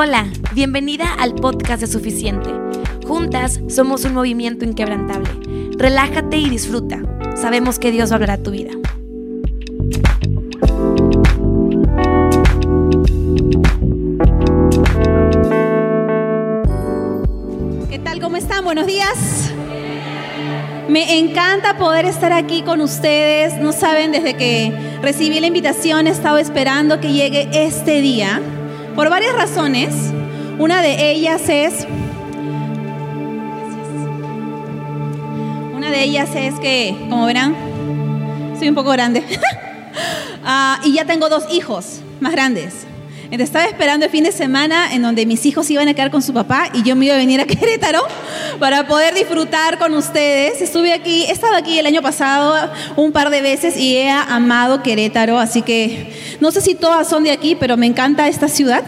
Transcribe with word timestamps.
Hola, 0.00 0.28
bienvenida 0.54 1.12
al 1.12 1.34
podcast 1.34 1.80
de 1.80 1.88
Suficiente. 1.88 2.48
Juntas 3.04 3.58
somos 3.68 4.04
un 4.04 4.14
movimiento 4.14 4.64
inquebrantable. 4.64 5.28
Relájate 5.76 6.36
y 6.36 6.48
disfruta. 6.48 7.02
Sabemos 7.34 7.80
que 7.80 7.90
Dios 7.90 8.12
va 8.12 8.36
tu 8.36 8.52
vida. 8.52 8.70
¿Qué 17.90 17.98
tal? 17.98 18.20
¿Cómo 18.20 18.36
están? 18.36 18.64
Buenos 18.64 18.86
días. 18.86 19.52
Me 20.88 21.18
encanta 21.18 21.76
poder 21.76 22.04
estar 22.04 22.32
aquí 22.32 22.62
con 22.62 22.80
ustedes. 22.82 23.60
No 23.60 23.72
saben, 23.72 24.12
desde 24.12 24.34
que 24.34 24.72
recibí 25.02 25.40
la 25.40 25.48
invitación 25.48 26.06
he 26.06 26.10
estado 26.10 26.38
esperando 26.38 27.00
que 27.00 27.12
llegue 27.12 27.48
este 27.52 28.00
día 28.00 28.40
por 28.94 29.10
varias 29.10 29.34
razones. 29.34 29.94
Una 30.58 30.82
de 30.82 31.10
ellas 31.10 31.42
es... 31.48 31.86
Una 35.76 35.90
de 35.90 36.02
ellas 36.02 36.30
es 36.34 36.58
que, 36.58 36.96
como 37.08 37.26
verán, 37.26 37.54
soy 38.58 38.68
un 38.68 38.74
poco 38.74 38.90
grande. 38.90 39.22
Ah, 40.50 40.80
y 40.84 40.94
ya 40.94 41.04
tengo 41.04 41.28
dos 41.28 41.44
hijos 41.52 42.00
más 42.20 42.32
grandes. 42.32 42.87
Entonces 43.30 43.48
estaba 43.48 43.66
esperando 43.66 44.06
el 44.06 44.10
fin 44.10 44.24
de 44.24 44.32
semana 44.32 44.94
en 44.94 45.02
donde 45.02 45.26
mis 45.26 45.44
hijos 45.44 45.70
iban 45.70 45.86
a 45.86 45.92
quedar 45.92 46.10
con 46.10 46.22
su 46.22 46.32
papá 46.32 46.70
y 46.72 46.82
yo 46.82 46.96
me 46.96 47.04
iba 47.04 47.14
a 47.14 47.18
venir 47.18 47.42
a 47.42 47.44
Querétaro 47.46 48.00
para 48.58 48.88
poder 48.88 49.14
disfrutar 49.14 49.78
con 49.78 49.92
ustedes. 49.92 50.62
Estuve 50.62 50.94
aquí, 50.94 51.24
he 51.24 51.32
estado 51.32 51.54
aquí 51.54 51.78
el 51.78 51.84
año 51.84 52.00
pasado 52.00 52.70
un 52.96 53.12
par 53.12 53.28
de 53.28 53.42
veces 53.42 53.76
y 53.76 53.96
he 53.96 54.08
amado 54.08 54.82
Querétaro, 54.82 55.38
así 55.38 55.60
que 55.60 56.10
no 56.40 56.50
sé 56.50 56.62
si 56.62 56.74
todas 56.74 57.06
son 57.06 57.22
de 57.22 57.30
aquí, 57.30 57.54
pero 57.54 57.76
me 57.76 57.84
encanta 57.84 58.28
esta 58.28 58.48
ciudad. 58.48 58.82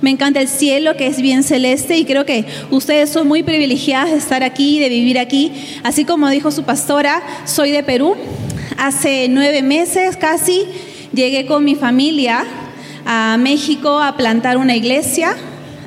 Me 0.00 0.10
encanta 0.10 0.40
el 0.40 0.48
cielo 0.48 0.96
que 0.96 1.06
es 1.06 1.20
bien 1.20 1.42
celeste 1.42 1.98
y 1.98 2.04
creo 2.06 2.24
que 2.24 2.46
ustedes 2.70 3.10
son 3.10 3.28
muy 3.28 3.42
privilegiadas 3.42 4.10
de 4.10 4.16
estar 4.16 4.42
aquí, 4.42 4.78
de 4.78 4.88
vivir 4.88 5.18
aquí. 5.18 5.52
Así 5.84 6.06
como 6.06 6.30
dijo 6.30 6.50
su 6.50 6.64
pastora, 6.64 7.22
soy 7.44 7.72
de 7.72 7.82
Perú. 7.82 8.14
Hace 8.78 9.26
nueve 9.28 9.62
meses 9.62 10.16
casi 10.16 10.64
llegué 11.12 11.46
con 11.46 11.64
mi 11.64 11.74
familia 11.74 12.44
a 13.06 13.36
México 13.38 14.00
a 14.00 14.16
plantar 14.16 14.58
una 14.58 14.74
iglesia. 14.74 15.34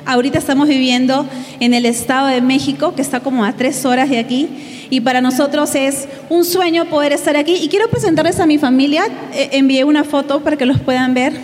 Ahorita 0.06 0.38
estamos 0.38 0.66
viviendo 0.66 1.26
en 1.60 1.74
el 1.74 1.84
Estado 1.84 2.28
de 2.28 2.40
México, 2.40 2.94
que 2.94 3.02
está 3.02 3.20
como 3.20 3.44
a 3.44 3.52
tres 3.52 3.84
horas 3.84 4.08
de 4.08 4.18
aquí. 4.18 4.48
Y 4.88 5.02
para 5.02 5.20
nosotros 5.20 5.74
es 5.74 6.08
un 6.30 6.44
sueño 6.44 6.86
poder 6.86 7.12
estar 7.12 7.36
aquí. 7.36 7.54
Y 7.54 7.68
quiero 7.68 7.88
presentarles 7.88 8.40
a 8.40 8.46
mi 8.46 8.58
familia. 8.58 9.04
Eh, 9.34 9.50
envié 9.52 9.84
una 9.84 10.02
foto 10.02 10.40
para 10.40 10.56
que 10.56 10.66
los 10.66 10.80
puedan 10.80 11.14
ver. 11.14 11.34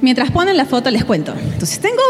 Mientras 0.00 0.30
ponen 0.30 0.56
la 0.56 0.64
foto 0.64 0.90
les 0.90 1.04
cuento. 1.04 1.32
Entonces 1.52 1.78
tengo 1.78 2.02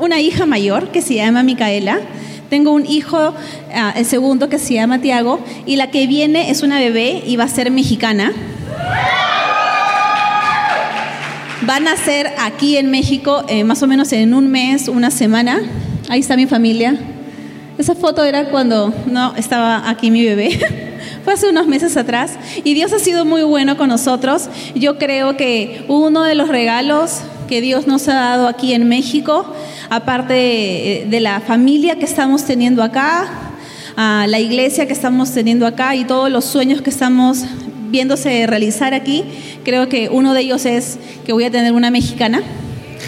una 0.00 0.20
hija 0.20 0.46
mayor 0.46 0.88
que 0.88 1.02
se 1.02 1.14
llama 1.14 1.42
Micaela. 1.42 2.00
Tengo 2.48 2.70
un 2.70 2.86
hijo, 2.86 3.34
ah, 3.74 3.92
el 3.96 4.06
segundo, 4.06 4.48
que 4.48 4.58
se 4.58 4.74
llama 4.74 5.00
Tiago. 5.00 5.40
Y 5.66 5.76
la 5.76 5.90
que 5.90 6.06
viene 6.06 6.50
es 6.50 6.62
una 6.62 6.78
bebé 6.78 7.22
y 7.26 7.36
va 7.36 7.44
a 7.44 7.48
ser 7.48 7.70
mexicana. 7.70 8.32
Van 11.68 11.86
a 11.86 11.98
ser 11.98 12.32
aquí 12.38 12.78
en 12.78 12.90
México 12.90 13.44
eh, 13.46 13.62
más 13.62 13.82
o 13.82 13.86
menos 13.86 14.10
en 14.14 14.32
un 14.32 14.50
mes, 14.50 14.88
una 14.88 15.10
semana. 15.10 15.60
Ahí 16.08 16.20
está 16.20 16.34
mi 16.34 16.46
familia. 16.46 16.98
Esa 17.76 17.94
foto 17.94 18.24
era 18.24 18.46
cuando 18.46 18.90
no 19.04 19.36
estaba 19.36 19.86
aquí 19.90 20.10
mi 20.10 20.24
bebé. 20.24 20.58
Fue 21.24 21.34
hace 21.34 21.50
unos 21.50 21.66
meses 21.66 21.98
atrás. 21.98 22.38
Y 22.64 22.72
Dios 22.72 22.94
ha 22.94 22.98
sido 22.98 23.26
muy 23.26 23.42
bueno 23.42 23.76
con 23.76 23.90
nosotros. 23.90 24.48
Yo 24.74 24.96
creo 24.96 25.36
que 25.36 25.84
uno 25.88 26.22
de 26.22 26.34
los 26.34 26.48
regalos 26.48 27.20
que 27.48 27.60
Dios 27.60 27.86
nos 27.86 28.08
ha 28.08 28.14
dado 28.14 28.48
aquí 28.48 28.72
en 28.72 28.88
México, 28.88 29.44
aparte 29.90 30.32
de, 30.32 31.06
de 31.10 31.20
la 31.20 31.42
familia 31.42 31.98
que 31.98 32.06
estamos 32.06 32.46
teniendo 32.46 32.82
acá, 32.82 33.28
a 33.94 34.26
la 34.26 34.38
iglesia 34.38 34.86
que 34.86 34.94
estamos 34.94 35.32
teniendo 35.32 35.66
acá 35.66 35.94
y 35.96 36.06
todos 36.06 36.30
los 36.30 36.46
sueños 36.46 36.80
que 36.80 36.88
estamos 36.88 37.44
viéndose 37.90 38.46
realizar 38.46 38.94
aquí, 38.94 39.24
creo 39.64 39.88
que 39.88 40.08
uno 40.08 40.34
de 40.34 40.40
ellos 40.40 40.64
es 40.66 40.98
que 41.26 41.32
voy 41.32 41.44
a 41.44 41.50
tener 41.50 41.72
una 41.72 41.90
mexicana. 41.90 42.42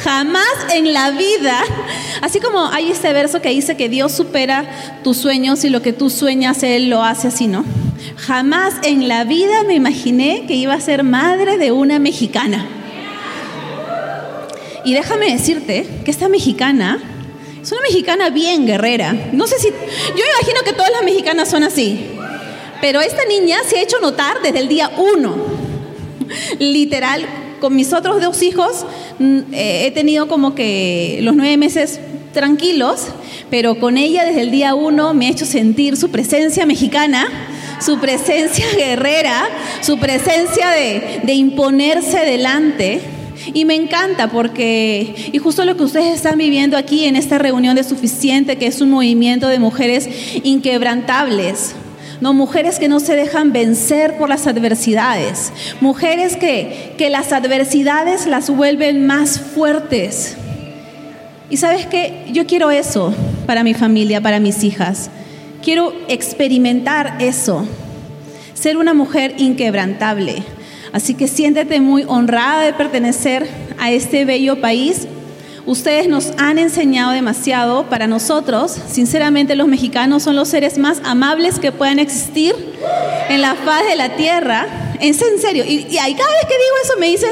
Jamás 0.02 0.46
en 0.72 0.92
la 0.92 1.10
vida, 1.10 1.60
así 2.22 2.40
como 2.40 2.66
hay 2.66 2.90
este 2.90 3.12
verso 3.12 3.42
que 3.42 3.50
dice 3.50 3.76
que 3.76 3.88
Dios 3.88 4.12
supera 4.12 5.00
tus 5.02 5.16
sueños 5.16 5.64
y 5.64 5.68
lo 5.68 5.82
que 5.82 5.92
tú 5.92 6.10
sueñas, 6.10 6.62
Él 6.62 6.88
lo 6.90 7.02
hace 7.02 7.28
así, 7.28 7.46
¿no? 7.46 7.64
Jamás 8.16 8.74
en 8.82 9.08
la 9.08 9.24
vida 9.24 9.64
me 9.64 9.74
imaginé 9.74 10.44
que 10.46 10.54
iba 10.54 10.74
a 10.74 10.80
ser 10.80 11.02
madre 11.02 11.58
de 11.58 11.72
una 11.72 11.98
mexicana. 11.98 12.66
Y 14.84 14.94
déjame 14.94 15.30
decirte 15.30 15.86
que 16.04 16.10
esta 16.10 16.28
mexicana 16.28 16.98
es 17.62 17.70
una 17.72 17.82
mexicana 17.82 18.30
bien 18.30 18.66
guerrera. 18.66 19.12
No 19.32 19.46
sé 19.46 19.58
si, 19.58 19.68
yo 19.68 20.24
imagino 20.38 20.62
que 20.64 20.72
todas 20.72 20.90
las 20.90 21.02
mexicanas 21.02 21.50
son 21.50 21.62
así. 21.62 22.00
Pero 22.80 23.00
esta 23.00 23.24
niña 23.26 23.58
se 23.66 23.78
ha 23.78 23.82
hecho 23.82 23.98
notar 24.00 24.42
desde 24.42 24.58
el 24.60 24.68
día 24.68 24.90
uno. 24.96 25.36
Literal, 26.58 27.26
con 27.60 27.76
mis 27.76 27.92
otros 27.92 28.20
dos 28.22 28.42
hijos 28.42 28.86
eh, 29.20 29.84
he 29.86 29.90
tenido 29.90 30.28
como 30.28 30.54
que 30.54 31.18
los 31.22 31.34
nueve 31.34 31.56
meses 31.56 32.00
tranquilos, 32.32 33.08
pero 33.50 33.78
con 33.78 33.98
ella 33.98 34.24
desde 34.24 34.42
el 34.42 34.50
día 34.50 34.74
uno 34.74 35.14
me 35.14 35.26
ha 35.26 35.30
hecho 35.30 35.46
sentir 35.46 35.96
su 35.96 36.10
presencia 36.10 36.64
mexicana, 36.66 37.26
su 37.80 37.98
presencia 37.98 38.66
guerrera, 38.76 39.48
su 39.82 39.98
presencia 39.98 40.70
de, 40.70 41.20
de 41.22 41.34
imponerse 41.34 42.20
delante. 42.20 43.00
Y 43.54 43.64
me 43.64 43.74
encanta 43.74 44.30
porque, 44.30 45.30
y 45.32 45.38
justo 45.38 45.64
lo 45.64 45.74
que 45.76 45.84
ustedes 45.84 46.14
están 46.14 46.36
viviendo 46.36 46.76
aquí 46.76 47.06
en 47.06 47.16
esta 47.16 47.38
reunión 47.38 47.74
de 47.74 47.84
Suficiente, 47.84 48.56
que 48.56 48.66
es 48.66 48.82
un 48.82 48.90
movimiento 48.90 49.48
de 49.48 49.58
mujeres 49.58 50.08
inquebrantables, 50.44 51.74
no, 52.20 52.34
mujeres 52.34 52.78
que 52.78 52.88
no 52.88 53.00
se 53.00 53.16
dejan 53.16 53.52
vencer 53.52 54.16
por 54.18 54.28
las 54.28 54.46
adversidades, 54.46 55.52
mujeres 55.80 56.36
que, 56.36 56.94
que 56.98 57.10
las 57.10 57.32
adversidades 57.32 58.26
las 58.26 58.50
vuelven 58.50 59.06
más 59.06 59.40
fuertes. 59.40 60.36
Y 61.48 61.56
sabes 61.56 61.86
qué, 61.86 62.26
yo 62.32 62.46
quiero 62.46 62.70
eso 62.70 63.14
para 63.46 63.64
mi 63.64 63.74
familia, 63.74 64.20
para 64.20 64.38
mis 64.38 64.62
hijas. 64.62 65.10
Quiero 65.62 65.92
experimentar 66.08 67.16
eso, 67.20 67.66
ser 68.54 68.76
una 68.76 68.94
mujer 68.94 69.34
inquebrantable. 69.38 70.42
Así 70.92 71.14
que 71.14 71.28
siéntete 71.28 71.80
muy 71.80 72.04
honrada 72.06 72.62
de 72.62 72.72
pertenecer 72.72 73.48
a 73.78 73.90
este 73.90 74.24
bello 74.24 74.60
país. 74.60 75.06
Ustedes 75.66 76.08
nos 76.08 76.32
han 76.38 76.58
enseñado 76.58 77.12
demasiado. 77.12 77.88
Para 77.88 78.06
nosotros, 78.06 78.76
sinceramente, 78.90 79.56
los 79.56 79.68
mexicanos 79.68 80.22
son 80.22 80.36
los 80.36 80.48
seres 80.48 80.78
más 80.78 81.00
amables 81.04 81.58
que 81.58 81.72
puedan 81.72 81.98
existir 81.98 82.54
en 83.28 83.40
la 83.42 83.54
faz 83.54 83.86
de 83.86 83.96
la 83.96 84.16
tierra. 84.16 84.66
En 85.00 85.14
serio. 85.14 85.64
Y, 85.66 85.86
y 85.90 85.98
ahí 85.98 86.14
cada 86.14 86.30
vez 86.30 86.46
que 86.48 86.54
digo 86.54 86.74
eso 86.84 86.94
me 86.98 87.06
dicen, 87.06 87.30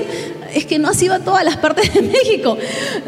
es 0.55 0.67
que 0.67 0.79
no 0.79 0.89
has 0.89 1.03
ido 1.03 1.15
a 1.15 1.21
todas 1.21 1.45
las 1.45 1.57
partes 1.57 1.93
de 1.95 2.03
México. 2.03 2.57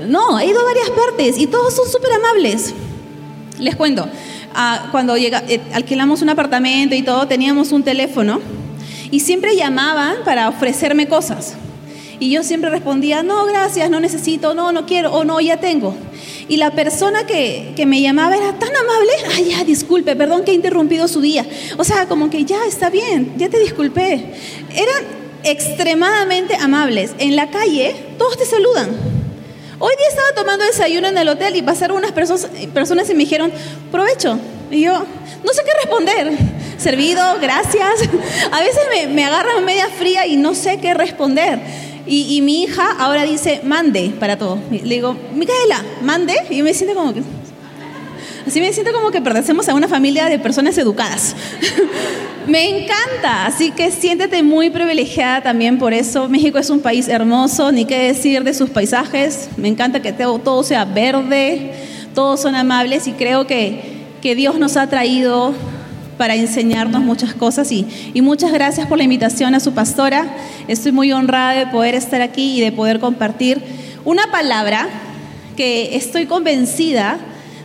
No, 0.06 0.38
he 0.38 0.47
ido 0.47 0.60
a 0.60 0.64
varias 0.64 0.91
partes 0.91 1.38
y 1.38 1.47
todos 1.47 1.75
son 1.75 1.88
súper 1.88 2.12
amables. 2.12 2.75
Les 3.58 3.76
cuento, 3.76 4.08
ah, 4.54 4.88
cuando 4.91 5.16
llega, 5.16 5.42
eh, 5.48 5.60
alquilamos 5.72 6.22
un 6.22 6.31
apartamento 6.31 6.94
y 6.94 7.02
todo, 7.02 7.26
teníamos 7.26 7.72
un 7.72 7.82
teléfono 7.82 8.41
y 9.10 9.20
siempre 9.20 9.56
llamaban 9.56 10.16
para 10.25 10.48
ofrecerme 10.48 11.08
cosas. 11.08 11.54
Y 12.20 12.31
yo 12.31 12.42
siempre 12.42 12.69
respondía, 12.69 13.22
no, 13.22 13.47
gracias, 13.47 13.88
no 13.88 13.98
necesito, 13.98 14.53
no, 14.53 14.72
no 14.72 14.84
quiero, 14.84 15.10
o 15.12 15.25
no, 15.25 15.41
ya 15.41 15.56
tengo. 15.56 15.94
Y 16.48 16.58
la 16.58 16.70
persona 16.72 17.25
que, 17.25 17.72
que, 17.75 17.86
me 17.86 18.03
llamaba 18.03 18.36
era 18.36 18.58
tan 18.58 18.76
amable, 18.76 19.10
ay, 19.34 19.50
ya, 19.50 19.64
disculpe, 19.64 20.14
perdón 20.14 20.44
que 20.44 20.50
he 20.50 20.54
interrumpido 20.54 21.08
su 21.08 21.22
día. 21.22 21.47
O 21.78 21.84
sea, 21.84 22.06
como 22.06 22.28
que 22.28 22.44
ya, 22.44 22.66
está 22.66 22.91
bien, 22.91 23.32
ya 23.38 23.48
te 23.48 23.58
disculpé. 23.58 24.34
Eran 24.75 25.04
extremadamente 25.44 26.56
amables. 26.56 27.14
En 27.19 27.36
la 27.36 27.50
calle, 27.50 27.97
todos 28.19 28.37
te 28.37 28.44
saludan. 28.44 28.90
Hoy 29.78 29.94
día 29.96 30.08
estaba 30.11 30.32
tomando 30.34 30.66
desayuno 30.66 31.08
en 31.08 31.16
el 31.16 31.26
hotel 31.26 31.56
y 31.56 31.62
pasaron 31.62 31.96
unas 31.96 32.12
personas, 32.12 32.50
personas 32.75 33.08
y 33.08 33.14
me 33.14 33.20
dijeron, 33.20 33.50
provecho. 33.90 34.38
Y 34.70 34.82
yo, 34.82 34.93
no 34.93 35.52
sé 35.55 35.62
qué 35.64 35.73
responder. 35.82 36.37
Servido, 36.76 37.23
gracias. 37.40 38.08
A 38.52 38.61
veces 38.61 38.82
me, 38.94 39.06
me 39.06 39.25
agarran 39.25 39.64
media 39.64 39.88
fría 39.88 40.26
y 40.26 40.37
no 40.37 40.55
sé 40.55 40.81
qué 40.81 40.93
responder. 40.93 41.61
Y, 42.11 42.37
y, 42.37 42.43
mi 42.43 42.65
hija 42.65 42.91
ahora 42.99 43.23
dice, 43.23 43.61
mande 43.62 44.12
para 44.19 44.37
todo. 44.37 44.59
Le 44.69 44.97
digo, 44.97 45.17
Micaela, 45.33 45.81
mande. 46.03 46.35
Y 46.51 46.61
me 46.61 46.75
siento 46.75 46.97
como 46.97 47.15
que... 47.15 47.23
Así 48.45 48.61
me 48.61 48.73
siento 48.73 48.93
como 48.93 49.12
que 49.12 49.21
pertenecemos 49.21 49.69
a 49.69 49.75
una 49.77 49.87
familia 49.87 50.29
de 50.29 50.41
personas 50.41 50.77
educadas. 50.77 51.37
me 52.49 52.69
encanta, 52.69 53.47
así 53.47 53.71
que 53.71 53.93
siéntete 53.93 54.43
muy 54.43 54.71
privilegiada 54.71 55.41
también 55.41 55.79
por 55.79 55.95
eso. 55.95 56.29
México 56.29 56.59
es 56.59 56.69
un 56.69 56.81
país 56.81 57.07
hermoso, 57.07 57.71
ni 57.71 57.85
qué 57.85 57.99
decir 57.99 58.43
de 58.43 58.55
sus 58.55 58.71
paisajes. 58.71 59.49
Me 59.57 59.69
encanta 59.69 60.03
que 60.03 60.12
todo, 60.12 60.41
todo 60.41 60.65
sea 60.65 60.85
verde, 60.85 61.71
todos 62.12 62.41
son 62.41 62.57
amables 62.57 63.07
y 63.07 63.12
creo 63.12 63.47
que, 63.47 63.83
que 64.21 64.35
Dios 64.35 64.59
nos 64.59 64.77
ha 64.77 64.89
traído 64.89 65.55
para 66.20 66.34
enseñarnos 66.34 67.00
muchas 67.00 67.32
cosas 67.32 67.72
y, 67.72 67.87
y, 68.12 68.20
muchas 68.20 68.52
gracias 68.52 68.87
por 68.87 68.99
la 68.99 69.05
invitación 69.05 69.55
a 69.55 69.61
su 69.61 69.72
pastora. 69.72 70.26
Estoy 70.69 70.93
muy 70.93 71.11
honrada 71.12 71.52
de 71.55 71.67
poder 71.69 71.94
estar 71.94 72.20
aquí 72.20 72.58
y 72.58 72.61
de 72.61 72.72
poder 72.72 73.00
compartir 73.00 73.62
una 74.05 74.31
palabra 74.31 74.87
que 75.56 75.96
estoy 75.96 76.26
convencida 76.26 77.17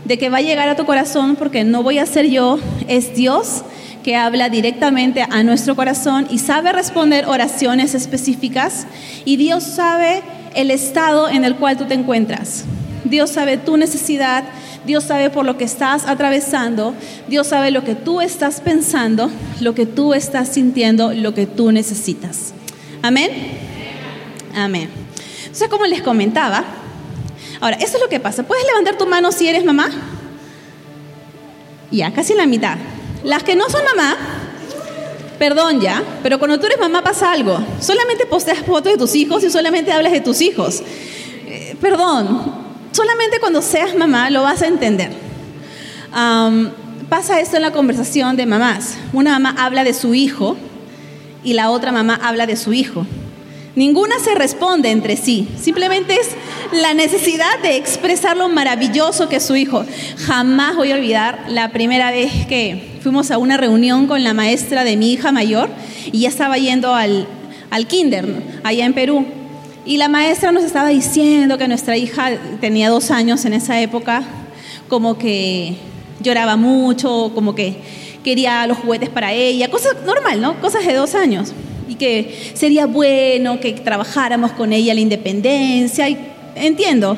de 0.06 0.18
que 0.18 0.30
va 0.30 0.38
a 0.38 0.42
llegar 0.42 0.70
a 0.70 0.78
tu 0.78 0.86
corazón 0.86 1.36
porque 1.36 1.66
no 1.66 1.84
voy 1.84 2.00
a 2.00 2.06
ser 2.06 2.30
yo, 2.30 2.58
es 2.88 3.14
Dios 3.14 3.66
que 4.06 4.16
habla 4.16 4.48
directamente 4.48 5.26
a 5.30 5.44
nuestro 5.44 5.76
corazón 5.76 6.26
y 6.30 6.40
sabe 6.40 6.72
responder 6.72 7.26
oraciones 7.26 7.94
específicas 7.94 8.88
y 9.26 9.36
Dios 9.36 9.66
sabe 9.66 10.24
el 10.54 10.72
estado 10.72 11.28
en 11.28 11.44
el 11.44 11.58
cual 11.58 11.76
tú 11.76 11.88
te 11.88 11.96
encuentras. 11.96 12.64
Dios 13.04 13.32
sabe 13.32 13.58
tu 13.58 13.76
necesidad, 13.76 14.46
Dios 14.86 15.04
sabe 15.04 15.30
por 15.30 15.46
lo 15.46 15.58
que 15.58 15.64
estás 15.64 16.06
atravesando, 16.08 16.94
Dios 17.28 17.48
sabe 17.48 17.72
lo 17.72 17.84
que 17.84 17.96
tú 17.96 18.22
estás 18.22 18.62
pensando, 18.62 19.32
lo 19.60 19.74
que 19.74 19.86
tú 19.86 20.14
estás 20.14 20.50
sintiendo, 20.50 21.14
lo 21.14 21.34
que 21.34 21.48
tú 21.48 21.72
necesitas. 21.72 22.54
Amén. 23.02 23.32
Amén. 24.56 24.90
Entonces, 25.44 25.68
como 25.70 25.86
les 25.86 26.02
comentaba, 26.02 26.64
ahora, 27.62 27.78
eso 27.78 27.98
es 27.98 28.02
lo 28.02 28.10
que 28.10 28.20
pasa. 28.20 28.44
¿Puedes 28.44 28.66
levantar 28.66 28.98
tu 28.98 29.08
mano 29.08 29.32
si 29.32 29.48
eres 29.48 29.66
mamá? 29.66 29.90
Ya, 31.92 32.14
casi 32.14 32.34
la 32.34 32.46
mitad. 32.46 32.78
Las 33.24 33.44
que 33.44 33.56
no 33.56 33.70
son 33.70 33.84
mamá, 33.84 34.16
perdón 35.40 35.82
ya, 35.82 36.04
pero 36.22 36.40
cuando 36.40 36.60
tú 36.60 36.68
eres 36.68 36.80
mamá 36.80 37.04
pasa 37.04 37.32
algo. 37.32 37.58
Solamente 37.80 38.26
posteas 38.26 38.60
fotos 38.60 38.92
de 38.92 38.98
tus 38.98 39.16
hijos 39.16 39.44
y 39.44 39.50
solamente 39.50 39.92
hablas 39.92 40.12
de 40.12 40.22
tus 40.22 40.42
hijos. 40.42 40.84
Eh, 41.48 41.76
perdón, 41.80 42.65
solamente 42.96 43.42
cuando 43.42 43.62
seas 43.62 43.94
mamá 43.94 44.30
lo 44.30 44.42
vas 44.44 44.62
a 44.62 44.68
entender. 44.68 45.12
pasa 47.10 47.42
esto 47.42 47.58
en 47.58 47.62
la 47.62 47.72
conversación 47.72 48.38
de 48.38 48.46
mamás. 48.46 48.96
Una 49.12 49.38
mamá 49.38 49.54
habla 49.64 49.84
de 49.84 49.94
su 49.94 50.14
hijo 50.14 50.56
y 51.44 51.54
la 51.54 51.72
otra 51.72 51.92
mamá 51.92 52.18
habla 52.24 52.48
de 52.48 52.56
su 52.56 52.72
hijo. 52.72 53.06
Ninguna 53.76 54.16
se 54.24 54.34
responde 54.36 54.90
entre 54.92 55.18
sí, 55.18 55.50
simplemente 55.62 56.16
es 56.16 56.30
la 56.72 56.94
necesidad 56.94 57.60
de 57.62 57.76
expresar 57.76 58.38
lo 58.38 58.48
maravilloso 58.48 59.28
que 59.28 59.36
es 59.36 59.46
su 59.46 59.58
hijo. 59.58 59.84
Jamás 60.26 60.78
voy 60.78 60.94
a 60.94 60.96
olvidar 60.96 61.44
la 61.50 61.72
primera 61.72 62.12
vez 62.12 62.32
que 62.48 62.98
fuimos 63.02 63.30
a 63.32 63.38
una 63.38 63.58
reunión 63.58 64.08
con 64.08 64.24
la 64.24 64.34
maestra 64.34 64.86
de 64.86 64.96
mi 64.96 65.12
hija 65.12 65.34
mayor 65.34 65.70
y 66.14 66.22
ya 66.22 66.30
estaba 66.30 66.58
yendo 66.58 66.96
al, 66.96 67.28
al 67.70 67.88
kinder, 67.88 68.26
allá 68.64 68.86
en 68.86 68.94
Perú. 68.94 69.26
Y 69.86 69.98
la 69.98 70.10
maestra 70.10 70.52
nos 70.52 70.64
estaba 70.64 70.90
diciendo 70.90 71.58
que 71.58 71.68
nuestra 71.68 71.96
hija 71.96 72.32
tenía 72.60 72.90
dos 72.90 73.12
años 73.12 73.46
en 73.46 73.54
esa 73.54 73.80
época, 73.82 74.24
como 74.90 75.18
que 75.18 75.76
lloraba 76.20 76.56
mucho, 76.56 77.32
como 77.36 77.54
que 77.54 77.78
quería 78.24 78.66
los 78.66 78.80
juguetes 78.80 79.10
para 79.10 79.32
ella, 79.32 79.70
cosas 79.70 79.96
normal, 80.06 80.42
¿no? 80.42 80.60
Cosas 80.60 80.86
de 80.86 80.94
dos 80.94 81.14
años 81.14 81.54
y 81.88 81.96
que 81.96 82.52
sería 82.54 82.88
bueno 82.88 83.60
que 83.60 83.74
trabajáramos 83.74 84.52
con 84.52 84.74
ella 84.74 84.94
la 84.94 85.02
independencia. 85.02 86.10
Y, 86.10 86.18
entiendo. 86.56 87.18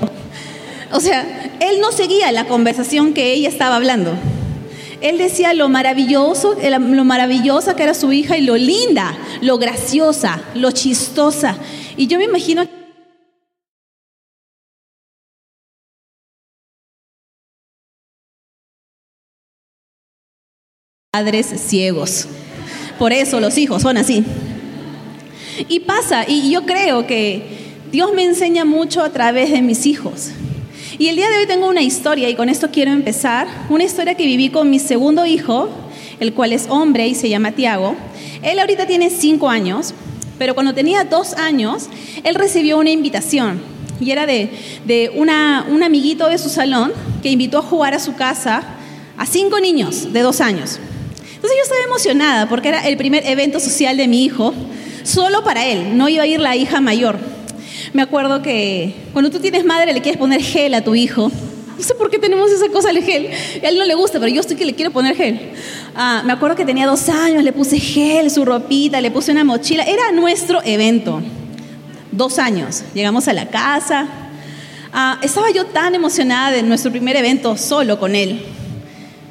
O 0.91 0.99
sea, 0.99 1.51
él 1.59 1.79
no 1.81 1.91
seguía 1.91 2.31
la 2.31 2.45
conversación 2.45 3.13
que 3.13 3.33
ella 3.33 3.49
estaba 3.49 3.75
hablando. 3.75 4.13
Él 5.01 5.17
decía 5.17 5.53
lo 5.53 5.69
maravilloso, 5.69 6.55
lo 6.69 7.03
maravillosa 7.03 7.75
que 7.75 7.83
era 7.83 7.93
su 7.93 8.11
hija 8.13 8.37
y 8.37 8.41
lo 8.41 8.55
linda, 8.55 9.15
lo 9.41 9.57
graciosa, 9.57 10.41
lo 10.55 10.71
chistosa. 10.71 11.57
Y 11.97 12.05
yo 12.05 12.19
me 12.19 12.25
imagino 12.25 12.65
padres 21.11 21.47
ciegos. 21.47 22.27
Por 22.99 23.11
eso 23.11 23.39
los 23.39 23.57
hijos 23.57 23.81
son 23.81 23.97
así. 23.97 24.23
Y 25.67 25.79
pasa, 25.79 26.25
y 26.27 26.51
yo 26.51 26.67
creo 26.67 27.07
que 27.07 27.41
Dios 27.91 28.13
me 28.13 28.23
enseña 28.23 28.65
mucho 28.65 29.01
a 29.01 29.11
través 29.11 29.51
de 29.51 29.63
mis 29.63 29.87
hijos. 29.87 30.29
Y 30.99 31.07
el 31.07 31.15
día 31.15 31.29
de 31.29 31.39
hoy 31.39 31.47
tengo 31.47 31.67
una 31.67 31.81
historia 31.81 32.29
y 32.29 32.35
con 32.35 32.49
esto 32.49 32.69
quiero 32.71 32.91
empezar. 32.91 33.47
Una 33.69 33.83
historia 33.83 34.13
que 34.13 34.27
viví 34.27 34.49
con 34.49 34.69
mi 34.69 34.77
segundo 34.77 35.25
hijo, 35.25 35.69
el 36.19 36.33
cual 36.33 36.53
es 36.53 36.67
hombre 36.69 37.07
y 37.07 37.15
se 37.15 37.29
llama 37.29 37.53
Tiago. 37.53 37.95
Él 38.43 38.59
ahorita 38.59 38.85
tiene 38.85 39.09
cinco 39.09 39.49
años, 39.49 39.95
pero 40.37 40.53
cuando 40.53 40.73
tenía 40.73 41.03
dos 41.03 41.33
años, 41.33 41.89
él 42.23 42.35
recibió 42.35 42.77
una 42.77 42.89
invitación. 42.89 43.61
Y 43.99 44.11
era 44.11 44.25
de, 44.25 44.49
de 44.85 45.11
una, 45.15 45.65
un 45.69 45.81
amiguito 45.83 46.29
de 46.29 46.37
su 46.37 46.49
salón 46.49 46.93
que 47.23 47.29
invitó 47.29 47.59
a 47.59 47.63
jugar 47.63 47.93
a 47.93 47.99
su 47.99 48.15
casa 48.15 48.63
a 49.17 49.25
cinco 49.25 49.59
niños 49.59 50.13
de 50.13 50.21
dos 50.21 50.41
años. 50.41 50.79
Entonces 51.35 51.57
yo 51.57 51.63
estaba 51.63 51.83
emocionada 51.83 52.49
porque 52.49 52.69
era 52.69 52.87
el 52.87 52.97
primer 52.97 53.25
evento 53.25 53.59
social 53.59 53.97
de 53.97 54.07
mi 54.07 54.23
hijo 54.23 54.53
solo 55.03 55.43
para 55.43 55.65
él, 55.65 55.97
no 55.97 56.09
iba 56.09 56.23
a 56.23 56.27
ir 56.27 56.39
la 56.39 56.55
hija 56.55 56.81
mayor. 56.81 57.17
Me 57.93 58.01
acuerdo 58.01 58.41
que 58.41 58.93
cuando 59.13 59.31
tú 59.31 59.39
tienes 59.39 59.63
madre 59.65 59.93
le 59.93 60.01
quieres 60.01 60.19
poner 60.19 60.41
gel 60.41 60.73
a 60.73 60.83
tu 60.83 60.95
hijo. 60.95 61.31
No 61.77 61.83
sé 61.83 61.93
por 61.93 62.09
qué 62.09 62.17
tenemos 62.17 62.49
esa 62.51 62.69
cosa 62.69 62.87
del 62.87 63.03
gel. 63.03 63.29
A 63.63 63.67
él 63.67 63.77
no 63.77 63.85
le 63.85 63.93
gusta, 63.93 64.19
pero 64.19 64.31
yo 64.33 64.41
estoy 64.41 64.57
que 64.57 64.65
le 64.65 64.73
quiero 64.73 64.91
poner 64.91 65.15
gel. 65.15 65.51
Ah, 65.95 66.23
me 66.25 66.33
acuerdo 66.33 66.55
que 66.55 66.65
tenía 66.65 66.87
dos 66.87 67.07
años, 67.07 67.43
le 67.43 67.53
puse 67.53 67.79
gel, 67.79 68.31
su 68.31 68.43
ropita, 68.45 68.99
le 68.99 69.11
puse 69.11 69.31
una 69.31 69.43
mochila. 69.43 69.83
Era 69.83 70.11
nuestro 70.11 70.61
evento. 70.63 71.21
Dos 72.11 72.39
años. 72.39 72.83
Llegamos 72.95 73.27
a 73.27 73.33
la 73.33 73.49
casa. 73.49 74.07
Ah, 74.91 75.19
estaba 75.21 75.51
yo 75.51 75.67
tan 75.67 75.93
emocionada 75.93 76.51
de 76.51 76.63
nuestro 76.63 76.89
primer 76.89 77.15
evento 77.15 77.55
solo 77.57 77.99
con 77.99 78.15
él. 78.15 78.41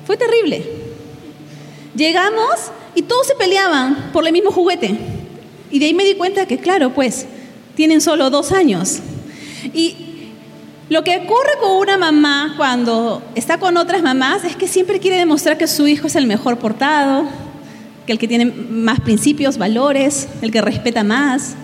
Fue 0.06 0.16
terrible. 0.16 0.64
Llegamos 1.96 2.70
y 2.94 3.02
todos 3.02 3.26
se 3.26 3.34
peleaban 3.34 4.10
por 4.12 4.24
el 4.24 4.32
mismo 4.32 4.52
juguete. 4.52 4.96
Y 5.72 5.80
de 5.80 5.86
ahí 5.86 5.94
me 5.94 6.04
di 6.04 6.14
cuenta 6.14 6.46
que, 6.46 6.58
claro, 6.58 6.94
pues, 6.94 7.26
tienen 7.74 8.00
solo 8.00 8.30
dos 8.30 8.52
años. 8.52 9.00
Y 9.74 10.05
lo 10.88 11.02
que 11.02 11.16
ocurre 11.16 11.58
con 11.60 11.72
una 11.72 11.98
mamá 11.98 12.54
cuando 12.56 13.20
está 13.34 13.58
con 13.58 13.76
otras 13.76 14.02
mamás 14.02 14.44
es 14.44 14.54
que 14.54 14.68
siempre 14.68 15.00
quiere 15.00 15.16
demostrar 15.16 15.58
que 15.58 15.66
su 15.66 15.88
hijo 15.88 16.06
es 16.06 16.14
el 16.14 16.28
mejor 16.28 16.58
portado, 16.58 17.24
que 18.06 18.12
el 18.12 18.18
que 18.18 18.28
tiene 18.28 18.44
más 18.46 19.00
principios, 19.00 19.58
valores, 19.58 20.28
el 20.42 20.52
que 20.52 20.60
respeta 20.60 21.02
más. 21.02 21.56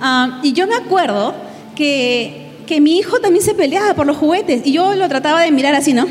Ah, 0.00 0.38
y 0.44 0.52
yo 0.52 0.68
me 0.68 0.76
acuerdo 0.76 1.34
que, 1.74 2.52
que 2.66 2.80
mi 2.80 2.96
hijo 2.96 3.18
también 3.18 3.44
se 3.44 3.54
peleaba 3.54 3.94
por 3.94 4.06
los 4.06 4.16
juguetes 4.16 4.62
y 4.64 4.72
yo 4.72 4.94
lo 4.94 5.08
trataba 5.08 5.40
de 5.40 5.50
mirar 5.50 5.74
así, 5.74 5.92
¿no? 5.92 6.06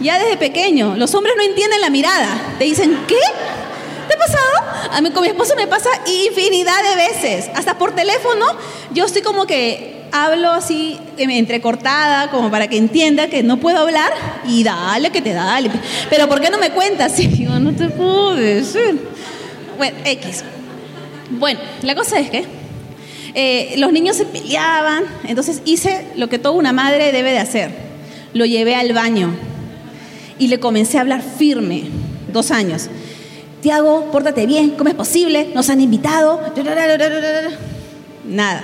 Ya 0.00 0.18
desde 0.18 0.36
pequeño, 0.36 0.94
los 0.96 1.12
hombres 1.14 1.34
no 1.36 1.42
entienden 1.42 1.80
la 1.80 1.90
mirada. 1.90 2.28
Te 2.58 2.64
dicen, 2.64 2.96
¿qué? 3.08 3.16
A 4.92 5.00
mí 5.00 5.10
con 5.10 5.22
mi 5.22 5.28
esposo 5.28 5.54
me 5.56 5.66
pasa 5.66 5.88
infinidad 6.06 6.76
de 6.90 6.96
veces. 6.96 7.50
Hasta 7.54 7.78
por 7.78 7.94
teléfono, 7.94 8.44
yo 8.92 9.06
estoy 9.06 9.22
como 9.22 9.46
que 9.46 10.02
hablo 10.12 10.50
así 10.50 10.98
entrecortada, 11.16 12.30
como 12.30 12.50
para 12.50 12.68
que 12.68 12.76
entienda 12.76 13.28
que 13.28 13.42
no 13.42 13.56
puedo 13.56 13.78
hablar 13.78 14.12
y 14.46 14.62
dale 14.62 15.08
que 15.10 15.22
te 15.22 15.32
dale. 15.32 15.70
Pero 16.10 16.28
¿por 16.28 16.42
qué 16.42 16.50
no 16.50 16.58
me 16.58 16.70
cuentas? 16.70 17.16
Yo 17.38 17.58
no 17.58 17.72
te 17.72 17.88
puedo 17.88 18.34
decir. 18.34 19.00
Bueno, 19.78 19.96
X. 20.04 20.44
Bueno, 21.30 21.60
la 21.80 21.94
cosa 21.94 22.20
es 22.20 22.28
que 22.28 22.44
eh, 23.34 23.74
los 23.78 23.92
niños 23.92 24.16
se 24.16 24.26
peleaban, 24.26 25.04
entonces 25.24 25.62
hice 25.64 26.06
lo 26.16 26.28
que 26.28 26.38
toda 26.38 26.54
una 26.54 26.74
madre 26.74 27.12
debe 27.12 27.30
de 27.30 27.38
hacer. 27.38 27.70
Lo 28.34 28.44
llevé 28.44 28.74
al 28.74 28.92
baño 28.92 29.34
y 30.38 30.48
le 30.48 30.60
comencé 30.60 30.98
a 30.98 31.00
hablar 31.00 31.22
firme, 31.22 31.84
dos 32.30 32.50
años. 32.50 32.90
Tiago, 33.62 34.10
pórtate 34.10 34.44
bien, 34.44 34.70
¿cómo 34.70 34.90
es 34.90 34.96
posible? 34.96 35.52
Nos 35.54 35.70
han 35.70 35.80
invitado. 35.80 36.40
Nada. 38.26 38.62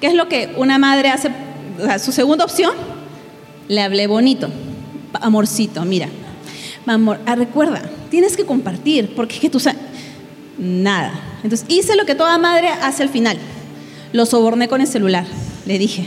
¿Qué 0.00 0.06
es 0.06 0.14
lo 0.14 0.28
que 0.28 0.54
una 0.56 0.78
madre 0.78 1.08
hace? 1.08 1.30
su 1.98 2.12
segunda 2.12 2.44
opción, 2.44 2.72
le 3.66 3.82
hablé 3.82 4.06
bonito. 4.06 4.48
Amorcito, 5.14 5.84
mira. 5.84 6.08
Amor, 6.86 7.18
ah, 7.26 7.34
recuerda, 7.34 7.82
tienes 8.10 8.36
que 8.36 8.44
compartir, 8.44 9.14
porque 9.16 9.34
es 9.34 9.40
que 9.40 9.50
tú 9.50 9.58
sabes. 9.58 9.80
Nada. 10.58 11.12
Entonces 11.42 11.66
hice 11.68 11.96
lo 11.96 12.06
que 12.06 12.14
toda 12.14 12.38
madre 12.38 12.68
hace 12.68 13.02
al 13.02 13.08
final. 13.08 13.36
Lo 14.12 14.26
soborné 14.26 14.68
con 14.68 14.80
el 14.80 14.86
celular. 14.86 15.24
Le 15.66 15.76
dije, 15.76 16.06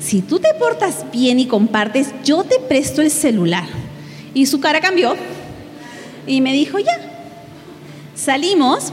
si 0.00 0.20
tú 0.20 0.40
te 0.40 0.52
portas 0.58 1.04
bien 1.12 1.38
y 1.38 1.46
compartes, 1.46 2.08
yo 2.24 2.42
te 2.42 2.58
presto 2.58 3.02
el 3.02 3.10
celular. 3.12 3.64
Y 4.34 4.46
su 4.46 4.58
cara 4.58 4.80
cambió 4.80 5.14
y 6.26 6.40
me 6.40 6.52
dijo, 6.52 6.80
ya, 6.80 7.15
Salimos, 8.16 8.92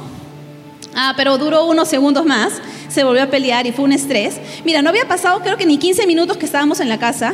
ah, 0.95 1.13
pero 1.15 1.37
duró 1.37 1.65
unos 1.65 1.87
segundos 1.87 2.25
más, 2.25 2.55
se 2.89 3.05
volvió 3.05 3.23
a 3.23 3.27
pelear 3.27 3.65
y 3.65 3.71
fue 3.71 3.85
un 3.85 3.93
estrés. 3.93 4.35
Mira, 4.65 4.81
no 4.81 4.89
había 4.89 5.07
pasado 5.07 5.39
creo 5.39 5.55
que 5.55 5.65
ni 5.65 5.77
15 5.77 6.05
minutos 6.05 6.35
que 6.35 6.45
estábamos 6.45 6.81
en 6.81 6.89
la 6.89 6.99
casa. 6.99 7.33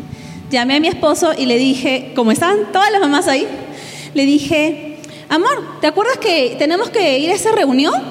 Llamé 0.50 0.76
a 0.76 0.80
mi 0.80 0.88
esposo 0.88 1.32
y 1.36 1.44
le 1.44 1.58
dije, 1.58 2.12
como 2.16 2.32
estaban 2.32 2.72
todas 2.72 2.90
las 2.90 3.02
mamás 3.02 3.28
ahí, 3.28 3.46
le 4.14 4.24
dije, 4.24 4.96
amor, 5.28 5.78
¿te 5.82 5.88
acuerdas 5.88 6.16
que 6.18 6.56
tenemos 6.58 6.88
que 6.88 7.18
ir 7.18 7.30
a 7.30 7.34
esa 7.34 7.52
reunión? 7.52 8.02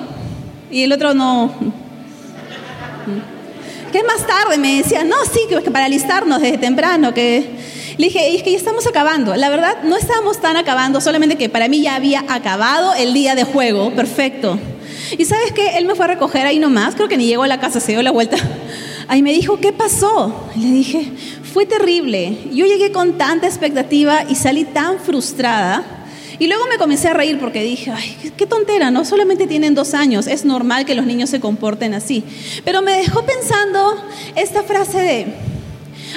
Y 0.70 0.84
el 0.84 0.92
otro 0.92 1.16
no. 1.16 1.52
¿Qué 3.92 4.04
más 4.04 4.28
tarde? 4.28 4.60
Me 4.60 4.78
decía, 4.78 5.04
no, 5.04 5.16
sí, 5.32 5.40
que 5.50 5.72
para 5.72 5.86
alistarnos 5.86 6.42
desde 6.42 6.60
temprano, 6.60 7.14
que 7.14 7.50
le 7.98 8.08
dije, 8.08 8.36
es 8.36 8.44
que 8.44 8.52
ya 8.52 8.58
estamos 8.58 8.86
acabando. 8.88 9.36
La 9.36 9.50
verdad, 9.50 9.84
no 9.84 9.96
estábamos 9.96 10.42
tan 10.42 10.58
acabando, 10.58 11.00
solamente 11.02 11.38
que 11.38 11.50
para 11.50 11.68
mí 11.68 11.82
ya 11.82 11.96
había 11.96 12.24
acabado 12.28 12.94
el 12.94 13.14
día 13.14 13.36
de 13.36 13.44
juego, 13.44 13.92
perfecto. 13.92 14.60
Y 15.18 15.26
sabes 15.26 15.52
qué, 15.52 15.78
él 15.78 15.86
me 15.86 15.96
fue 15.96 16.06
a 16.06 16.10
recoger 16.10 16.46
ahí 16.46 16.60
nomás, 16.60 16.96
creo 16.96 17.08
que 17.08 17.18
ni 17.18 17.28
llegó 17.28 17.44
a 17.44 17.48
la 17.48 17.60
casa, 17.60 17.80
se 17.80 17.94
dio 17.94 18.02
la 18.02 18.12
vuelta. 18.12 18.38
Ahí 19.08 19.22
me 19.22 19.34
dijo, 19.34 19.60
¿qué 19.60 19.72
pasó? 19.72 20.50
le 20.56 20.72
dije, 20.72 21.12
fue 21.54 21.68
terrible. 21.68 22.36
Yo 22.52 22.66
llegué 22.66 22.92
con 22.92 23.20
tanta 23.20 23.46
expectativa 23.46 24.24
y 24.28 24.34
salí 24.34 24.64
tan 24.66 24.98
frustrada. 25.00 25.84
Y 26.40 26.48
luego 26.48 26.66
me 26.68 26.78
comencé 26.78 27.10
a 27.10 27.14
reír 27.14 27.40
porque 27.40 27.64
dije, 27.64 27.92
ay, 27.92 28.34
qué 28.36 28.48
tontera, 28.48 28.90
¿no? 28.90 29.06
Solamente 29.06 29.46
tienen 29.48 29.76
dos 29.76 29.94
años, 29.94 30.28
es 30.28 30.44
normal 30.44 30.86
que 30.86 30.96
los 30.96 31.06
niños 31.06 31.30
se 31.30 31.40
comporten 31.40 31.94
así. 31.94 32.24
Pero 32.66 32.82
me 32.82 32.94
dejó 32.94 33.24
pensando 33.24 33.96
esta 34.36 34.64
frase 34.64 34.98
de, 34.98 35.28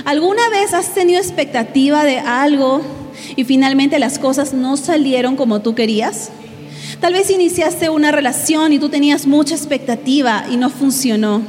¿alguna 0.05 0.49
vez 0.51 0.75
has 0.75 0.95
tenido 0.95 1.19
expectativa 1.19 2.05
de 2.05 2.19
algo 2.19 2.83
y 3.37 3.45
finalmente 3.45 3.99
las 3.99 4.19
cosas 4.19 4.53
no 4.53 4.77
salieron 4.77 5.37
como 5.37 5.61
tú 5.61 5.75
querías? 5.75 6.31
Tal 7.01 7.13
vez 7.13 7.31
iniciaste 7.31 7.91
una 7.91 8.11
relación 8.11 8.73
y 8.73 8.79
tú 8.79 8.89
tenías 8.89 9.27
mucha 9.27 9.55
expectativa 9.55 10.47
y 10.51 10.57
no 10.57 10.69
funcionó. 10.69 11.43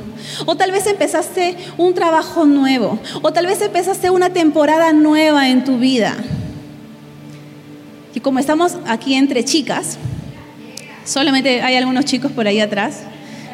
O 0.46 0.56
tal 0.56 0.72
vez 0.72 0.86
empezaste 0.86 1.56
un 1.78 1.96
trabajo 1.96 2.46
nuevo. 2.46 3.00
O 3.24 3.34
tal 3.34 3.48
vez 3.48 3.60
empezaste 3.62 4.12
una 4.12 4.30
temporada 4.30 4.94
nueva 4.94 5.50
en 5.50 5.64
tu 5.64 5.80
vida. 5.80 6.16
Y 8.14 8.20
como 8.20 8.38
estamos 8.38 8.78
aquí 8.86 9.16
entre 9.16 9.44
chicas, 9.44 9.98
solamente 11.04 11.62
hay 11.62 11.76
algunos 11.76 12.06
chicos 12.06 12.32
por 12.32 12.48
ahí 12.48 12.60
atrás. 12.60 13.00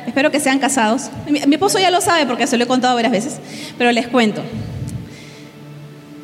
Espero 0.06 0.32
que 0.32 0.42
sean 0.42 0.60
casados. 0.60 1.10
Mi, 1.30 1.40
mi 1.48 1.56
esposo 1.56 1.80
ya 1.80 1.92
lo 1.92 2.02
sabe 2.02 2.26
porque 2.26 2.46
se 2.46 2.58
lo 2.58 2.66
he 2.66 2.68
contado 2.68 2.96
varias 2.96 3.12
veces, 3.12 3.38
pero 3.78 3.92
les 3.94 4.08
cuento. 4.08 4.42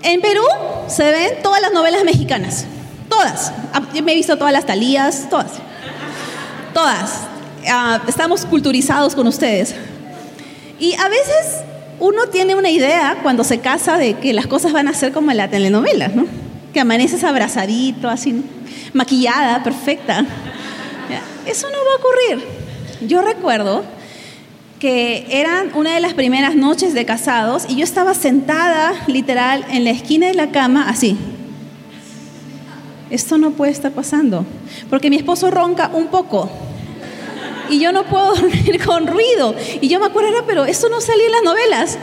En 0.04 0.22
Perú 0.22 0.44
se 0.88 1.12
ven 1.12 1.44
todas 1.44 1.62
las 1.62 1.72
novelas 1.72 2.04
mexicanas. 2.04 2.66
Todas. 3.10 3.52
Ah, 3.74 3.82
yo 3.94 4.04
me 4.04 4.14
he 4.14 4.16
visto 4.16 4.38
todas 4.38 4.54
las 4.54 4.66
talías, 4.66 5.28
todas. 5.30 5.52
Todas. 6.74 7.22
Ah, 7.68 8.02
estamos 8.08 8.46
culturizados 8.46 9.16
con 9.16 9.28
ustedes. 9.28 9.76
Y 10.80 10.96
a 10.96 11.10
veces 11.10 11.62
uno 12.00 12.28
tiene 12.28 12.56
una 12.56 12.70
idea 12.70 13.20
cuando 13.22 13.44
se 13.44 13.60
casa 13.60 13.98
de 13.98 14.16
que 14.16 14.34
las 14.34 14.48
cosas 14.48 14.74
van 14.74 14.88
a 14.88 14.94
ser 14.94 15.12
como 15.12 15.30
en 15.30 15.38
la 15.38 15.50
telenovela, 15.50 16.08
¿no? 16.08 16.26
Que 16.74 16.80
amaneces 16.80 17.24
abrazadito, 17.24 18.10
así, 18.10 18.44
maquillada, 18.94 19.62
perfecta. 19.64 20.26
Eso 21.46 21.68
no 21.70 21.78
va 21.78 21.94
a 21.94 21.98
ocurrir. 21.98 22.48
Yo 23.08 23.22
recuerdo 23.22 23.84
que 24.82 25.28
eran 25.30 25.70
una 25.76 25.94
de 25.94 26.00
las 26.00 26.16
primeras 26.16 26.56
noches 26.56 26.96
de 26.96 27.06
casados 27.06 27.66
y 27.70 27.76
yo 27.76 27.84
estaba 27.84 28.16
sentada 28.16 28.94
literal 29.06 29.64
en 29.70 29.84
la 29.84 29.92
esquina 29.92 30.26
de 30.26 30.34
la 30.34 30.50
cama, 30.50 30.90
así, 30.90 31.16
esto 33.12 33.38
no 33.38 33.52
puede 33.52 33.72
estar 33.72 33.92
pasando, 33.92 34.44
porque 34.90 35.12
mi 35.12 35.18
esposo 35.18 35.52
ronca 35.52 35.92
un 35.94 36.08
poco 36.08 36.50
y 37.70 37.80
yo 37.80 37.92
no 37.92 38.06
puedo 38.06 38.34
dormir 38.36 38.84
con 38.84 39.06
ruido. 39.06 39.54
Y 39.82 39.88
yo 39.88 40.00
me 40.00 40.08
acuerdo, 40.08 40.44
pero 40.48 40.66
esto 40.66 40.90
no 40.90 41.00
salía 41.00 41.28
en 41.28 41.32
las 41.32 41.44
novelas. 41.44 41.98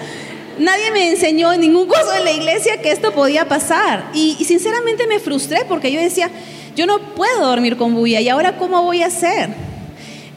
Nadie 0.61 0.93
me 0.93 1.11
enseñó 1.11 1.53
en 1.53 1.61
ningún 1.61 1.89
curso 1.89 2.13
de 2.13 2.23
la 2.23 2.31
iglesia 2.31 2.81
que 2.81 2.93
esto 2.93 3.11
podía 3.11 3.49
pasar. 3.49 4.05
Y, 4.15 4.37
y, 4.39 4.45
sinceramente 4.45 5.09
me 5.09 5.19
frustré 5.19 5.65
porque 5.69 5.91
yo 5.91 6.01
decía, 6.01 6.31
yo 6.77 6.87
no 6.87 7.01
puedo 7.01 7.45
dormir 7.45 7.77
con 7.77 7.95
bulla. 7.95 8.21
¿Y 8.21 8.29
ahora 8.29 8.57
cómo 8.57 8.85
voy 8.85 9.03
a 9.03 9.09
hacer? 9.09 9.51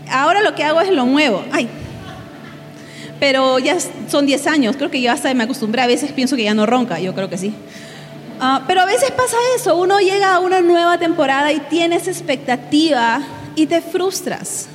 Ahora 0.09 0.41
lo 0.41 0.55
que 0.55 0.63
hago 0.63 0.81
es 0.81 0.89
lo 0.89 1.05
muevo. 1.05 1.45
Ay. 1.51 1.69
Pero 3.21 3.59
ya 3.59 3.77
son 4.09 4.25
10 4.25 4.47
años, 4.47 4.75
creo 4.77 4.89
que 4.89 4.99
yo 4.99 5.11
hasta 5.11 5.31
me 5.35 5.43
acostumbré. 5.43 5.83
A 5.83 5.85
veces 5.85 6.11
pienso 6.11 6.35
que 6.35 6.43
ya 6.43 6.55
no 6.55 6.65
ronca, 6.65 6.99
yo 6.99 7.13
creo 7.13 7.29
que 7.29 7.37
sí. 7.37 7.53
Uh, 8.39 8.63
pero 8.65 8.81
a 8.81 8.85
veces 8.85 9.11
pasa 9.11 9.37
eso, 9.55 9.77
uno 9.77 9.99
llega 9.99 10.33
a 10.33 10.39
una 10.39 10.61
nueva 10.61 10.97
temporada 10.97 11.51
y 11.51 11.59
tienes 11.59 12.07
expectativa 12.07 13.21
y 13.55 13.67
te 13.67 13.79
frustras. 13.79 14.69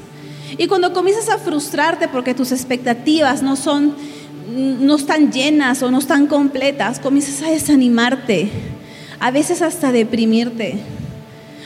Y 0.56 0.68
cuando 0.68 0.92
comienzas 0.92 1.28
a 1.28 1.38
frustrarte 1.38 2.06
porque 2.06 2.34
tus 2.34 2.52
expectativas 2.52 3.42
no 3.42 3.56
son, 3.56 3.96
no 4.48 4.94
están 4.94 5.32
llenas 5.32 5.82
o 5.82 5.90
no 5.90 5.98
están 5.98 6.28
completas, 6.28 7.00
comienzas 7.00 7.42
a 7.42 7.50
desanimarte, 7.50 8.48
a 9.18 9.32
veces 9.32 9.60
hasta 9.60 9.90
deprimirte, 9.90 10.78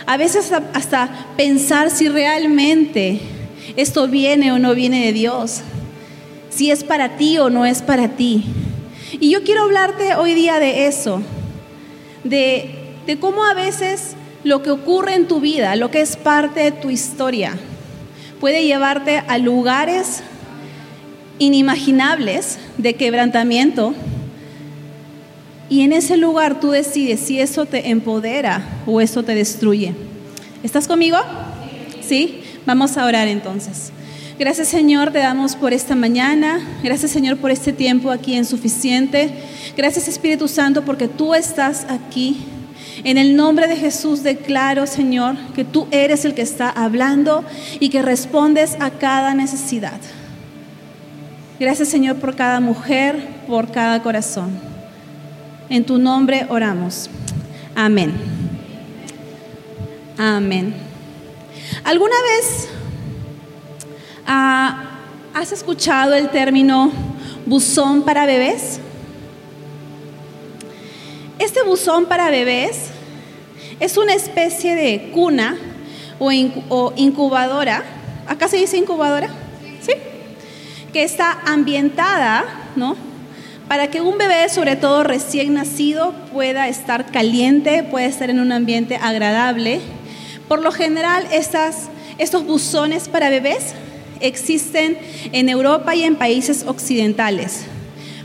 a 0.07 0.17
veces 0.17 0.51
hasta 0.73 1.27
pensar 1.37 1.91
si 1.91 2.09
realmente 2.09 3.21
esto 3.77 4.09
viene 4.09 4.51
o 4.51 4.59
no 4.59 4.75
viene 4.75 5.05
de 5.05 5.13
Dios, 5.13 5.61
si 6.51 6.71
es 6.71 6.85
para 6.85 7.17
ti 7.17 7.39
o 7.39 7.49
no 7.49 7.65
es 7.65 7.81
para 7.83 8.09
ti. 8.09 8.45
Y 9.19 9.31
yo 9.31 9.43
quiero 9.43 9.63
hablarte 9.63 10.15
hoy 10.15 10.35
día 10.35 10.61
de 10.61 10.87
eso 10.87 11.23
de, 12.25 12.71
de 13.07 13.19
cómo 13.19 13.45
a 13.45 13.55
veces 13.55 14.15
lo 14.45 14.63
que 14.63 14.71
ocurre 14.71 15.15
en 15.15 15.27
tu 15.27 15.41
vida, 15.41 15.77
lo 15.77 15.91
que 15.91 16.01
es 16.01 16.17
parte 16.17 16.61
de 16.61 16.73
tu 16.73 16.91
historia, 16.91 17.57
puede 18.41 18.65
llevarte 18.65 19.23
a 19.27 19.39
lugares 19.39 20.23
inimaginables 21.39 22.59
de 22.79 22.95
quebrantamiento. 22.95 23.95
Y 25.69 25.83
en 25.83 25.93
ese 25.93 26.17
lugar 26.17 26.61
tú 26.61 26.71
decides 26.71 27.21
si 27.21 27.41
eso 27.41 27.65
te 27.67 27.91
empodera 27.91 28.83
o 28.87 29.01
eso 29.01 29.23
te 29.23 29.35
destruye. 29.35 29.95
¿Estás 30.63 30.89
conmigo? 30.89 31.19
Sí. 32.01 32.43
Vamos 32.67 32.97
a 32.97 33.07
orar 33.07 33.29
entonces. 33.29 33.93
Gracias 34.41 34.69
Señor, 34.69 35.13
te 35.13 35.19
damos 35.19 35.55
por 35.55 35.75
esta 35.75 35.95
mañana. 35.95 36.67
Gracias 36.83 37.11
Señor 37.11 37.37
por 37.37 37.51
este 37.51 37.75
tiempo 37.75 38.11
aquí 38.11 38.37
en 38.37 38.47
suficiente. 38.47 39.31
Gracias 39.77 40.09
Espíritu 40.09 40.49
Santo 40.49 40.83
porque 40.83 41.09
tú 41.09 41.35
estás 41.35 41.85
aquí. 41.91 42.39
En 43.05 43.19
el 43.19 43.37
nombre 43.37 43.69
de 43.69 43.77
Jesús 43.77 44.23
declaro, 44.23 44.87
Señor, 44.87 45.37
que 45.55 45.67
tú 45.67 45.89
eres 45.91 46.25
el 46.25 46.33
que 46.33 46.41
está 46.41 46.71
hablando 46.71 47.45
y 47.81 47.91
que 47.91 48.01
respondes 48.01 48.79
a 48.81 48.93
cada 48.93 49.35
necesidad. 49.35 50.01
Gracias, 51.59 51.89
Señor, 51.89 52.17
por 52.17 52.35
cada 52.35 52.61
mujer, 52.61 53.23
por 53.47 53.71
cada 53.71 54.03
corazón. 54.03 54.59
En 55.69 55.85
tu 55.85 55.99
nombre 55.99 56.47
oramos. 56.49 57.11
Amén. 57.75 58.15
Amén. 60.17 60.73
¿Alguna 61.85 62.17
vez 62.23 62.71
Ah, 64.33 64.85
¿Has 65.35 65.51
escuchado 65.51 66.15
el 66.15 66.29
término 66.29 66.93
buzón 67.47 68.03
para 68.03 68.27
bebés? 68.27 68.79
Este 71.41 71.65
buzón 71.65 72.07
para 72.07 72.31
bebés 72.31 72.91
es 73.81 73.97
una 73.97 74.15
especie 74.15 74.77
de 74.77 75.11
cuna 75.13 75.59
o, 76.21 76.93
incubadora. 76.95 77.83
¿Acá 78.29 78.47
se 78.47 78.59
dice 78.59 78.77
incubadora? 78.77 79.31
¿Sí? 79.81 79.95
Que 80.93 81.03
está 81.03 81.41
ambientada, 81.45 82.45
¿no? 82.77 82.95
Para 83.67 83.89
que 83.91 84.01
un 84.01 84.17
bebé, 84.17 84.49
sobre 84.49 84.77
todo 84.77 85.03
recién 85.03 85.55
nacido, 85.55 86.15
pueda 86.33 86.69
estar 86.69 87.11
caliente, 87.11 87.83
pueda 87.83 88.07
estar 88.07 88.31
en 88.31 88.39
un 88.39 88.53
ambiente 88.53 88.95
agradable. 88.95 89.81
Por 90.47 90.63
lo 90.63 90.71
general, 90.71 91.27
estos 91.33 92.47
buzones 92.47 93.09
para 93.09 93.29
bebés 93.29 93.75
existen 94.21 94.99
en 95.33 95.49
Europa 95.49 95.95
y 95.95 96.05
en 96.05 96.17
países 96.17 96.65
occidentales. 96.67 97.65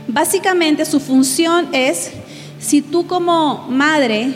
Básicamente 0.08 0.84
su 0.84 1.00
función 1.00 1.68
es, 1.72 2.12
si 2.58 2.82
tú 2.82 3.06
como 3.06 3.66
madre 3.68 4.32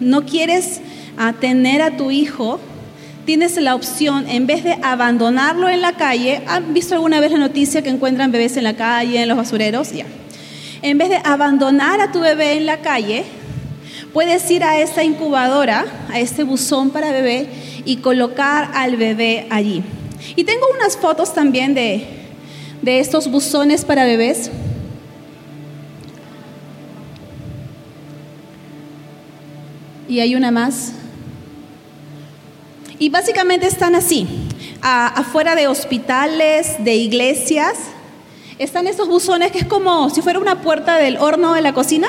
no 0.00 0.24
quieres 0.26 0.80
tener 1.40 1.82
a 1.82 1.96
tu 1.96 2.10
hijo, 2.10 2.58
tienes 3.24 3.56
la 3.56 3.74
opción, 3.74 4.28
en 4.28 4.46
vez 4.46 4.64
de 4.64 4.76
abandonarlo 4.82 5.68
en 5.68 5.80
la 5.80 5.92
calle, 5.92 6.42
¿han 6.48 6.74
visto 6.74 6.94
alguna 6.94 7.20
vez 7.20 7.30
la 7.30 7.38
noticia 7.38 7.82
que 7.82 7.88
encuentran 7.88 8.32
bebés 8.32 8.56
en 8.56 8.64
la 8.64 8.74
calle, 8.74 9.22
en 9.22 9.28
los 9.28 9.36
basureros? 9.36 9.92
Ya. 9.92 10.06
En 10.82 10.98
vez 10.98 11.08
de 11.08 11.20
abandonar 11.22 12.00
a 12.00 12.10
tu 12.10 12.18
bebé 12.18 12.54
en 12.54 12.66
la 12.66 12.78
calle, 12.78 13.24
puedes 14.12 14.50
ir 14.50 14.64
a 14.64 14.80
esta 14.80 15.04
incubadora, 15.04 15.86
a 16.10 16.18
este 16.18 16.42
buzón 16.42 16.90
para 16.90 17.12
bebé 17.12 17.46
y 17.84 17.98
colocar 17.98 18.72
al 18.74 18.96
bebé 18.96 19.46
allí. 19.50 19.84
Y 20.36 20.44
tengo 20.44 20.66
unas 20.74 20.96
fotos 20.96 21.34
también 21.34 21.74
de, 21.74 22.06
de 22.82 22.98
estos 23.00 23.30
buzones 23.30 23.84
para 23.84 24.04
bebés. 24.04 24.50
Y 30.08 30.20
hay 30.20 30.34
una 30.34 30.50
más. 30.50 30.92
Y 32.98 33.08
básicamente 33.08 33.66
están 33.66 33.94
así, 33.94 34.26
afuera 34.80 35.54
de 35.54 35.68
hospitales, 35.68 36.84
de 36.84 36.94
iglesias. 36.94 37.74
Están 38.58 38.86
estos 38.86 39.08
buzones 39.08 39.50
que 39.50 39.58
es 39.58 39.66
como 39.66 40.10
si 40.10 40.22
fuera 40.22 40.38
una 40.38 40.60
puerta 40.60 40.96
del 40.96 41.16
horno 41.16 41.54
de 41.54 41.62
la 41.62 41.72
cocina. 41.72 42.08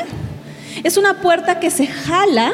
Es 0.84 0.98
una 0.98 1.22
puerta 1.22 1.60
que 1.60 1.72
se 1.72 1.88
jala 1.88 2.54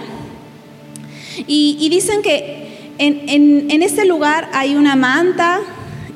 y, 1.47 1.77
y 1.79 1.89
dicen 1.89 2.21
que 2.21 2.68
en, 2.99 3.81
este 3.81 4.05
lugar 4.05 4.49
hay 4.53 4.75
una 4.75 4.95
manta, 4.95 5.61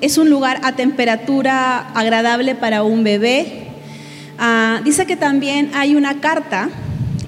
es 0.02 0.18
un 0.18 0.30
lugar 0.30 0.60
a 0.63 0.74
temperatura 0.74 1.92
agradable 1.94 2.56
para 2.56 2.84
un 2.84 3.04
bebé. 3.06 3.68
Ah, 4.38 4.82
dice 4.84 5.06
que 5.06 5.16
también 5.16 5.72
hay 5.74 5.96
una 5.96 6.20
carta 6.20 6.70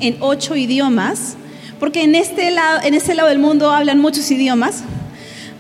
en 0.02 0.18
ocho 0.20 0.58
idiomas, 0.58 1.38
porque 1.80 2.04
en 2.04 2.16
este 2.16 2.52
lado, 2.52 2.82
en 2.84 2.94
este 2.94 3.16
lado 3.16 3.30
del 3.30 3.40
mundo 3.40 3.72
hablan 3.72 4.00
muchos 4.00 4.30
idiomas. 4.30 4.84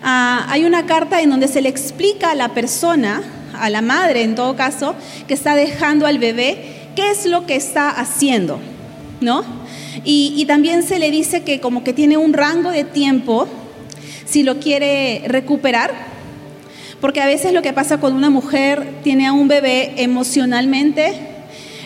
ah, 0.04 0.46
hay 0.50 0.66
una 0.66 0.86
carta 0.86 1.22
en 1.22 1.30
donde 1.30 1.48
se 1.48 1.62
le 1.62 1.70
explica 1.70 2.32
a 2.32 2.36
la 2.36 2.50
persona, 2.50 3.24
a 3.58 3.70
la 3.70 3.82
madre 3.82 4.24
en 4.24 4.36
todo 4.36 4.58
caso, 4.58 4.94
que 5.26 5.34
está 5.34 5.56
dejando 5.56 6.06
al 6.06 6.20
bebé, 6.20 6.90
qué 6.98 7.12
es 7.12 7.26
lo 7.26 7.46
que 7.46 7.56
está 7.56 7.90
haciendo, 7.90 8.60
¿no? 9.22 9.46
Y, 10.04 10.34
y 10.36 10.46
también 10.46 10.84
se 10.84 11.00
le 11.00 11.12
dice 11.12 11.44
que 11.44 11.62
como 11.62 11.86
que 11.86 11.94
tiene 11.94 12.18
un 12.18 12.34
rango 12.34 12.72
de 12.72 12.84
tiempo 12.84 13.48
si 14.36 14.44
lo 14.44 14.60
quiere 14.60 15.22
recuperar, 15.28 15.94
porque 17.00 17.22
a 17.22 17.26
veces 17.26 17.54
lo 17.54 17.62
que 17.62 17.72
pasa 17.72 18.02
cuando 18.02 18.18
una 18.18 18.30
mujer 18.30 18.86
tiene 19.02 19.28
a 19.28 19.32
un 19.32 19.48
bebé 19.48 19.94
emocionalmente, 19.96 21.14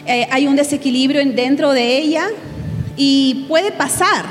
eh, 0.08 0.28
hay 0.32 0.48
un 0.48 0.56
desequilibrio 0.56 1.24
dentro 1.24 1.74
de 1.74 2.00
ella 2.00 2.26
y 2.98 3.46
puede 3.48 3.72
pasar, 3.72 4.26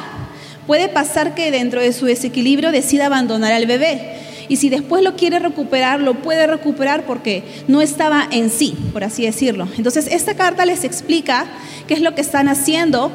puede 0.67 0.89
pasar 0.89 1.37
que 1.37 1.53
dentro 1.53 1.81
de 1.81 1.93
su 1.93 2.07
desequilibrio 2.07 2.73
decida 2.73 3.07
abandonar 3.07 3.53
al 3.53 3.67
bebé. 3.67 4.17
Y 4.49 4.57
si 4.57 4.69
después 4.69 5.05
lo 5.05 5.15
quiere 5.15 5.39
recuperar, 5.39 6.01
lo 6.01 6.15
puede 6.15 6.49
recuperar 6.49 7.07
porque 7.07 7.45
no 7.69 7.81
estaba 7.81 8.27
en 8.33 8.51
sí, 8.51 8.75
por 8.93 9.05
así 9.05 9.27
decirlo. 9.27 9.69
Entonces, 9.77 10.09
esta 10.11 10.35
carta 10.35 10.65
les 10.65 10.83
explica 10.83 11.47
qué 11.87 11.95
es 11.95 12.01
lo 12.01 12.17
que 12.17 12.23
están 12.23 12.49
haciendo, 12.49 13.13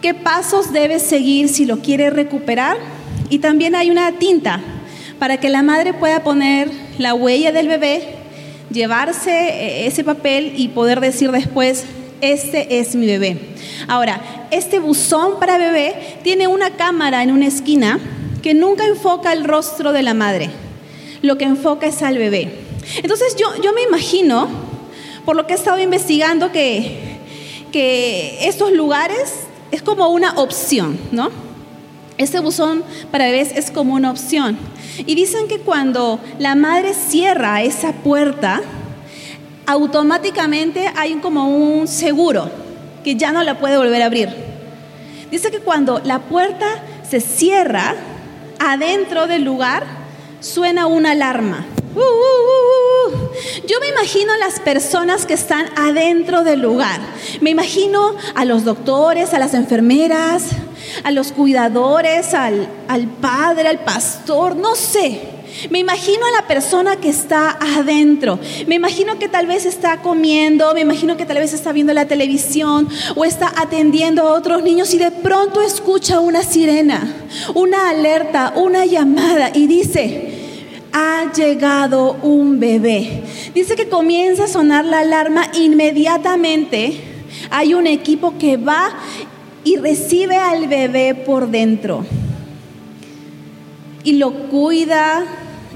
qué 0.00 0.14
pasos 0.14 0.72
debe 0.72 1.00
seguir 1.00 1.50
si 1.50 1.66
lo 1.66 1.80
quiere 1.80 2.08
recuperar. 2.08 3.01
Y 3.30 3.38
también 3.38 3.74
hay 3.74 3.90
una 3.90 4.12
tinta 4.12 4.60
para 5.18 5.38
que 5.38 5.48
la 5.48 5.62
madre 5.62 5.94
pueda 5.94 6.22
poner 6.22 6.70
la 6.98 7.14
huella 7.14 7.52
del 7.52 7.68
bebé, 7.68 8.02
llevarse 8.70 9.30
eh, 9.30 9.86
ese 9.86 10.04
papel 10.04 10.54
y 10.56 10.68
poder 10.68 11.00
decir 11.00 11.30
después, 11.30 11.84
este 12.20 12.78
es 12.78 12.94
mi 12.94 13.06
bebé. 13.06 13.38
Ahora, 13.88 14.20
este 14.50 14.80
buzón 14.80 15.38
para 15.38 15.58
bebé 15.58 16.18
tiene 16.22 16.46
una 16.46 16.70
cámara 16.70 17.22
en 17.22 17.30
una 17.30 17.46
esquina 17.46 18.00
que 18.42 18.54
nunca 18.54 18.84
enfoca 18.84 19.32
el 19.32 19.44
rostro 19.44 19.92
de 19.92 20.02
la 20.02 20.14
madre, 20.14 20.50
lo 21.22 21.38
que 21.38 21.44
enfoca 21.44 21.86
es 21.86 22.02
al 22.02 22.18
bebé. 22.18 22.52
Entonces 23.02 23.36
yo, 23.36 23.46
yo 23.62 23.72
me 23.72 23.82
imagino, 23.82 24.48
por 25.24 25.36
lo 25.36 25.46
que 25.46 25.52
he 25.52 25.56
estado 25.56 25.78
investigando, 25.78 26.50
que, 26.52 27.18
que 27.70 28.48
estos 28.48 28.72
lugares 28.72 29.34
es 29.70 29.82
como 29.82 30.08
una 30.08 30.32
opción, 30.32 30.98
¿no? 31.12 31.30
Este 32.18 32.40
buzón 32.40 32.84
para 33.10 33.26
bebés 33.26 33.52
es 33.56 33.70
como 33.70 33.94
una 33.94 34.10
opción. 34.10 34.56
Y 34.98 35.14
dicen 35.14 35.48
que 35.48 35.58
cuando 35.58 36.20
la 36.38 36.54
madre 36.54 36.94
cierra 36.94 37.62
esa 37.62 37.92
puerta, 37.92 38.60
automáticamente 39.66 40.90
hay 40.96 41.14
como 41.16 41.48
un 41.48 41.88
seguro 41.88 42.50
que 43.02 43.16
ya 43.16 43.32
no 43.32 43.42
la 43.42 43.58
puede 43.58 43.76
volver 43.76 44.02
a 44.02 44.06
abrir. 44.06 44.28
Dice 45.30 45.50
que 45.50 45.60
cuando 45.60 46.00
la 46.04 46.18
puerta 46.20 46.66
se 47.08 47.20
cierra, 47.20 47.94
adentro 48.58 49.26
del 49.26 49.44
lugar 49.44 49.84
suena 50.40 50.86
una 50.86 51.12
alarma. 51.12 51.64
Uh, 51.94 51.98
uh, 51.98 52.02
uh, 52.02 53.66
Yo 53.66 53.80
me 53.80 53.88
imagino 53.88 54.34
las 54.36 54.60
personas 54.60 55.26
que 55.26 55.34
están 55.34 55.66
adentro 55.76 56.44
del 56.44 56.60
lugar. 56.60 57.00
Me 57.40 57.50
imagino 57.50 58.14
a 58.34 58.44
los 58.44 58.64
doctores, 58.64 59.34
a 59.34 59.38
las 59.38 59.54
enfermeras, 59.54 60.44
a 61.04 61.10
los 61.10 61.32
cuidadores, 61.32 62.34
al, 62.34 62.68
al 62.88 63.06
padre, 63.06 63.68
al 63.68 63.80
pastor, 63.80 64.56
no 64.56 64.74
sé. 64.74 65.20
Me 65.70 65.78
imagino 65.78 66.24
a 66.26 66.40
la 66.40 66.46
persona 66.46 66.96
que 66.96 67.08
está 67.08 67.58
adentro. 67.76 68.38
Me 68.66 68.76
imagino 68.76 69.18
que 69.18 69.28
tal 69.28 69.46
vez 69.46 69.66
está 69.66 69.98
comiendo, 69.98 70.72
me 70.74 70.80
imagino 70.80 71.16
que 71.16 71.26
tal 71.26 71.38
vez 71.38 71.52
está 71.52 71.72
viendo 71.72 71.92
la 71.92 72.06
televisión 72.06 72.88
o 73.14 73.24
está 73.24 73.52
atendiendo 73.56 74.22
a 74.22 74.32
otros 74.32 74.62
niños 74.62 74.92
y 74.94 74.98
de 74.98 75.10
pronto 75.10 75.60
escucha 75.62 76.20
una 76.20 76.42
sirena, 76.42 77.06
una 77.54 77.90
alerta, 77.90 78.54
una 78.56 78.86
llamada 78.86 79.50
y 79.52 79.66
dice, 79.66 80.32
ha 80.92 81.32
llegado 81.32 82.16
un 82.22 82.58
bebé. 82.58 83.22
Dice 83.54 83.76
que 83.76 83.88
comienza 83.88 84.44
a 84.44 84.48
sonar 84.48 84.84
la 84.84 85.00
alarma 85.00 85.48
inmediatamente. 85.54 87.00
Hay 87.50 87.74
un 87.74 87.86
equipo 87.86 88.38
que 88.38 88.56
va 88.56 88.90
y 89.64 89.76
recibe 89.76 90.36
al 90.36 90.68
bebé 90.68 91.14
por 91.14 91.50
dentro 91.50 92.04
y 94.04 94.14
lo 94.14 94.32
cuida 94.48 95.24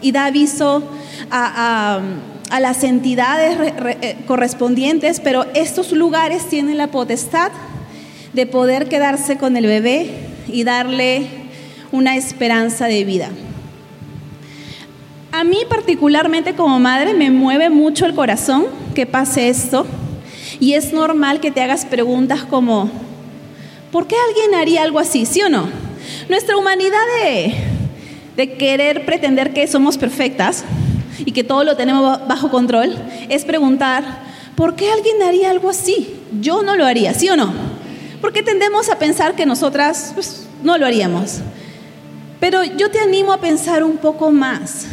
y 0.03 0.13
da 0.13 0.27
aviso 0.27 0.83
a, 1.31 2.01
las 2.61 2.85
entidades 2.85 3.75
eh, 4.01 4.17
correspondientes, 4.27 5.21
pero 5.21 5.47
estos 5.55 5.93
lugares 5.93 6.47
tienen 6.49 6.79
la 6.79 6.89
potestad 6.89 7.51
de 8.33 8.47
poder 8.47 8.89
quedarse 8.89 9.37
con 9.37 9.57
el 9.57 9.67
bebé 9.67 10.11
y 10.47 10.65
darle 10.65 11.27
una 11.93 12.17
esperanza 12.17 12.87
de 12.87 13.05
vida. 13.05 13.31
A 15.33 15.45
mí 15.45 15.59
particularmente 15.69 16.55
como 16.55 16.79
madre 16.79 17.15
me 17.15 17.31
mueve 17.31 17.69
mucho 17.69 18.07
el 18.07 18.15
corazón 18.15 18.67
que 18.95 19.07
pase 19.07 19.49
esto 19.49 19.87
y 20.61 20.75
es 20.75 20.93
normal 20.93 21.41
que 21.41 21.51
te 21.51 21.63
hagas 21.63 21.85
preguntas 21.85 22.45
como, 22.45 22.91
¿por 23.97 24.07
qué 24.07 24.17
alguien 24.29 24.55
haría 24.55 24.83
algo 24.83 24.99
así? 24.99 25.25
¿Sí 25.25 25.41
o 25.41 25.49
no? 25.49 25.71
Nuestra 26.29 26.59
humanidad 26.59 27.01
de 27.23 27.55
de 28.37 28.53
querer 28.53 29.07
pretender 29.07 29.55
que 29.55 29.67
somos 29.67 29.97
perfectas 29.97 30.65
y 31.25 31.33
que 31.33 31.43
todo 31.43 31.65
lo 31.65 31.77
tenemos 31.77 32.29
bajo 32.29 32.51
control, 32.51 32.95
es 33.31 33.47
preguntar, 33.47 34.05
¿por 34.55 34.77
qué 34.77 34.91
alguien 34.91 35.23
haría 35.23 35.49
algo 35.49 35.71
así? 35.71 36.15
Yo 36.43 36.63
no 36.63 36.77
lo 36.77 36.85
haría, 36.85 37.15
¿sí 37.15 37.31
o 37.31 37.37
no? 37.39 37.55
Porque 38.21 38.43
tendemos 38.43 38.91
a 38.91 38.99
pensar 38.99 39.35
que 39.35 39.47
nosotras 39.47 40.11
pues, 40.13 40.47
no 40.63 40.77
lo 40.77 40.85
haríamos. 40.85 41.39
Pero 42.39 42.63
yo 42.65 42.91
te 42.91 42.99
animo 42.99 43.33
a 43.33 43.41
pensar 43.41 43.83
un 43.83 43.97
poco 43.97 44.31
más. 44.31 44.85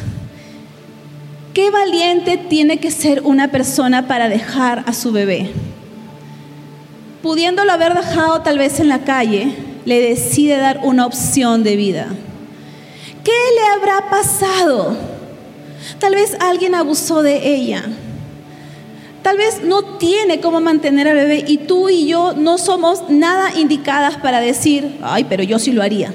¿Qué 1.54 1.70
valiente 1.72 2.38
tiene 2.38 2.78
que 2.78 2.90
ser 2.90 3.22
una 3.26 3.50
persona 3.50 4.08
para 4.08 4.30
dejar 4.30 4.86
a 4.88 4.94
su 4.94 5.12
bebé? 5.12 5.52
Pudiéndolo 7.24 7.72
haber 7.72 7.94
dejado 7.94 8.42
tal 8.42 8.58
vez 8.58 8.82
en 8.82 8.90
la 8.90 9.06
calle, 9.06 9.56
le 9.86 10.02
decide 10.02 10.58
dar 10.58 10.82
una 10.84 11.06
opción 11.06 11.64
de 11.64 11.78
vida. 11.78 12.08
¿Qué 13.24 13.32
le 13.32 13.66
habrá 13.74 14.10
pasado? 14.10 14.98
Tal 16.00 16.16
vez 16.16 16.36
alguien 16.42 16.76
abusó 16.76 17.24
de 17.24 17.56
ella. 17.56 17.86
Tal 19.22 19.38
vez 19.38 19.64
no 19.64 19.84
tiene 19.84 20.42
cómo 20.42 20.60
mantener 20.60 21.08
al 21.08 21.16
bebé 21.16 21.46
y 21.48 21.60
tú 21.60 21.88
y 21.88 22.08
yo 22.08 22.34
no 22.34 22.58
somos 22.58 23.10
nada 23.10 23.58
indicadas 23.58 24.18
para 24.18 24.42
decir, 24.42 24.98
ay, 25.02 25.24
pero 25.24 25.44
yo 25.44 25.60
sí 25.60 25.72
lo 25.72 25.82
haría. 25.82 26.14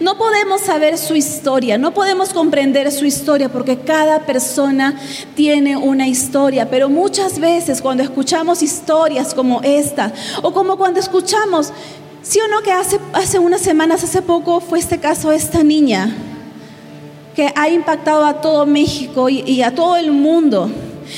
No 0.00 0.16
podemos 0.16 0.60
saber 0.60 0.98
su 0.98 1.14
historia, 1.16 1.78
no 1.78 1.92
podemos 1.92 2.30
comprender 2.30 2.90
su 2.92 3.04
historia 3.04 3.48
porque 3.48 3.78
cada 3.78 4.26
persona 4.26 4.98
tiene 5.34 5.76
una 5.76 6.08
historia, 6.08 6.70
pero 6.70 6.88
muchas 6.88 7.38
veces 7.38 7.82
cuando 7.82 8.02
escuchamos 8.02 8.62
historias 8.62 9.34
como 9.34 9.60
esta 9.62 10.12
o 10.42 10.52
como 10.52 10.76
cuando 10.76 11.00
escuchamos, 11.00 11.72
sí 12.22 12.38
o 12.40 12.48
no 12.48 12.62
que 12.62 12.72
hace, 12.72 12.98
hace 13.12 13.38
unas 13.38 13.60
semanas, 13.60 14.04
hace 14.04 14.22
poco 14.22 14.60
fue 14.60 14.78
este 14.78 14.98
caso 14.98 15.30
de 15.30 15.36
esta 15.36 15.62
niña 15.62 16.14
que 17.34 17.52
ha 17.54 17.68
impactado 17.68 18.24
a 18.24 18.40
todo 18.40 18.66
México 18.66 19.28
y, 19.28 19.62
a 19.62 19.74
todo 19.74 19.96
el 19.96 20.12
mundo. 20.12 20.70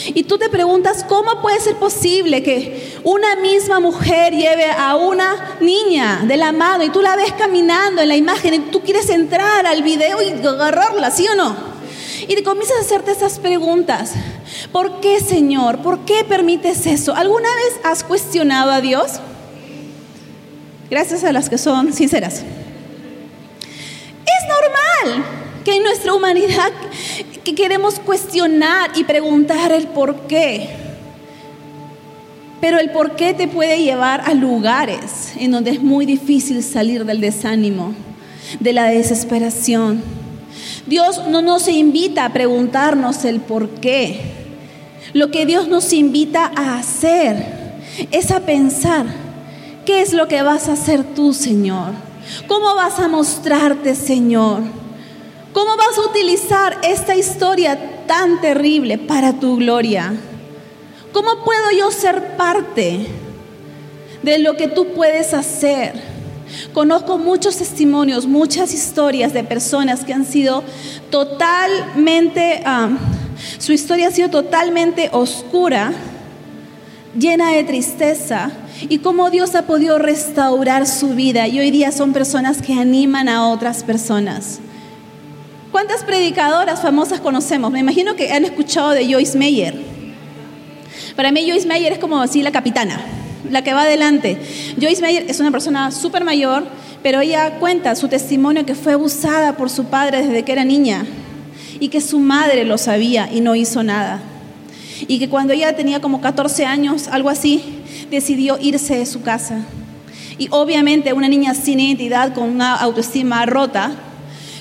Y 0.07 0.24
tú 0.24 0.38
te 0.38 0.48
preguntas, 0.48 1.05
¿cómo 1.09 1.40
puede 1.42 1.61
ser 1.61 1.76
posible 1.76 2.42
que 2.42 2.98
una 3.05 3.37
misma 3.37 3.81
mujer 3.81 4.33
lleve 4.33 4.70
a 4.70 4.96
una 4.96 5.57
niña 5.61 6.22
de 6.24 6.37
la 6.37 6.52
mano 6.52 6.85
y 6.85 6.90
tú 6.90 7.02
la 7.02 7.16
ves 7.16 7.33
caminando 7.33 8.02
en 8.02 8.09
la 8.09 8.16
imagen 8.16 8.55
y 8.55 8.59
tú 8.59 8.81
quieres 8.81 9.11
entrar 9.11 9.66
al 9.66 9.83
video 9.83 10.22
y 10.22 10.31
agarrarla, 10.46 11.11
¿sí 11.11 11.26
o 11.28 11.35
no? 11.35 11.72
Y 12.26 12.35
te 12.35 12.42
comienzas 12.42 12.78
a 12.78 12.81
hacerte 12.81 13.11
esas 13.11 13.38
preguntas. 13.38 14.12
¿Por 14.70 15.00
qué, 15.00 15.20
Señor? 15.20 15.78
¿Por 15.78 16.00
qué 16.00 16.24
permites 16.24 16.87
eso? 16.87 17.14
¿Alguna 17.14 17.48
vez 17.55 17.81
has 17.85 18.05
cuestionado 18.05 18.70
a 18.70 18.81
Dios? 18.81 19.20
Gracias 20.88 21.24
a 21.24 21.33
las 21.33 21.48
que 21.48 21.59
son 21.59 21.92
sinceras. 21.92 22.42
Es 24.24 24.48
normal 24.48 25.41
que 25.64 25.77
en 25.77 25.83
nuestra 25.83 26.14
humanidad 26.14 26.72
que 27.44 27.55
queremos 27.55 27.98
cuestionar 27.98 28.90
y 28.96 29.05
preguntar 29.05 29.72
el 29.72 29.88
por 29.88 30.27
qué. 30.27 30.68
Pero 32.61 32.79
el 32.79 32.90
por 32.90 33.16
qué 33.16 33.35
te 33.35 33.48
puede 33.48 33.83
llevar 33.83 34.22
a 34.25 34.35
lugares 34.35 35.33
en 35.37 35.51
donde 35.51 35.72
es 35.72 35.83
muy 35.83 36.07
difícil 36.07 36.62
salir 36.62 37.05
del 37.05 37.20
desánimo, 37.20 37.94
de 38.61 38.72
la 38.72 38.85
desesperación. 38.85 40.03
Dios 40.87 41.27
no 41.29 41.42
nos 41.42 41.66
invita 41.68 42.25
a 42.25 42.33
preguntarnos 42.33 43.25
el 43.25 43.40
por 43.40 43.68
qué. 43.68 44.20
Lo 45.12 45.31
que 45.31 45.44
Dios 45.44 45.68
nos 45.68 45.92
invita 45.92 46.53
a 46.55 46.79
hacer 46.79 47.44
es 48.12 48.31
a 48.31 48.40
pensar, 48.40 49.07
¿qué 49.85 50.01
es 50.01 50.12
lo 50.12 50.29
que 50.29 50.42
vas 50.42 50.68
a 50.68 50.75
hacer 50.75 51.03
tú, 51.03 51.35
Señor? 51.35 51.92
¿Cómo 52.46 52.75
vas 52.75 52.98
a 52.98 53.09
mostrarte, 53.09 53.94
Señor? 53.94 54.82
¿Cómo 55.53 55.77
vas 55.77 55.99
a 55.99 56.09
utilizar 56.09 56.79
esta 56.83 57.15
historia 57.15 58.07
tan 58.07 58.41
terrible 58.41 58.97
para 58.97 59.35
tu 59.35 59.57
gloria? 59.57 60.15
¿Cómo 61.12 61.45
puedo 61.45 61.71
yo 61.79 61.91
ser 61.91 62.37
parte 62.38 63.07
de 64.23 64.38
lo 64.38 64.57
que 64.57 64.69
tú 64.69 64.95
puedes 64.95 65.35
hacer? 65.35 65.93
Conozco 66.73 67.19
muchos 67.19 67.57
testimonios, 67.57 68.27
muchas 68.27 68.73
historias 68.73 69.35
de 69.35 69.45
personas 69.45 70.05
que 70.05 70.15
han 70.15 70.25
sido 70.25 70.65
totalmente, 71.11 72.62
ah, 72.65 72.91
su 73.59 73.73
historia 73.73 74.09
ha 74.09 74.11
sido 74.11 74.31
totalmente 74.31 75.11
oscura, 75.12 75.93
llena 77.19 77.53
de 77.53 77.65
tristeza, 77.65 78.51
y 78.88 78.99
cómo 78.99 79.29
Dios 79.29 79.55
ha 79.55 79.62
podido 79.62 79.99
restaurar 79.99 80.87
su 80.87 81.11
vida. 81.11 81.47
Y 81.47 81.61
hoy 81.61 81.71
día 81.71 81.93
son 81.93 82.15
personas 82.15 82.62
que 82.62 82.73
animan 82.73 83.29
a 83.29 83.49
otras 83.49 83.85
personas. 83.85 84.61
¿Cuántas 85.72 86.04
predicadoras 86.04 86.82
famosas 86.82 87.18
conocemos? 87.20 87.72
Me 87.72 87.80
imagino 87.80 88.14
que 88.14 88.30
han 88.30 88.44
escuchado 88.44 88.90
de 88.90 89.11
Joyce 89.11 89.38
Meyer. 89.38 89.74
Para 91.16 91.32
mí 91.32 91.48
Joyce 91.48 91.66
Meyer 91.66 91.94
es 91.94 91.98
como 91.98 92.20
así 92.20 92.42
la 92.42 92.52
capitana 92.52 93.00
la 93.50 93.62
que 93.62 93.72
va 93.72 93.82
adelante. 93.82 94.37
Joyce 94.80 95.02
Meyer 95.02 95.24
es 95.28 95.40
una 95.40 95.50
persona 95.50 95.90
súper 95.90 96.24
mayor, 96.24 96.64
pero 97.02 97.20
ella 97.20 97.58
cuenta 97.58 97.94
su 97.94 98.08
testimonio 98.08 98.64
que 98.64 98.74
fue 98.74 98.92
abusada 98.92 99.56
por 99.56 99.70
su 99.70 99.87
padre 99.87 100.26
desde 100.26 100.42
que 100.44 100.52
era 100.52 100.64
niña 100.64 101.04
y 101.80 101.88
que 101.88 102.00
su 102.00 102.18
madre 102.18 102.64
lo 102.64 102.78
sabía 102.78 103.28
y 103.32 103.40
no 103.40 103.54
hizo 103.54 103.82
nada. 103.82 104.20
Y 105.08 105.18
que 105.18 105.28
cuando 105.28 105.52
ella 105.52 105.74
tenía 105.74 106.00
como 106.00 106.20
14 106.20 106.64
años, 106.64 107.08
algo 107.08 107.28
así, 107.28 107.62
decidió 108.11 108.58
irse 108.61 108.96
de 108.96 109.06
su 109.06 109.22
casa. 109.22 109.64
Y 110.38 110.48
obviamente 110.50 111.12
una 111.12 111.28
niña 111.28 111.54
sin 111.54 111.80
identidad, 111.80 112.32
con 112.35 112.48
una 112.48 112.74
autoestima 112.76 113.44
rota, 113.46 113.92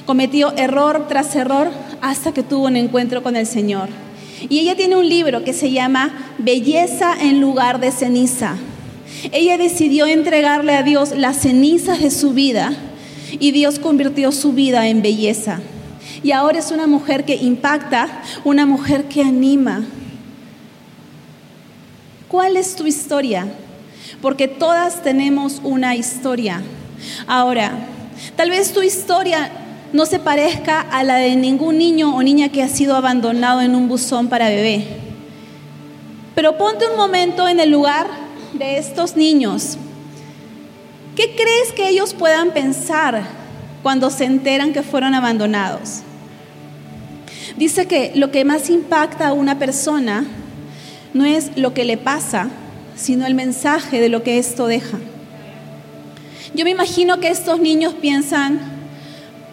cometió 0.06 0.56
error 0.58 1.08
tras 1.08 1.36
error 1.36 1.70
hasta 2.02 2.34
que 2.34 2.44
tuvo 2.44 2.68
un 2.68 2.76
encuentro 2.76 3.24
con 3.24 3.36
el 3.36 3.46
Señor. 3.46 3.90
Y 4.50 4.60
ella 4.60 4.76
tiene 4.76 4.96
un 4.96 5.08
libro 5.08 5.44
que 5.44 5.54
se 5.54 5.72
llama 5.72 6.34
Belleza 6.38 7.14
en 7.20 7.40
lugar 7.40 7.80
de 7.80 7.92
ceniza. 7.92 8.56
Ella 9.32 9.58
decidió 9.58 10.08
entregarle 10.08 10.76
a 10.76 10.84
Dios 10.84 11.12
las 11.16 11.38
cenizas 11.38 12.02
de 12.02 12.10
su 12.10 12.32
vida 12.32 12.74
y 13.40 13.52
Dios 13.52 13.80
convirtió 13.80 14.32
su 14.32 14.54
vida 14.54 14.88
en 14.88 15.02
belleza. 15.02 15.60
Y 16.24 16.32
ahora 16.32 16.60
es 16.60 16.72
una 16.72 16.88
mujer 16.88 17.24
que 17.26 17.36
impacta, 17.36 18.22
una 18.44 18.66
mujer 18.66 19.06
que 19.06 19.22
anima. 19.22 19.84
¿Cuál 22.28 22.58
es 22.58 22.76
tu 22.76 22.88
historia? 22.88 23.48
Porque 24.22 24.48
todas 24.48 25.04
tenemos 25.04 25.62
una 25.64 25.96
historia. 25.96 26.62
Ahora, 27.28 27.72
tal 28.36 28.50
vez 28.50 28.74
tu 28.74 28.82
historia 28.82 29.52
no 29.94 30.06
se 30.06 30.20
parezca 30.20 30.82
a 30.82 31.04
la 31.04 31.16
de 31.16 31.36
ningún 31.36 31.78
niño 31.78 32.16
o 32.16 32.24
niña 32.24 32.50
que 32.50 32.64
ha 32.64 32.70
sido 32.70 32.96
abandonado 32.96 33.62
en 33.62 33.76
un 33.76 33.88
buzón 33.88 34.30
para 34.30 34.50
bebé. 34.50 34.86
Pero 36.36 36.58
ponte 36.58 36.86
un 36.86 36.96
momento 36.96 37.48
en 37.48 37.60
el 37.60 37.72
lugar 37.72 38.08
de 38.54 38.78
estos 38.78 39.16
niños, 39.16 39.78
¿qué 41.16 41.36
crees 41.36 41.72
que 41.76 41.90
ellos 41.90 42.14
puedan 42.14 42.52
pensar 42.52 43.24
cuando 43.84 44.10
se 44.10 44.26
enteran 44.26 44.74
que 44.74 44.84
fueron 44.84 45.14
abandonados? 45.14 46.02
Dice 47.58 47.86
que 47.86 48.14
lo 48.16 48.32
que 48.32 48.46
más 48.46 48.70
impacta 48.70 49.28
a 49.28 49.34
una 49.34 49.60
persona 49.60 50.26
no 51.14 51.26
es 51.26 51.58
lo 51.58 51.74
que 51.74 51.84
le 51.84 51.98
pasa, 51.98 52.50
sino 52.96 53.26
el 53.26 53.36
mensaje 53.36 54.00
de 54.00 54.10
lo 54.10 54.24
que 54.24 54.38
esto 54.38 54.68
deja. 54.68 54.98
Yo 56.54 56.66
me 56.66 56.72
imagino 56.72 57.20
que 57.20 57.30
estos 57.30 57.60
niños 57.60 57.94
piensan, 57.94 58.60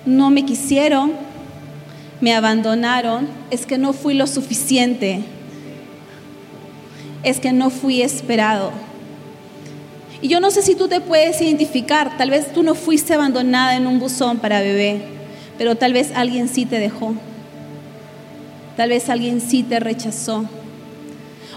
no 0.09 0.31
me 0.31 0.45
quisieron, 0.45 1.13
me 2.21 2.35
abandonaron, 2.35 3.29
es 3.51 3.67
que 3.67 3.79
no 3.79 3.93
fui 3.93 4.15
lo 4.15 4.27
suficiente, 4.27 5.21
es 7.23 7.39
que 7.39 7.53
no 7.53 7.71
fui 7.71 8.03
esperado. 8.03 8.73
Y 10.21 10.29
yo 10.29 10.41
no 10.41 10.51
sé 10.51 10.63
si 10.63 10.75
tú 10.75 10.89
te 10.89 11.01
puedes 11.01 11.41
identificar, 11.41 12.17
tal 12.17 12.31
vez 12.31 12.53
tú 12.53 12.63
no 12.63 12.75
fuiste 12.75 13.15
abandonada 13.15 13.77
en 13.77 13.87
un 13.87 14.01
buzón 14.01 14.39
para 14.39 14.61
bebé, 14.61 15.03
pero 15.59 15.77
tal 15.77 15.93
vez 15.93 16.11
alguien 16.15 16.49
sí 16.49 16.65
te 16.65 16.81
dejó. 16.81 17.15
Tal 18.77 18.89
vez 18.89 19.09
alguien 19.09 19.41
sí 19.41 19.63
te 19.63 19.79
rechazó. 19.79 20.45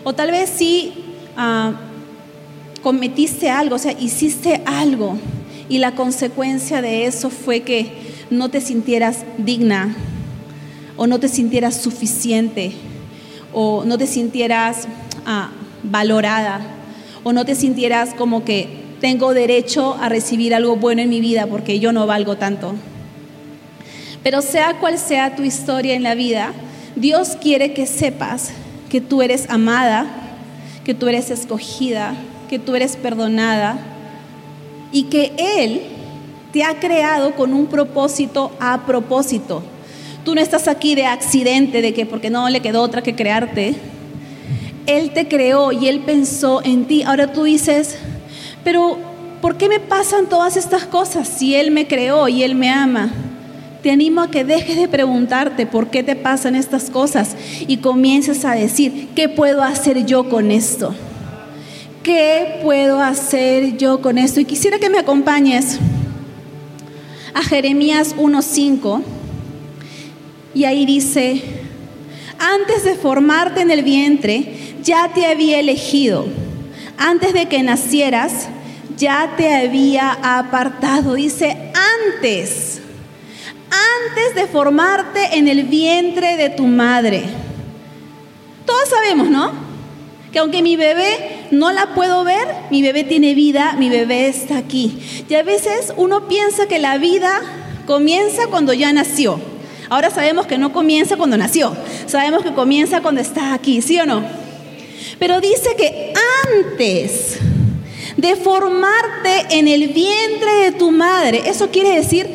O 0.03 0.13
tal 0.13 0.31
vez 0.31 0.49
sí 0.49 0.93
ah, 1.37 1.73
cometiste 2.83 3.49
algo, 3.49 3.75
o 3.75 3.79
sea, 3.79 3.93
hiciste 3.93 4.61
algo 4.65 5.17
y 5.69 5.77
la 5.77 5.95
consecuencia 5.95 6.81
de 6.81 7.05
eso 7.05 7.29
fue 7.29 7.61
que 7.61 8.11
no 8.32 8.50
te 8.50 8.62
sintieras 8.62 9.26
digna 9.38 9.94
o 10.96 11.06
no 11.06 11.20
te 11.20 11.28
sintieras 11.28 11.76
suficiente 11.76 12.72
o 13.54 13.84
no 13.86 13.98
te 13.98 14.08
sintieras 14.08 14.88
ah, 15.26 15.52
valorada 15.84 16.62
o 17.24 17.34
no 17.34 17.46
te 17.46 17.56
sintieras 17.56 18.13
como 18.13 18.46
que 18.46 18.82
tengo 19.02 19.34
derecho 19.34 19.96
a 20.00 20.08
recibir 20.08 20.56
algo 20.56 20.78
bueno 20.78 21.02
en 21.02 21.10
mi 21.10 21.20
vida 21.20 21.46
porque 21.46 21.80
yo 21.80 21.91
no 21.91 22.08
valgo 22.08 22.38
tanto. 22.38 22.74
Pero 24.24 24.41
sea 24.41 24.80
cual 24.80 24.98
sea 24.98 25.36
tu 25.36 25.44
historia 25.44 25.96
en 25.96 26.04
la 26.04 26.15
vida, 26.15 26.54
Dios 26.96 27.36
quiere 27.41 27.74
que 27.74 27.86
sepas 27.86 28.52
que 28.89 29.02
tú 29.02 29.22
eres 29.22 29.50
amada, 29.50 30.08
que 30.86 30.94
tú 30.94 31.10
eres 31.10 31.32
escogida, 31.32 32.15
que 32.50 32.60
tú 32.60 32.76
eres 32.76 32.96
perdonada 32.96 33.78
y 34.91 35.04
que 35.04 35.34
Él 35.38 35.82
te 36.51 36.63
ha 36.63 36.79
creado 36.79 37.35
con 37.35 37.53
un 37.53 37.67
propósito 37.67 38.51
a 38.59 38.85
propósito. 38.85 39.63
Tú 40.25 40.35
no 40.35 40.41
estás 40.41 40.67
aquí 40.67 40.95
de 40.95 41.05
accidente, 41.05 41.81
de 41.81 41.93
que 41.93 42.05
porque 42.05 42.29
no 42.29 42.47
le 42.49 42.59
quedó 42.59 42.81
otra 42.81 43.01
que 43.01 43.15
crearte. 43.15 43.75
Él 44.85 45.11
te 45.11 45.27
creó 45.27 45.71
y 45.71 45.87
Él 45.87 46.01
pensó 46.01 46.61
en 46.63 46.85
ti. 46.85 47.03
Ahora 47.03 47.31
tú 47.31 47.43
dices, 47.43 47.97
pero 48.63 48.97
¿por 49.41 49.57
qué 49.57 49.69
me 49.69 49.79
pasan 49.79 50.27
todas 50.27 50.57
estas 50.57 50.83
cosas 50.83 51.27
si 51.27 51.55
Él 51.55 51.71
me 51.71 51.87
creó 51.87 52.27
y 52.27 52.43
Él 52.43 52.55
me 52.55 52.69
ama? 52.69 53.11
Te 53.81 53.89
animo 53.89 54.21
a 54.21 54.29
que 54.29 54.43
dejes 54.43 54.77
de 54.77 54.87
preguntarte 54.87 55.65
por 55.65 55.89
qué 55.89 56.03
te 56.03 56.15
pasan 56.15 56.55
estas 56.55 56.91
cosas 56.91 57.35
y 57.67 57.77
comiences 57.77 58.45
a 58.45 58.51
decir, 58.51 59.09
¿qué 59.15 59.27
puedo 59.27 59.63
hacer 59.63 60.05
yo 60.05 60.29
con 60.29 60.51
esto? 60.51 60.93
¿Qué 62.03 62.59
puedo 62.61 63.01
hacer 63.01 63.77
yo 63.77 64.01
con 64.01 64.19
esto? 64.19 64.39
Y 64.39 64.45
quisiera 64.45 64.77
que 64.77 64.89
me 64.89 64.99
acompañes 64.99 65.79
a 67.34 67.44
Jeremías 67.44 68.15
1.5 68.15 69.04
y 70.54 70.65
ahí 70.65 70.86
dice, 70.86 71.41
antes 72.38 72.84
de 72.84 72.96
formarte 72.96 73.62
en 73.62 73.72
el 73.72 73.84
vientre, 73.84 74.76
ya 74.84 75.12
te 75.13 75.26
había 75.26 75.60
elegido. 75.60 76.26
Antes 76.98 77.34
de 77.34 77.48
que 77.48 77.63
nacieras, 77.63 78.48
ya 78.98 79.34
te 79.38 79.54
había 79.54 80.12
apartado. 80.39 81.13
Dice, 81.13 81.72
antes, 82.10 82.82
antes 83.70 84.36
de 84.36 84.48
formarte 84.48 85.38
en 85.38 85.48
el 85.48 85.63
vientre 85.63 86.36
de 86.36 86.50
tu 86.50 86.67
madre. 86.67 87.24
Todos 88.65 88.89
sabemos, 88.89 89.30
¿no? 89.30 89.52
Que 90.32 90.39
aunque 90.39 90.62
mi 90.62 90.76
bebé 90.76 91.40
no 91.51 91.71
la 91.71 91.93
puedo 91.93 92.23
ver, 92.23 92.47
mi 92.69 92.81
bebé 92.81 93.03
tiene 93.03 93.35
vida, 93.35 93.75
mi 93.77 93.89
bebé 93.89 94.27
está 94.27 94.57
aquí. 94.57 94.97
Y 95.29 95.35
a 95.35 95.43
veces 95.43 95.93
uno 95.97 96.27
piensa 96.27 96.67
que 96.67 96.79
la 96.79 96.97
vida 96.97 97.41
comienza 97.85 98.47
cuando 98.47 98.73
ya 98.73 98.91
nació. 98.93 99.39
Ahora 99.89 100.09
sabemos 100.09 100.47
que 100.47 100.57
no 100.57 100.71
comienza 100.71 101.17
cuando 101.17 101.37
nació, 101.37 101.75
sabemos 102.05 102.43
que 102.43 102.53
comienza 102.53 103.01
cuando 103.01 103.19
está 103.19 103.53
aquí, 103.53 103.81
¿sí 103.81 103.99
o 103.99 104.05
no? 104.05 104.23
Pero 105.19 105.41
dice 105.41 105.75
que 105.75 106.13
antes 106.47 107.37
de 108.15 108.35
formarte 108.37 109.57
en 109.57 109.67
el 109.67 109.89
vientre 109.89 110.53
de 110.63 110.71
tu 110.71 110.91
madre, 110.91 111.43
eso 111.45 111.69
quiere 111.69 111.95
decir 111.95 112.27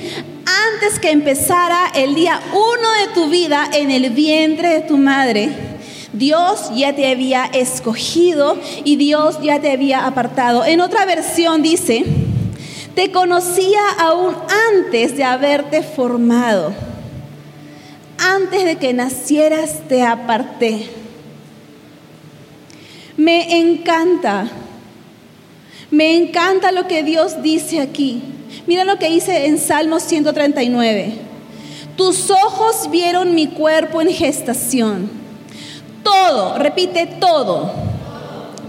antes 0.75 0.99
que 0.99 1.11
empezara 1.11 1.91
el 1.95 2.15
día 2.15 2.41
uno 2.53 2.93
de 3.01 3.15
tu 3.15 3.31
vida 3.31 3.69
en 3.73 3.91
el 3.91 4.11
vientre 4.11 4.69
de 4.69 4.81
tu 4.83 4.99
madre, 4.99 5.49
Dios 6.17 6.71
ya 6.75 6.95
te 6.95 7.11
había 7.11 7.45
escogido 7.45 8.59
y 8.85 8.97
Dios 8.97 9.39
ya 9.43 9.61
te 9.61 9.71
había 9.71 10.07
apartado. 10.07 10.65
En 10.65 10.81
otra 10.81 11.05
versión 11.05 11.63
dice, 11.63 12.05
te 12.95 13.13
conocía 13.13 13.81
aún 13.99 14.35
antes 14.75 15.17
de 15.17 15.25
haberte 15.25 15.83
formado. 15.83 16.73
Antes 18.19 18.65
de 18.65 18.77
que 18.77 18.95
nacieras 18.95 19.87
te 19.89 20.03
aparté. 20.03 20.89
Me 23.19 23.59
encanta. 23.61 24.49
Me 25.91 26.17
encanta 26.17 26.73
lo 26.73 26.89
que 26.89 27.03
Dios 27.03 27.43
dice 27.43 27.81
aquí. 27.81 28.23
Mira 28.67 28.85
lo 28.85 28.99
que 28.99 29.11
dice 29.11 29.47
en 29.47 29.59
Salmos 29.59 30.03
139. 30.05 31.13
Tus 31.97 32.31
ojos 32.31 32.91
vieron 32.91 33.35
mi 33.35 33.49
cuerpo 33.49 34.01
en 34.01 34.09
gestación. 34.09 35.26
Todo, 36.07 36.59
repite 36.59 37.07
todo. 37.19 37.71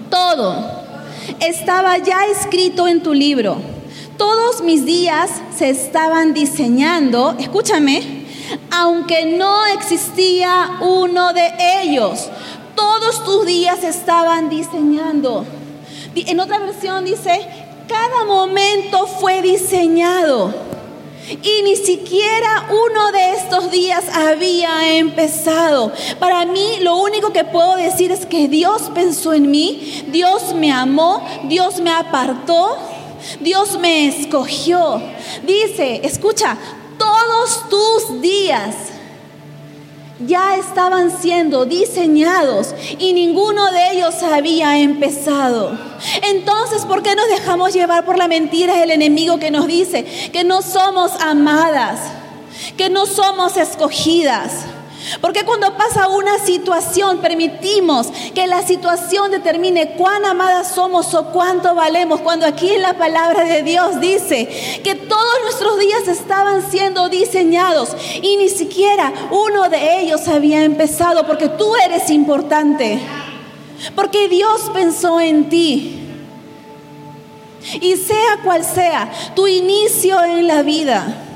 Todo. 0.09 0.55
Estaba 1.39 1.97
ya 1.99 2.25
escrito 2.25 2.87
en 2.87 3.03
tu 3.03 3.13
libro. 3.13 3.57
Todos 4.17 4.61
mis 4.61 4.85
días 4.85 5.29
se 5.55 5.69
estaban 5.69 6.33
diseñando, 6.33 7.35
escúchame, 7.37 8.25
aunque 8.71 9.37
no 9.37 9.67
existía 9.67 10.77
uno 10.81 11.33
de 11.33 11.53
ellos 11.83 12.29
todos 12.77 13.23
tus 13.23 13.45
días 13.45 13.83
estaban 13.83 14.49
diseñando. 14.49 15.45
En 16.15 16.39
otra 16.39 16.59
versión 16.59 17.03
dice, 17.05 17.45
Cada 17.87 18.25
momento 18.25 19.07
fue 19.07 19.41
diseñado. 19.41 20.66
Y 21.29 21.61
ni 21.63 21.75
siquiera 21.75 22.69
uno 22.69 23.11
de 23.11 23.33
estos 23.33 23.69
días 23.69 24.05
había 24.15 24.95
empezado. 24.97 25.91
Para 26.19 26.45
mí 26.45 26.77
lo 26.81 26.97
único 26.97 27.33
que 27.33 27.43
puedo 27.43 27.75
decir 27.75 28.11
es 28.11 28.25
que 28.25 28.47
Dios 28.47 28.89
pensó 28.93 29.33
en 29.33 29.51
mí, 29.51 30.05
Dios 30.07 30.53
me 30.55 30.71
amó, 30.71 31.25
Dios 31.43 31.81
me 31.81 31.91
apartó, 31.91 32.77
Dios 33.41 33.77
me 33.79 34.07
escogió. 34.07 35.01
Dice, 35.45 36.01
escucha, 36.03 36.57
todos 36.97 37.69
tus 37.69 38.21
días 38.21 38.73
ya 40.25 40.55
estaban 40.57 41.11
siendo 41.11 41.65
diseñados 41.65 42.73
y 42.97 43.13
ninguno 43.13 43.71
de 43.71 43.91
ellos 43.91 44.15
había 44.23 44.77
empezado. 44.79 45.77
Entonces, 46.23 46.85
¿por 46.85 47.03
qué 47.03 47.15
nos 47.15 47.27
dejamos 47.27 47.73
llevar 47.73 48.05
por 48.05 48.17
la 48.17 48.27
mentira 48.27 48.75
del 48.77 48.91
enemigo 48.91 49.39
que 49.39 49.51
nos 49.51 49.67
dice 49.67 50.05
que 50.31 50.43
no 50.43 50.61
somos 50.61 51.11
amadas, 51.21 51.99
que 52.77 52.89
no 52.89 53.05
somos 53.05 53.57
escogidas? 53.57 54.65
Porque 55.21 55.45
cuando 55.45 55.75
pasa 55.77 56.07
una 56.07 56.37
situación 56.39 57.19
permitimos 57.19 58.07
que 58.33 58.47
la 58.47 58.61
situación 58.61 59.31
determine 59.31 59.91
cuán 59.91 60.25
amadas 60.25 60.71
somos 60.71 61.13
o 61.13 61.31
cuánto 61.31 61.75
valemos. 61.75 62.21
Cuando 62.21 62.45
aquí 62.45 62.69
en 62.73 62.81
la 62.81 62.97
palabra 62.97 63.43
de 63.45 63.63
Dios 63.63 63.99
dice 63.99 64.47
que 64.83 64.95
todos 64.95 65.41
nuestros 65.43 65.79
días 65.79 66.07
estaban 66.07 66.69
siendo 66.69 67.09
diseñados 67.09 67.95
y 68.21 68.37
ni 68.37 68.49
siquiera 68.49 69.13
uno 69.31 69.69
de 69.69 70.01
ellos 70.01 70.27
había 70.27 70.63
empezado 70.63 71.25
porque 71.25 71.49
tú 71.49 71.75
eres 71.75 72.09
importante. 72.09 72.99
Porque 73.95 74.27
Dios 74.27 74.69
pensó 74.73 75.19
en 75.19 75.49
ti. 75.49 76.03
Y 77.81 77.95
sea 77.97 78.39
cual 78.43 78.63
sea 78.63 79.11
tu 79.35 79.47
inicio 79.47 80.23
en 80.23 80.47
la 80.47 80.63
vida 80.63 81.26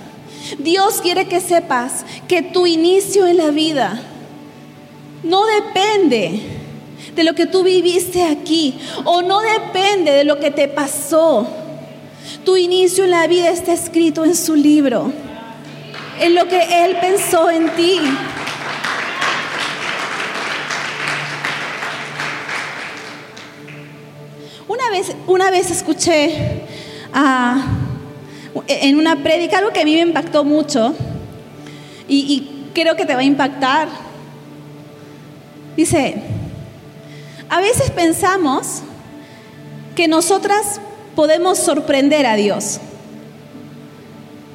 Dios 0.57 1.01
quiere 1.01 1.27
que 1.27 1.39
sepas 1.39 2.05
que 2.27 2.41
tu 2.41 2.67
inicio 2.67 3.27
en 3.27 3.37
la 3.37 3.51
vida 3.51 4.01
no 5.23 5.45
depende 5.45 6.41
de 7.15 7.23
lo 7.23 7.33
que 7.33 7.45
tú 7.45 7.63
viviste 7.63 8.23
aquí 8.23 8.79
o 9.05 9.21
no 9.21 9.41
depende 9.41 10.11
de 10.11 10.23
lo 10.23 10.39
que 10.39 10.51
te 10.51 10.67
pasó. 10.67 11.47
Tu 12.45 12.57
inicio 12.57 13.03
en 13.03 13.11
la 13.11 13.27
vida 13.27 13.49
está 13.49 13.73
escrito 13.73 14.25
en 14.25 14.35
su 14.35 14.55
libro, 14.55 15.11
en 16.19 16.35
lo 16.35 16.47
que 16.47 16.85
Él 16.85 16.97
pensó 16.99 17.49
en 17.49 17.69
ti. 17.75 17.99
Una 24.67 24.89
vez, 24.89 25.15
una 25.27 25.51
vez 25.51 25.69
escuché 25.69 26.61
a 27.13 27.63
en 28.67 28.97
una 28.97 29.23
prédica, 29.23 29.59
algo 29.59 29.71
que 29.71 29.81
a 29.81 29.85
mí 29.85 29.93
me 29.93 30.01
impactó 30.01 30.43
mucho 30.43 30.93
y, 32.07 32.17
y 32.17 32.71
creo 32.73 32.95
que 32.95 33.05
te 33.05 33.13
va 33.13 33.21
a 33.21 33.23
impactar. 33.23 33.87
Dice, 35.75 36.15
a 37.49 37.61
veces 37.61 37.91
pensamos 37.91 38.81
que 39.95 40.07
nosotras 40.07 40.81
podemos 41.15 41.57
sorprender 41.57 42.25
a 42.25 42.35
Dios 42.35 42.79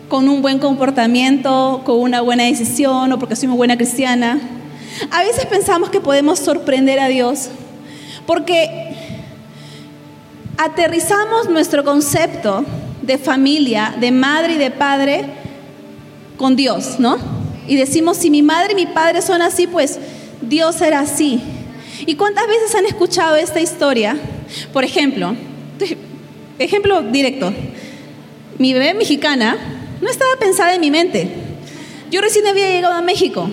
con 0.08 0.28
un 0.28 0.40
buen 0.40 0.58
comportamiento, 0.58 1.82
con 1.84 1.98
una 2.00 2.20
buena 2.20 2.44
decisión 2.44 3.12
o 3.12 3.18
porque 3.18 3.36
soy 3.36 3.48
muy 3.48 3.56
buena 3.56 3.76
cristiana. 3.76 4.40
A 5.10 5.22
veces 5.22 5.46
pensamos 5.46 5.90
que 5.90 6.00
podemos 6.00 6.38
sorprender 6.38 7.00
a 7.00 7.08
Dios 7.08 7.48
porque 8.26 8.94
aterrizamos 10.56 11.50
nuestro 11.50 11.84
concepto 11.84 12.64
de 13.06 13.18
familia, 13.18 13.94
de 13.98 14.10
madre 14.10 14.54
y 14.54 14.58
de 14.58 14.70
padre 14.70 15.24
con 16.36 16.56
Dios, 16.56 16.98
¿no? 16.98 17.18
Y 17.68 17.76
decimos, 17.76 18.16
si 18.16 18.30
mi 18.30 18.42
madre 18.42 18.72
y 18.72 18.74
mi 18.76 18.86
padre 18.86 19.22
son 19.22 19.42
así, 19.42 19.66
pues 19.66 19.98
Dios 20.42 20.80
era 20.80 21.00
así. 21.00 21.40
¿Y 22.04 22.14
cuántas 22.16 22.46
veces 22.46 22.74
han 22.74 22.84
escuchado 22.84 23.36
esta 23.36 23.60
historia? 23.60 24.16
Por 24.72 24.84
ejemplo, 24.84 25.34
ejemplo 26.58 27.02
directo, 27.02 27.52
mi 28.58 28.72
bebé 28.72 28.94
mexicana 28.94 29.56
no 30.00 30.08
estaba 30.08 30.32
pensada 30.38 30.74
en 30.74 30.80
mi 30.80 30.90
mente. 30.90 31.28
Yo 32.10 32.20
recién 32.20 32.46
había 32.46 32.68
llegado 32.68 32.94
a 32.94 33.02
México, 33.02 33.48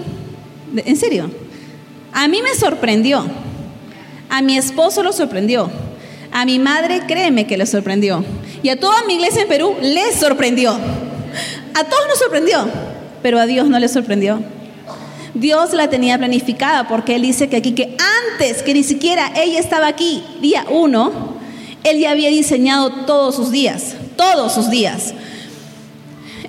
en 0.76 0.96
serio. 0.96 1.30
A 2.12 2.28
mí 2.28 2.42
me 2.44 2.54
sorprendió, 2.54 3.26
a 4.30 4.42
mi 4.42 4.58
esposo 4.58 5.02
lo 5.02 5.14
sorprendió, 5.14 5.72
a 6.32 6.46
mi 6.46 6.60
madre 6.60 7.02
créeme 7.08 7.48
que 7.48 7.58
le 7.58 7.66
sorprendió. 7.66 8.24
Y 8.64 8.70
a 8.70 8.80
toda 8.80 9.04
mi 9.04 9.16
iglesia 9.16 9.44
en 9.44 9.50
Perú 9.50 9.76
les 9.82 10.16
sorprendió. 10.16 10.72
A 10.72 11.84
todos 11.84 12.08
nos 12.08 12.18
sorprendió, 12.18 12.66
pero 13.22 13.38
a 13.40 13.46
Dios 13.46 13.68
no 13.68 13.78
le 13.78 13.90
sorprendió. 13.90 14.40
Dios 15.34 15.74
la 15.74 15.90
tenía 15.90 16.18
planificada 16.18 16.88
porque 16.88 17.16
Él 17.16 17.24
dice 17.24 17.50
que 17.50 17.58
aquí, 17.58 17.74
que 17.74 17.98
antes 18.32 18.64
que 18.64 18.74
ni 18.74 18.84
siquiera 18.84 19.32
ella 19.36 19.60
estaba 19.60 19.88
aquí, 19.88 20.24
día 20.42 20.66
uno, 20.70 21.38
Él 21.84 22.00
ya 22.00 22.12
había 22.12 22.30
diseñado 22.30 23.06
todos 23.06 23.36
sus 23.36 23.52
días, 23.52 23.96
todos 24.16 24.54
sus 24.54 24.70
días. 24.70 25.14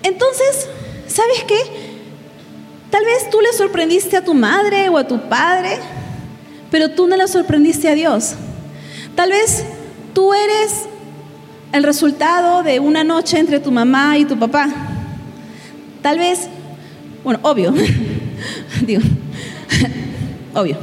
Entonces, 0.03 0.69
¿sabes 1.09 1.45
qué? 1.49 1.59
Tal 2.91 3.05
vez 3.05 3.29
tú 3.29 3.41
le 3.41 3.53
sorprendiste 3.55 4.17
a 4.17 4.25
tu 4.25 4.35
madre 4.35 4.89
o 4.89 4.99
a 4.99 5.09
tu 5.09 5.29
padre, 5.29 5.79
pero 6.71 6.91
tú 6.91 7.09
no 7.09 7.17
le 7.17 7.27
sorprendiste 7.27 7.89
a 7.89 7.95
Dios. 7.95 8.35
Tal 9.17 9.31
vez 9.31 9.65
tú 10.13 10.33
eres 10.33 10.85
el 11.75 11.83
resultado 11.83 12.63
de 12.63 12.79
una 12.79 13.03
noche 13.03 13.37
entre 13.37 13.59
tu 13.59 13.73
mamá 13.73 14.17
y 14.17 14.25
tu 14.25 14.39
papá. 14.39 14.69
Tal 16.03 16.21
vez, 16.21 16.47
bueno, 17.25 17.41
obvio, 17.43 17.75
digo, 18.87 19.03
obvio. 20.55 20.77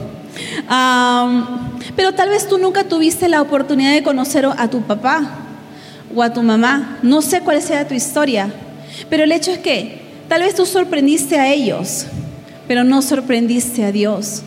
pero 1.95 2.13
tal 2.13 2.27
vez 2.27 2.45
tú 2.45 2.57
nunca 2.57 2.83
tuviste 2.83 3.29
la 3.29 3.41
oportunidad 3.41 3.93
de 3.93 4.03
conocer 4.03 4.45
a 4.45 4.69
tu 4.69 4.81
papá 4.81 5.39
o 6.13 6.21
a 6.21 6.33
tu 6.33 6.43
mamá. 6.43 6.97
No 7.03 7.21
sé 7.21 7.39
cuál 7.39 7.61
sea 7.61 7.87
tu 7.87 7.93
historia, 7.93 8.53
pero 9.09 9.23
el 9.23 9.31
hecho 9.31 9.51
es 9.51 9.59
que 9.59 10.01
tal 10.27 10.41
vez 10.41 10.55
tú 10.55 10.65
sorprendiste 10.65 11.39
a 11.39 11.53
ellos, 11.53 12.07
pero 12.67 12.83
no 12.83 13.01
sorprendiste 13.01 13.85
a 13.85 13.93
Dios 13.93 14.43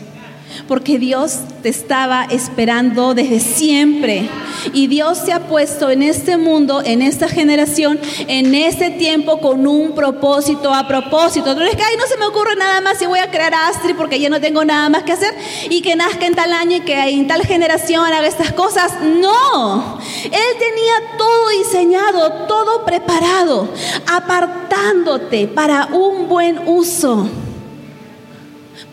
porque 0.67 0.97
Dios 0.97 1.39
te 1.61 1.69
estaba 1.69 2.25
esperando 2.25 3.13
desde 3.13 3.39
siempre. 3.39 4.29
Y 4.73 4.87
Dios 4.87 5.19
se 5.19 5.31
ha 5.31 5.47
puesto 5.47 5.89
en 5.89 6.01
este 6.01 6.37
mundo, 6.37 6.81
en 6.83 7.01
esta 7.01 7.27
generación, 7.27 7.99
en 8.27 8.55
este 8.55 8.89
tiempo 8.91 9.39
con 9.39 9.67
un 9.67 9.93
propósito 9.93 10.73
a 10.73 10.87
propósito. 10.87 11.53
No 11.55 11.63
es 11.63 11.75
que, 11.75 11.83
ay, 11.83 11.97
no 11.97 12.05
se 12.07 12.17
me 12.17 12.25
ocurre 12.25 12.55
nada 12.55 12.81
más 12.81 13.01
y 13.01 13.05
voy 13.05 13.19
a 13.19 13.29
crear 13.29 13.53
a 13.53 13.67
Astrid 13.67 13.95
porque 13.95 14.19
ya 14.19 14.29
no 14.29 14.41
tengo 14.41 14.65
nada 14.65 14.89
más 14.89 15.03
que 15.03 15.11
hacer 15.11 15.33
y 15.69 15.81
que 15.81 15.95
nazca 15.95 16.25
en 16.25 16.35
tal 16.35 16.51
año 16.53 16.77
y 16.77 16.81
que 16.81 16.97
en 17.09 17.27
tal 17.27 17.45
generación 17.45 18.05
haga 18.05 18.25
estas 18.25 18.53
cosas. 18.53 18.93
No, 19.01 19.99
Él 20.23 20.31
tenía 20.31 21.17
todo 21.17 21.49
diseñado, 21.49 22.31
todo 22.47 22.85
preparado, 22.85 23.69
apartándote 24.07 25.47
para 25.47 25.87
un 25.91 26.27
buen 26.27 26.67
uso 26.67 27.29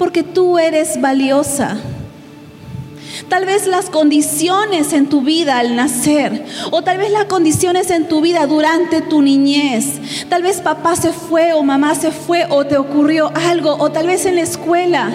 porque 0.02 0.24
tú 0.24 0.58
eres 0.58 1.00
valiosa. 1.00 1.76
Tal 3.28 3.46
vez 3.46 3.68
las 3.68 3.88
condiciones 3.88 4.92
en 4.92 5.08
tu 5.08 5.20
vida 5.20 5.60
al 5.60 5.76
nacer, 5.76 6.44
o 6.72 6.82
tal 6.82 6.98
vez 6.98 7.12
las 7.12 7.26
condiciones 7.26 7.88
en 7.88 8.08
tu 8.08 8.20
vida 8.20 8.48
durante 8.48 9.00
tu 9.00 9.22
niñez. 9.22 10.00
Tal 10.28 10.42
vez 10.42 10.60
papá 10.60 10.96
se 10.96 11.12
fue 11.12 11.52
o 11.52 11.62
mamá 11.62 11.94
se 11.94 12.10
fue 12.10 12.46
o 12.50 12.66
te 12.66 12.78
ocurrió 12.78 13.30
algo, 13.48 13.76
o 13.78 13.92
tal 13.92 14.08
vez 14.08 14.26
en 14.26 14.34
la 14.34 14.40
escuela 14.40 15.08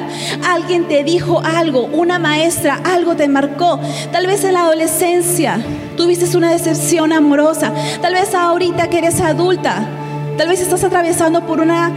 alguien 0.48 0.88
te 0.88 1.04
dijo 1.04 1.42
algo, 1.44 1.90
una 1.92 2.18
maestra 2.18 2.80
algo 2.86 3.18
te 3.18 3.28
marcó. 3.28 3.82
Tal 4.14 4.26
vez 4.26 4.46
en 4.46 4.54
la 4.54 4.62
adolescencia 4.62 5.60
tuviste 5.98 6.38
una 6.38 6.54
decepción 6.54 7.12
amorosa. 7.12 7.74
Tal 8.02 8.14
vez 8.14 8.34
ahorita 8.34 8.90
que 8.90 9.00
eres 9.00 9.20
adulta, 9.20 9.86
tal 10.38 10.48
vez 10.48 10.62
estás 10.62 10.86
atravesando 10.86 11.46
por 11.46 11.60
una 11.60 11.92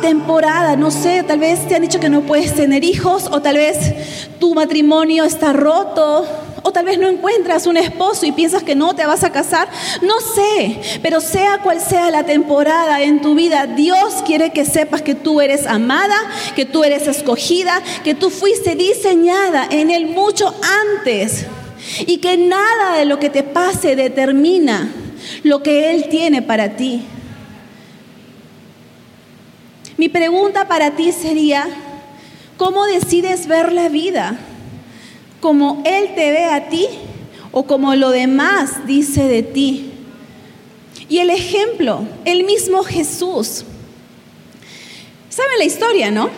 temporada, 0.00 0.76
no 0.76 0.90
sé, 0.90 1.22
tal 1.22 1.38
vez 1.38 1.66
te 1.66 1.74
han 1.74 1.82
dicho 1.82 2.00
que 2.00 2.08
no 2.08 2.22
puedes 2.22 2.54
tener 2.54 2.84
hijos 2.84 3.28
o 3.30 3.40
tal 3.40 3.56
vez 3.56 3.78
tu 4.38 4.54
matrimonio 4.54 5.24
está 5.24 5.52
roto 5.52 6.26
o 6.62 6.72
tal 6.72 6.84
vez 6.84 6.98
no 6.98 7.08
encuentras 7.08 7.66
un 7.66 7.76
esposo 7.76 8.26
y 8.26 8.32
piensas 8.32 8.62
que 8.62 8.74
no 8.74 8.94
te 8.94 9.06
vas 9.06 9.22
a 9.22 9.30
casar, 9.30 9.68
no 10.02 10.14
sé, 10.20 10.98
pero 11.00 11.20
sea 11.20 11.60
cual 11.62 11.80
sea 11.80 12.10
la 12.10 12.24
temporada 12.24 13.02
en 13.02 13.20
tu 13.22 13.34
vida, 13.34 13.66
Dios 13.66 14.22
quiere 14.24 14.50
que 14.50 14.64
sepas 14.64 15.02
que 15.02 15.14
tú 15.14 15.40
eres 15.40 15.66
amada, 15.66 16.16
que 16.56 16.64
tú 16.64 16.82
eres 16.82 17.06
escogida, 17.06 17.80
que 18.02 18.14
tú 18.14 18.30
fuiste 18.30 18.74
diseñada 18.74 19.68
en 19.70 19.90
Él 19.90 20.08
mucho 20.08 20.54
antes 20.98 21.46
y 22.00 22.18
que 22.18 22.36
nada 22.36 22.96
de 22.98 23.04
lo 23.04 23.20
que 23.20 23.30
te 23.30 23.44
pase 23.44 23.94
determina 23.94 24.90
lo 25.44 25.62
que 25.62 25.92
Él 25.92 26.08
tiene 26.08 26.42
para 26.42 26.76
ti. 26.76 27.04
Mi 29.96 30.08
pregunta 30.08 30.68
para 30.68 30.92
ti 30.92 31.12
sería, 31.12 31.66
¿cómo 32.56 32.84
decides 32.84 33.46
ver 33.46 33.72
la 33.72 33.88
vida? 33.88 34.38
¿Como 35.40 35.82
Él 35.86 36.14
te 36.14 36.30
ve 36.30 36.44
a 36.44 36.68
ti 36.68 36.86
o 37.58 37.62
como 37.62 37.94
lo 37.94 38.10
demás 38.10 38.86
dice 38.86 39.24
de 39.24 39.42
ti. 39.42 39.90
Y 41.08 41.20
el 41.20 41.30
ejemplo, 41.30 42.06
el 42.26 42.44
mismo 42.44 42.82
Jesús. 42.82 43.64
¿Saben 45.30 45.58
la 45.58 45.64
historia, 45.64 46.10
no? 46.10 46.28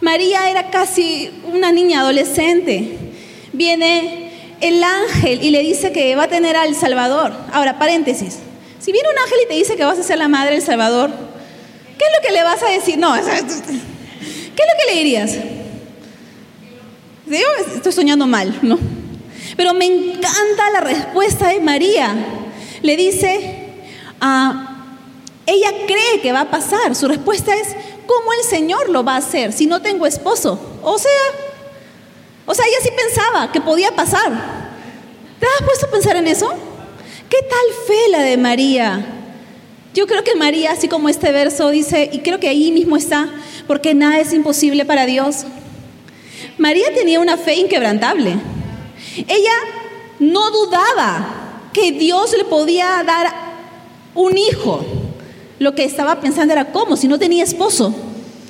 María 0.00 0.50
era 0.50 0.70
casi 0.70 1.30
una 1.52 1.72
niña 1.72 2.02
adolescente. 2.02 2.96
Viene 3.52 4.30
el 4.60 4.84
ángel 4.84 5.42
y 5.42 5.50
le 5.50 5.62
dice 5.62 5.90
que 5.90 6.14
va 6.14 6.24
a 6.24 6.28
tener 6.28 6.54
al 6.54 6.76
Salvador. 6.76 7.32
Ahora, 7.52 7.80
paréntesis. 7.80 8.38
Si 8.78 8.92
viene 8.92 9.08
un 9.08 9.18
ángel 9.18 9.38
y 9.44 9.48
te 9.48 9.54
dice 9.54 9.74
que 9.74 9.84
vas 9.84 9.98
a 9.98 10.04
ser 10.04 10.18
la 10.18 10.28
madre 10.28 10.52
del 10.52 10.62
Salvador, 10.62 11.10
¿qué 11.98 12.04
es 12.04 12.10
lo 12.16 12.26
que 12.26 12.32
le 12.32 12.42
vas 12.42 12.62
a 12.62 12.68
decir? 12.68 12.98
No, 12.98 13.14
¿qué 13.14 13.20
es 13.20 13.28
lo 13.28 14.78
que 14.78 14.92
le 14.92 14.98
dirías? 14.98 15.32
Yo 17.26 17.38
estoy 17.74 17.92
soñando 17.92 18.26
mal, 18.26 18.58
¿no? 18.62 18.78
Pero 19.56 19.72
me 19.74 19.86
encanta 19.86 20.70
la 20.72 20.80
respuesta 20.80 21.48
de 21.48 21.60
María. 21.60 22.14
Le 22.82 22.96
dice, 22.96 23.72
ah, 24.20 24.86
ella 25.46 25.70
cree 25.86 26.20
que 26.20 26.32
va 26.32 26.42
a 26.42 26.50
pasar. 26.50 26.94
Su 26.94 27.08
respuesta 27.08 27.54
es, 27.54 27.68
¿cómo 28.06 28.32
el 28.32 28.44
Señor 28.48 28.90
lo 28.90 29.04
va 29.04 29.14
a 29.14 29.18
hacer 29.18 29.52
si 29.52 29.66
no 29.66 29.80
tengo 29.80 30.06
esposo? 30.06 30.58
O 30.82 30.98
sea, 30.98 31.10
o 32.46 32.54
sea, 32.54 32.66
ella 32.66 32.78
sí 32.82 32.90
pensaba 32.90 33.52
que 33.52 33.60
podía 33.60 33.94
pasar. 33.94 34.30
¿Te 35.40 35.46
has 35.46 35.62
puesto 35.64 35.86
a 35.86 35.90
pensar 35.90 36.16
en 36.16 36.26
eso? 36.26 36.52
¿Qué 37.28 37.38
tal 37.42 37.86
fe 37.86 38.08
la 38.10 38.20
de 38.20 38.36
María? 38.36 39.13
Yo 39.94 40.08
creo 40.08 40.24
que 40.24 40.34
María, 40.34 40.72
así 40.72 40.88
como 40.88 41.08
este 41.08 41.30
verso 41.30 41.70
dice, 41.70 42.10
y 42.12 42.18
creo 42.18 42.40
que 42.40 42.48
ahí 42.48 42.72
mismo 42.72 42.96
está, 42.96 43.28
porque 43.68 43.94
nada 43.94 44.18
es 44.18 44.32
imposible 44.32 44.84
para 44.84 45.06
Dios. 45.06 45.44
María 46.58 46.92
tenía 46.92 47.20
una 47.20 47.36
fe 47.36 47.54
inquebrantable. 47.54 48.36
Ella 49.28 49.52
no 50.18 50.50
dudaba 50.50 51.70
que 51.72 51.92
Dios 51.92 52.34
le 52.36 52.44
podía 52.44 53.04
dar 53.06 53.32
un 54.16 54.36
hijo. 54.36 54.84
Lo 55.60 55.76
que 55.76 55.84
estaba 55.84 56.20
pensando 56.20 56.52
era 56.52 56.72
cómo, 56.72 56.96
si 56.96 57.06
no 57.06 57.16
tenía 57.16 57.44
esposo. 57.44 57.94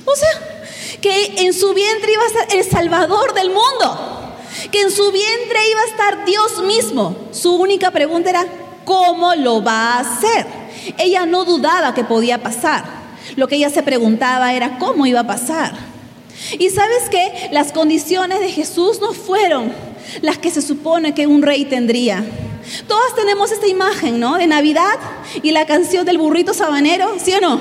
O 0.06 0.16
sea, 0.16 0.98
que 1.02 1.44
en 1.44 1.52
su 1.52 1.74
vientre 1.74 2.10
iba 2.10 2.22
a 2.22 2.26
estar 2.26 2.56
el 2.56 2.64
Salvador 2.64 3.34
del 3.34 3.48
mundo. 3.48 4.34
Que 4.72 4.80
en 4.80 4.90
su 4.90 5.12
vientre 5.12 5.58
iba 5.70 5.80
a 5.82 5.86
estar 5.86 6.24
Dios 6.24 6.62
mismo. 6.62 7.14
Su 7.32 7.56
única 7.56 7.90
pregunta 7.90 8.30
era, 8.30 8.46
¿cómo 8.86 9.34
lo 9.34 9.62
va 9.62 9.96
a 9.96 10.00
hacer? 10.00 10.63
Ella 10.98 11.26
no 11.26 11.44
dudaba 11.44 11.94
que 11.94 12.04
podía 12.04 12.42
pasar. 12.42 12.84
Lo 13.36 13.48
que 13.48 13.56
ella 13.56 13.70
se 13.70 13.82
preguntaba 13.82 14.52
era, 14.52 14.78
¿cómo 14.78 15.06
iba 15.06 15.20
a 15.20 15.26
pasar? 15.26 15.72
Y 16.58 16.70
sabes 16.70 17.08
que 17.10 17.48
las 17.52 17.72
condiciones 17.72 18.40
de 18.40 18.50
Jesús 18.50 19.00
no 19.00 19.12
fueron 19.12 19.72
las 20.20 20.38
que 20.38 20.50
se 20.50 20.62
supone 20.62 21.14
que 21.14 21.26
un 21.26 21.42
rey 21.42 21.64
tendría. 21.64 22.24
Todas 22.86 23.14
tenemos 23.14 23.52
esta 23.52 23.66
imagen, 23.66 24.20
¿no? 24.20 24.36
De 24.36 24.46
Navidad 24.46 24.98
y 25.42 25.50
la 25.50 25.66
canción 25.66 26.04
del 26.04 26.18
burrito 26.18 26.54
sabanero, 26.54 27.14
¿sí 27.22 27.32
o 27.34 27.40
no? 27.40 27.60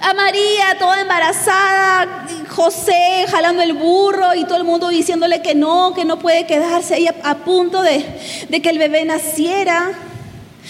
A 0.00 0.14
María 0.14 0.76
toda 0.78 1.00
embarazada, 1.00 2.26
José 2.48 3.26
jalando 3.28 3.62
el 3.62 3.72
burro 3.72 4.34
y 4.34 4.44
todo 4.44 4.58
el 4.58 4.64
mundo 4.64 4.88
diciéndole 4.88 5.42
que 5.42 5.54
no, 5.54 5.94
que 5.94 6.04
no 6.04 6.18
puede 6.18 6.46
quedarse 6.46 6.94
ahí 6.94 7.08
a, 7.22 7.34
punto 7.38 7.82
de, 7.82 8.04
de 8.48 8.62
que 8.62 8.70
el 8.70 8.78
bebé 8.78 9.04
naciera. 9.04 9.92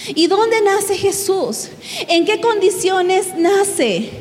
¿Y 0.07 0.27
dónde 0.27 0.61
nace 0.61 0.95
Jesús? 0.95 1.69
¿En 2.07 2.25
qué 2.25 2.39
condiciones 2.39 3.35
nace? 3.37 4.11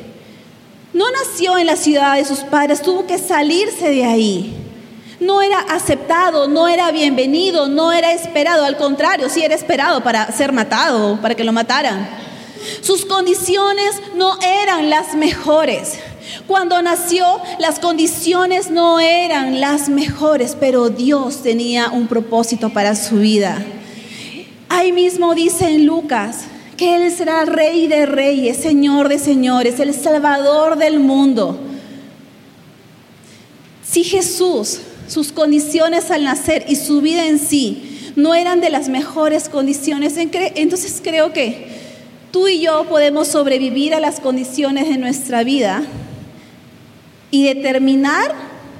No 0.92 1.04
nació 1.10 1.58
en 1.58 1.66
la 1.66 1.76
ciudad 1.76 2.16
de 2.16 2.24
sus 2.24 2.40
padres, 2.40 2.82
tuvo 2.82 3.06
que 3.06 3.18
salirse 3.18 3.90
de 3.90 4.04
ahí. 4.04 4.56
No 5.20 5.42
era 5.42 5.58
aceptado, 5.60 6.48
no 6.48 6.68
era 6.68 6.90
bienvenido, 6.90 7.68
no 7.68 7.92
era 7.92 8.12
esperado, 8.12 8.64
al 8.64 8.76
contrario, 8.76 9.28
sí 9.28 9.42
era 9.42 9.54
esperado 9.54 10.02
para 10.02 10.30
ser 10.32 10.52
matado, 10.52 11.20
para 11.20 11.34
que 11.34 11.44
lo 11.44 11.52
mataran. 11.52 12.08
Sus 12.80 13.04
condiciones 13.04 14.00
no 14.14 14.38
eran 14.40 14.90
las 14.90 15.14
mejores. 15.14 15.98
Cuando 16.46 16.80
nació, 16.82 17.40
las 17.58 17.78
condiciones 17.78 18.70
no 18.70 19.00
eran 19.00 19.60
las 19.60 19.88
mejores, 19.88 20.56
pero 20.58 20.90
Dios 20.90 21.42
tenía 21.42 21.90
un 21.90 22.08
propósito 22.08 22.70
para 22.70 22.94
su 22.94 23.16
vida. 23.16 23.64
Ahí 24.68 24.92
mismo 24.92 25.34
dice 25.34 25.68
en 25.68 25.86
Lucas 25.86 26.44
que 26.76 26.96
Él 26.96 27.12
será 27.12 27.44
rey 27.44 27.86
de 27.86 28.06
reyes, 28.06 28.58
señor 28.58 29.08
de 29.08 29.18
señores, 29.18 29.80
el 29.80 29.94
salvador 29.94 30.76
del 30.76 31.00
mundo. 31.00 31.58
Si 33.82 34.04
Jesús 34.04 34.80
sus 35.08 35.32
condiciones 35.32 36.10
al 36.10 36.24
nacer 36.24 36.64
y 36.68 36.76
su 36.76 37.00
vida 37.00 37.26
en 37.26 37.38
sí 37.38 38.12
no 38.16 38.34
eran 38.34 38.60
de 38.60 38.70
las 38.70 38.88
mejores 38.88 39.48
condiciones. 39.48 40.16
Entonces 40.16 41.00
creo 41.02 41.32
que 41.32 41.68
tú 42.32 42.48
y 42.48 42.60
yo 42.60 42.84
podemos 42.88 43.28
sobrevivir 43.28 43.94
a 43.94 44.00
las 44.00 44.20
condiciones 44.20 44.88
de 44.88 44.96
nuestra 44.96 45.44
vida 45.44 45.82
y 47.30 47.44
determinar 47.44 48.34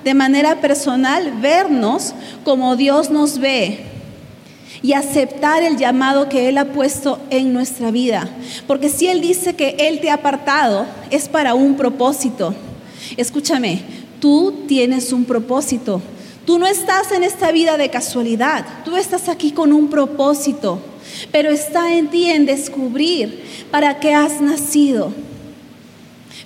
de 0.05 0.15
manera 0.15 0.61
personal 0.61 1.33
vernos 1.41 2.15
como 2.45 2.77
Dios 2.77 3.11
nos 3.11 3.39
ve 3.39 3.81
y 4.87 4.93
aceptar 4.93 5.65
el 5.65 5.79
llamado 5.79 6.29
que 6.29 6.49
Él 6.49 6.59
ha 6.59 6.67
puesto 6.67 7.19
en 7.31 7.53
nuestra 7.53 7.91
vida. 7.91 8.31
Porque 8.69 8.89
si 8.89 9.09
Él 9.09 9.21
dice 9.21 9.57
que 9.57 9.75
Él 9.81 9.99
te 9.99 10.11
ha 10.11 10.15
apartado, 10.15 10.87
es 11.11 11.29
para 11.29 11.55
un 11.55 11.77
propósito. 11.77 12.55
Escúchame, 13.17 13.83
tú 14.21 14.63
tienes 14.69 15.13
un 15.13 15.25
propósito. 15.25 16.01
Tú 16.45 16.61
no 16.61 16.69
estás 16.69 17.11
en 17.11 17.25
esta 17.25 17.51
vida 17.51 17.77
de 17.77 17.91
casualidad, 17.91 18.65
tú 18.85 18.95
estás 18.95 19.29
aquí 19.29 19.51
con 19.51 19.73
un 19.73 19.91
propósito, 19.91 20.79
pero 21.33 21.51
está 21.51 21.93
en 21.93 22.07
ti 22.07 22.31
en 22.31 22.47
descubrir 22.47 23.43
para 23.73 23.99
qué 23.99 24.15
has 24.15 24.41
nacido. 24.41 25.13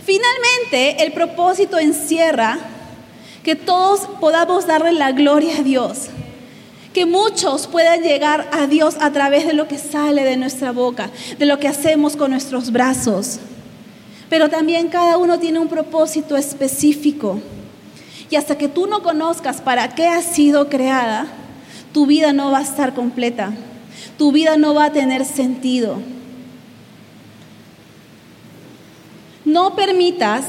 Finalmente, 0.02 1.04
el 1.04 1.12
propósito 1.12 1.78
encierra 1.78 2.58
que 3.42 3.54
todos 3.54 4.08
podamos 4.18 4.66
darle 4.66 4.92
la 4.92 5.12
gloria 5.12 5.58
a 5.58 5.62
Dios, 5.62 6.08
que 6.92 7.06
muchos 7.06 7.66
puedan 7.66 8.02
llegar 8.02 8.48
a 8.52 8.66
Dios 8.66 8.96
a 9.00 9.12
través 9.12 9.46
de 9.46 9.52
lo 9.52 9.68
que 9.68 9.78
sale 9.78 10.24
de 10.24 10.36
nuestra 10.36 10.72
boca, 10.72 11.10
de 11.38 11.46
lo 11.46 11.58
que 11.58 11.68
hacemos 11.68 12.16
con 12.16 12.32
nuestros 12.32 12.72
brazos. 12.72 13.38
Pero 14.28 14.48
también 14.48 14.88
cada 14.88 15.16
uno 15.16 15.38
tiene 15.38 15.58
un 15.58 15.68
propósito 15.68 16.36
específico. 16.36 17.40
Y 18.28 18.36
hasta 18.36 18.58
que 18.58 18.68
tú 18.68 18.86
no 18.86 19.02
conozcas 19.02 19.60
para 19.60 19.94
qué 19.94 20.06
has 20.06 20.24
sido 20.24 20.68
creada, 20.68 21.26
tu 21.92 22.06
vida 22.06 22.32
no 22.32 22.50
va 22.50 22.58
a 22.58 22.62
estar 22.62 22.94
completa. 22.94 23.52
Tu 24.18 24.32
vida 24.32 24.56
no 24.56 24.74
va 24.74 24.86
a 24.86 24.92
tener 24.92 25.24
sentido. 25.24 25.98
No 29.44 29.74
permitas 29.74 30.44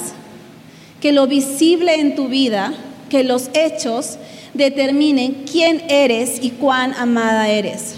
que 1.00 1.12
lo 1.12 1.26
visible 1.26 1.96
en 2.00 2.16
tu 2.16 2.28
vida, 2.28 2.74
que 3.10 3.24
los 3.24 3.50
hechos 3.54 4.18
determinen 4.54 5.46
quién 5.50 5.84
eres 5.90 6.38
y 6.42 6.52
cuán 6.52 6.94
amada 6.94 7.48
eres. 7.50 7.96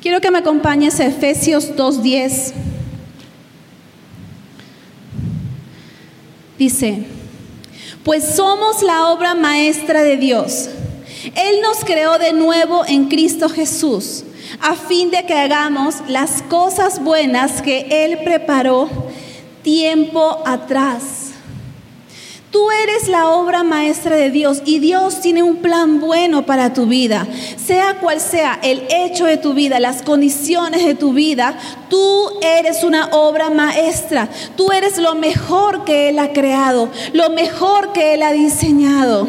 Quiero 0.00 0.20
que 0.20 0.30
me 0.30 0.38
acompañes 0.38 1.00
a 1.00 1.06
Efesios 1.06 1.74
2.10. 1.76 2.52
Dice, 6.58 7.04
pues 8.04 8.36
somos 8.36 8.82
la 8.82 9.08
obra 9.08 9.34
maestra 9.34 10.02
de 10.02 10.18
Dios. 10.18 10.68
Él 11.34 11.62
nos 11.62 11.84
creó 11.84 12.18
de 12.18 12.34
nuevo 12.34 12.84
en 12.86 13.08
Cristo 13.08 13.48
Jesús, 13.48 14.24
a 14.60 14.74
fin 14.74 15.10
de 15.10 15.24
que 15.24 15.32
hagamos 15.32 15.96
las 16.06 16.42
cosas 16.42 17.02
buenas 17.02 17.62
que 17.62 18.04
Él 18.04 18.18
preparó 18.24 18.90
tiempo 19.62 20.42
atrás. 20.44 21.23
Tú 22.54 22.70
eres 22.70 23.08
la 23.08 23.30
obra 23.30 23.64
maestra 23.64 24.14
de 24.14 24.30
Dios 24.30 24.62
y 24.64 24.78
Dios 24.78 25.20
tiene 25.20 25.42
un 25.42 25.56
plan 25.56 26.00
bueno 26.00 26.46
para 26.46 26.72
tu 26.72 26.86
vida. 26.86 27.26
Sea 27.56 27.98
cual 27.98 28.20
sea 28.20 28.60
el 28.62 28.84
hecho 28.90 29.24
de 29.24 29.38
tu 29.38 29.54
vida, 29.54 29.80
las 29.80 30.02
condiciones 30.02 30.84
de 30.84 30.94
tu 30.94 31.12
vida, 31.14 31.58
tú 31.90 32.30
eres 32.40 32.84
una 32.84 33.06
obra 33.06 33.50
maestra. 33.50 34.28
Tú 34.56 34.70
eres 34.70 34.98
lo 34.98 35.16
mejor 35.16 35.84
que 35.84 36.10
Él 36.10 36.20
ha 36.20 36.32
creado, 36.32 36.90
lo 37.12 37.30
mejor 37.30 37.92
que 37.92 38.14
Él 38.14 38.22
ha 38.22 38.30
diseñado. 38.30 39.26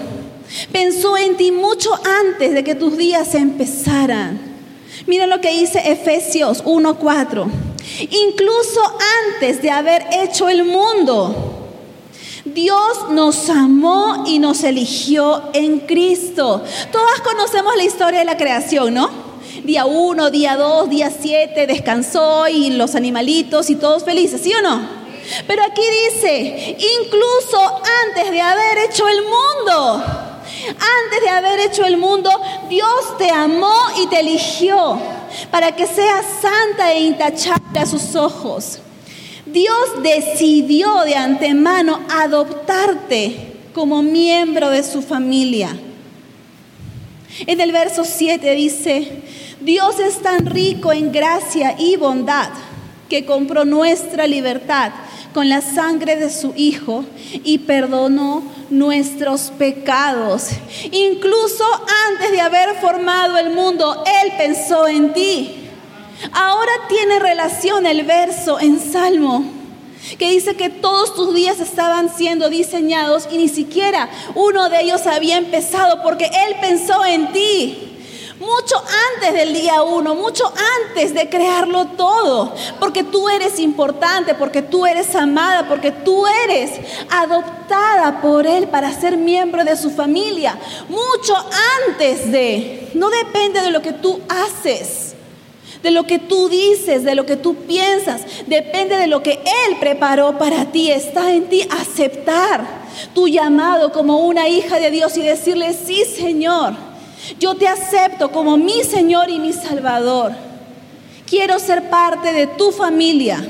Pensó 0.72 1.18
en 1.18 1.36
ti 1.36 1.52
mucho 1.52 1.90
antes 2.28 2.54
de 2.54 2.64
que 2.64 2.76
tus 2.76 2.96
días 2.96 3.34
empezaran. 3.34 4.40
Mira 5.08 5.26
lo 5.26 5.42
que 5.42 5.50
dice 5.50 5.82
Efesios 5.84 6.64
1:4. 6.64 7.48
Incluso 8.02 8.82
antes 9.34 9.64
de 9.64 9.72
haber 9.72 10.06
hecho 10.12 10.48
el 10.48 10.64
mundo 10.64 11.55
Dios 12.46 13.10
nos 13.10 13.50
amó 13.50 14.24
y 14.28 14.38
nos 14.38 14.64
eligió 14.64 15.50
en 15.54 15.80
Cristo. 15.80 16.64
Todas 16.92 17.22
conocemos 17.22 17.76
la 17.76 17.84
historia 17.84 18.20
de 18.20 18.26
la 18.26 18.38
creación, 18.38 18.94
¿no? 18.94 19.10
Día 19.64 19.88
1, 19.88 20.30
día 20.30 20.56
2, 20.56 20.90
día 20.90 21.10
7, 21.10 21.66
descansó 21.66 22.48
y 22.48 22.70
los 22.70 22.94
animalitos 22.94 23.72
y 23.72 23.76
todos 23.76 24.04
felices, 24.04 24.42
¿sí 24.42 24.54
o 24.54 24.62
no? 24.62 24.80
Pero 25.48 25.64
aquí 25.64 25.82
dice, 26.14 26.78
incluso 27.00 27.82
antes 28.06 28.32
de 28.32 28.42
haber 28.42 28.78
hecho 28.90 29.08
el 29.08 29.22
mundo, 29.24 30.04
Antes 30.68 31.22
de 31.22 31.30
haber 31.30 31.60
hecho 31.60 31.84
el 31.84 31.98
mundo, 31.98 32.30
Dios 32.70 33.18
te 33.18 33.30
amó 33.30 33.76
y 34.02 34.08
te 34.08 34.22
eligió 34.22 34.98
para 35.52 35.76
que 35.76 35.86
seas 35.86 36.26
santa 36.42 36.92
e 36.92 37.02
intachable 37.02 37.80
a 37.80 37.86
sus 37.86 38.16
ojos. 38.16 38.80
Dios 39.56 40.04
decidió 40.04 41.06
de 41.06 41.16
antemano 41.16 42.02
adoptarte 42.10 43.54
como 43.74 44.04
miembro 44.04 44.70
de 44.70 44.84
su 44.84 45.02
familia. 45.02 45.74
En 47.48 47.62
el 47.62 47.72
verso 47.72 48.04
7 48.04 48.54
dice, 48.54 49.24
Dios 49.62 49.98
es 50.02 50.22
tan 50.22 50.46
rico 50.46 50.92
en 50.92 51.10
gracia 51.14 51.74
y 51.80 51.96
bondad 51.96 52.50
que 53.08 53.24
compró 53.24 53.64
nuestra 53.64 54.28
libertad 54.28 54.92
con 55.34 55.48
la 55.48 55.62
sangre 55.62 56.18
de 56.18 56.30
su 56.30 56.54
Hijo 56.58 57.06
y 57.46 57.60
perdonó 57.60 58.44
nuestros 58.70 59.54
pecados. 59.58 60.50
Incluso 60.92 61.64
antes 62.10 62.34
de 62.34 62.42
haber 62.42 62.76
formado 62.82 63.38
el 63.38 63.52
mundo, 63.52 64.04
Él 64.22 64.34
pensó 64.38 64.86
en 64.86 65.14
ti. 65.14 65.65
Ahora 66.32 66.72
tiene 66.88 67.20
relación 67.20 67.86
el 67.86 68.04
verso 68.04 68.60
en 68.60 68.80
Salmo 68.80 69.44
que 70.18 70.30
dice 70.30 70.56
que 70.56 70.70
todos 70.70 71.16
tus 71.16 71.34
días 71.34 71.60
estaban 71.60 72.16
siendo 72.16 72.50
diseñados 72.50 73.28
y 73.32 73.38
ni 73.38 73.50
siquiera 73.50 74.10
uno 74.36 74.70
de 74.70 74.82
ellos 74.82 75.08
había 75.08 75.38
empezado 75.38 76.02
porque 76.04 76.26
Él 76.26 76.56
pensó 76.62 77.04
en 77.06 77.32
ti. 77.32 77.92
Mucho 78.40 78.76
antes 79.16 79.34
del 79.34 79.54
día 79.54 79.82
uno, 79.82 80.14
mucho 80.14 80.54
antes 80.88 81.14
de 81.14 81.30
crearlo 81.30 81.86
todo, 81.98 82.54
porque 82.82 83.04
tú 83.04 83.30
eres 83.30 83.60
importante, 83.60 84.36
porque 84.36 84.62
tú 84.62 84.86
eres 84.86 85.16
amada, 85.16 85.68
porque 85.70 85.92
tú 85.92 86.28
eres 86.28 86.72
adoptada 87.10 88.20
por 88.22 88.46
Él 88.46 88.68
para 88.68 88.94
ser 88.94 89.16
miembro 89.16 89.64
de 89.64 89.78
su 89.78 89.90
familia. 89.90 90.58
Mucho 90.90 91.34
antes 91.88 92.30
de, 92.30 92.92
no 92.94 93.10
depende 93.10 93.62
de 93.62 93.72
lo 93.72 93.82
que 93.82 93.94
tú 93.94 94.20
haces 94.28 95.15
de 95.86 95.92
lo 95.92 96.08
que 96.08 96.18
tú 96.18 96.50
dices, 96.50 97.04
de 97.04 97.14
lo 97.14 97.28
que 97.28 97.36
tú 97.36 97.54
piensas, 97.54 98.24
depende 98.48 98.98
de 98.98 99.06
lo 99.06 99.22
que 99.22 99.34
Él 99.34 99.78
preparó 99.80 100.36
para 100.36 100.66
ti. 100.72 100.90
Está 100.90 101.32
en 101.32 101.48
ti 101.48 101.62
aceptar 101.70 102.66
tu 103.14 103.28
llamado 103.28 103.92
como 103.92 104.18
una 104.22 104.50
hija 104.50 104.80
de 104.80 104.90
Dios 104.90 105.16
y 105.16 105.22
decirle, 105.22 105.76
sí 105.76 106.04
Señor, 106.06 106.74
yo 107.40 107.54
te 107.54 107.68
acepto 107.68 108.32
como 108.32 108.58
mi 108.58 108.84
Señor 108.84 109.30
y 109.30 109.38
mi 109.38 109.54
Salvador. 109.54 110.32
Quiero 111.28 111.60
ser 111.60 111.88
parte 111.88 112.34
de 112.34 112.48
tu 112.48 112.72
familia. 112.72 113.48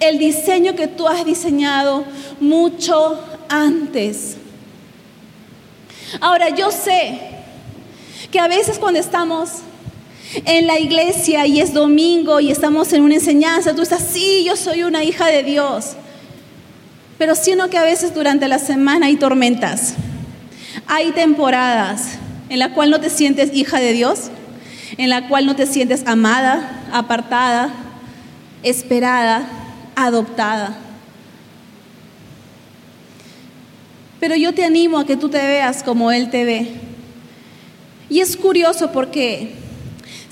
El 0.00 0.18
diseño 0.18 0.74
que 0.74 0.88
tú 0.88 1.06
has 1.06 1.24
diseñado 1.24 2.02
mucho 2.40 3.16
antes. 3.48 4.38
Ahora 6.20 6.48
yo 6.48 6.72
sé 6.72 7.20
que 8.32 8.40
a 8.40 8.48
veces 8.48 8.80
cuando 8.80 8.98
estamos 8.98 9.60
en 10.44 10.66
la 10.66 10.78
iglesia 10.78 11.46
y 11.46 11.60
es 11.60 11.72
domingo 11.72 12.40
y 12.40 12.50
estamos 12.50 12.92
en 12.92 13.02
una 13.02 13.14
enseñanza, 13.14 13.74
tú 13.74 13.82
estás, 13.82 14.02
sí, 14.12 14.44
yo 14.44 14.56
soy 14.56 14.82
una 14.82 15.04
hija 15.04 15.26
de 15.26 15.42
Dios. 15.42 15.96
Pero 17.18 17.34
sino 17.34 17.70
que 17.70 17.78
a 17.78 17.82
veces 17.82 18.14
durante 18.14 18.48
la 18.48 18.58
semana 18.58 19.06
hay 19.06 19.16
tormentas, 19.16 19.94
hay 20.86 21.12
temporadas 21.12 22.18
en 22.48 22.58
la 22.58 22.72
cual 22.74 22.90
no 22.90 23.00
te 23.00 23.10
sientes 23.10 23.54
hija 23.54 23.80
de 23.80 23.92
Dios, 23.92 24.30
en 24.98 25.10
la 25.10 25.28
cual 25.28 25.46
no 25.46 25.56
te 25.56 25.66
sientes 25.66 26.06
amada, 26.06 26.84
apartada, 26.92 27.72
esperada, 28.62 29.46
adoptada. 29.94 30.76
Pero 34.20 34.36
yo 34.36 34.54
te 34.54 34.64
animo 34.64 34.98
a 34.98 35.06
que 35.06 35.16
tú 35.16 35.28
te 35.28 35.38
veas 35.38 35.82
como 35.82 36.10
Él 36.10 36.30
te 36.30 36.44
ve. 36.44 36.68
Y 38.08 38.20
es 38.20 38.36
curioso 38.36 38.92
porque 38.92 39.52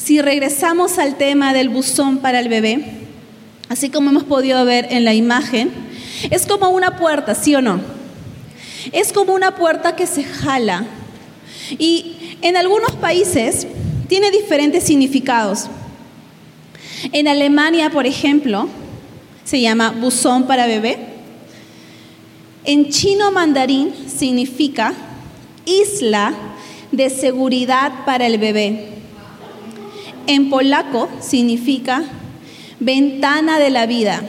si 0.05 0.21
regresamos 0.21 0.99
al 0.99 1.17
tema 1.17 1.55
del 1.55 1.71
buzón 1.71 2.19
para 2.19 2.39
el 2.39 2.51
bebé, 2.51 2.85
así 3.71 3.89
como 3.89 4.11
hemos 4.11 4.25
podido 4.25 4.63
ver 4.67 4.87
en 4.91 5.03
la 5.07 5.15
imagen, 5.15 5.71
es 6.31 6.45
como 6.45 6.69
una 6.69 6.99
puerta, 6.99 7.35
¿sí 7.35 7.55
o 7.55 7.63
no? 7.63 7.81
Es 8.93 9.15
como 9.15 9.33
una 9.33 9.57
puerta 9.57 9.97
que 9.97 10.07
se 10.07 10.23
jala. 10.23 10.85
Y 11.79 12.37
en 12.43 12.59
algunos 12.59 12.93
países 12.97 13.67
tiene 14.07 14.31
diferentes 14.31 14.85
significados. 14.85 15.69
En 17.13 17.27
Alemania, 17.27 17.89
por 17.89 18.07
ejemplo, 18.07 18.69
se 19.45 19.63
llama 19.63 19.91
buzón 19.91 20.47
para 20.47 20.67
bebé. 20.67 20.99
En 22.67 22.91
chino 22.91 23.33
mandarín 23.33 23.95
significa 24.07 24.93
isla 25.65 26.35
de 26.93 27.09
seguridad 27.09 28.05
para 28.05 28.27
el 28.27 28.37
bebé 28.37 28.94
en 30.27 30.51
polaco 30.51 31.09
significa 31.21 32.05
ventana 32.81 33.59
de 33.59 33.71
la 33.71 33.87
vida. 33.87 34.23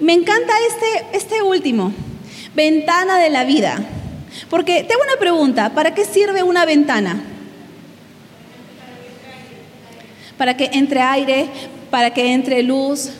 Me 0.00 0.12
encanta 0.14 0.52
este, 0.68 1.16
este 1.16 1.42
último, 1.42 1.92
ventana 2.54 3.18
de 3.18 3.30
la 3.30 3.44
vida. 3.44 3.78
Porque 4.50 4.84
tengo 4.84 5.02
una 5.02 5.18
pregunta, 5.18 5.70
¿para 5.70 5.94
qué 5.94 6.04
sirve 6.04 6.42
una 6.42 6.64
ventana? 6.64 7.22
Para 10.36 10.56
que 10.56 10.70
entre 10.72 11.00
aire, 11.00 11.48
para 11.90 12.12
que 12.12 12.32
entre 12.32 12.62
luz. 12.62 13.10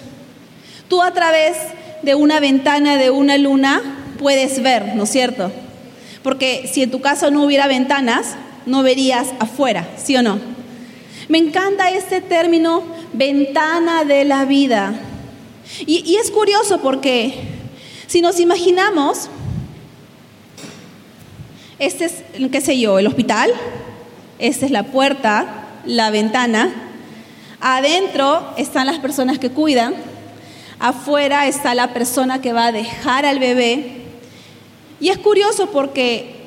Tú 0.89 1.03
a 1.03 1.13
través 1.13 1.57
de 2.03 2.15
una 2.15 2.41
ventana 2.41 2.97
de 2.97 3.11
una 3.11 3.39
luna 3.39 3.81
puedes 4.19 4.63
ver, 4.63 4.95
¿no 4.97 5.05
es 5.05 5.11
cierto? 5.11 5.53
Porque 6.23 6.69
si 6.73 6.83
en 6.83 6.91
tu 6.91 7.01
casa 7.01 7.31
no 7.31 7.45
hubiera 7.45 7.67
ventanas, 7.67 8.37
no 8.67 8.83
verías 8.83 9.29
afuera, 9.41 9.89
¿sí 9.97 10.17
o 10.17 10.23
no? 10.23 10.52
Me 11.29 11.39
encanta 11.39 11.91
este 11.91 12.21
término, 12.21 12.83
ventana 13.13 14.05
de 14.05 14.25
la 14.25 14.45
vida. 14.45 14.95
Y, 15.87 16.17
es 16.17 16.31
curioso 16.31 16.81
porque 16.81 17.35
si 18.07 18.21
nos 18.21 18.41
imaginamos, 18.41 19.29
este 21.79 22.07
es, 22.07 22.23
qué 22.51 22.61
sé 22.61 22.79
yo, 22.79 22.99
el 22.99 23.07
hospital, 23.07 23.53
esta 24.39 24.67
es 24.67 24.73
la 24.73 24.85
puerta, 24.85 25.67
la 25.87 26.11
ventana, 26.11 26.71
adentro 27.61 28.53
están 28.57 28.87
las 28.87 28.99
personas 28.99 29.39
que 29.39 29.51
cuidan, 29.51 29.95
afuera 30.79 31.47
está 31.47 31.75
la 31.75 31.95
persona 31.95 32.41
que 32.41 32.53
va 32.53 32.67
a 32.67 32.73
dejar 32.73 33.25
al 33.25 33.39
bebé. 33.39 34.03
Y 35.01 35.09
es 35.09 35.19
curioso 35.19 35.69
porque 35.71 36.43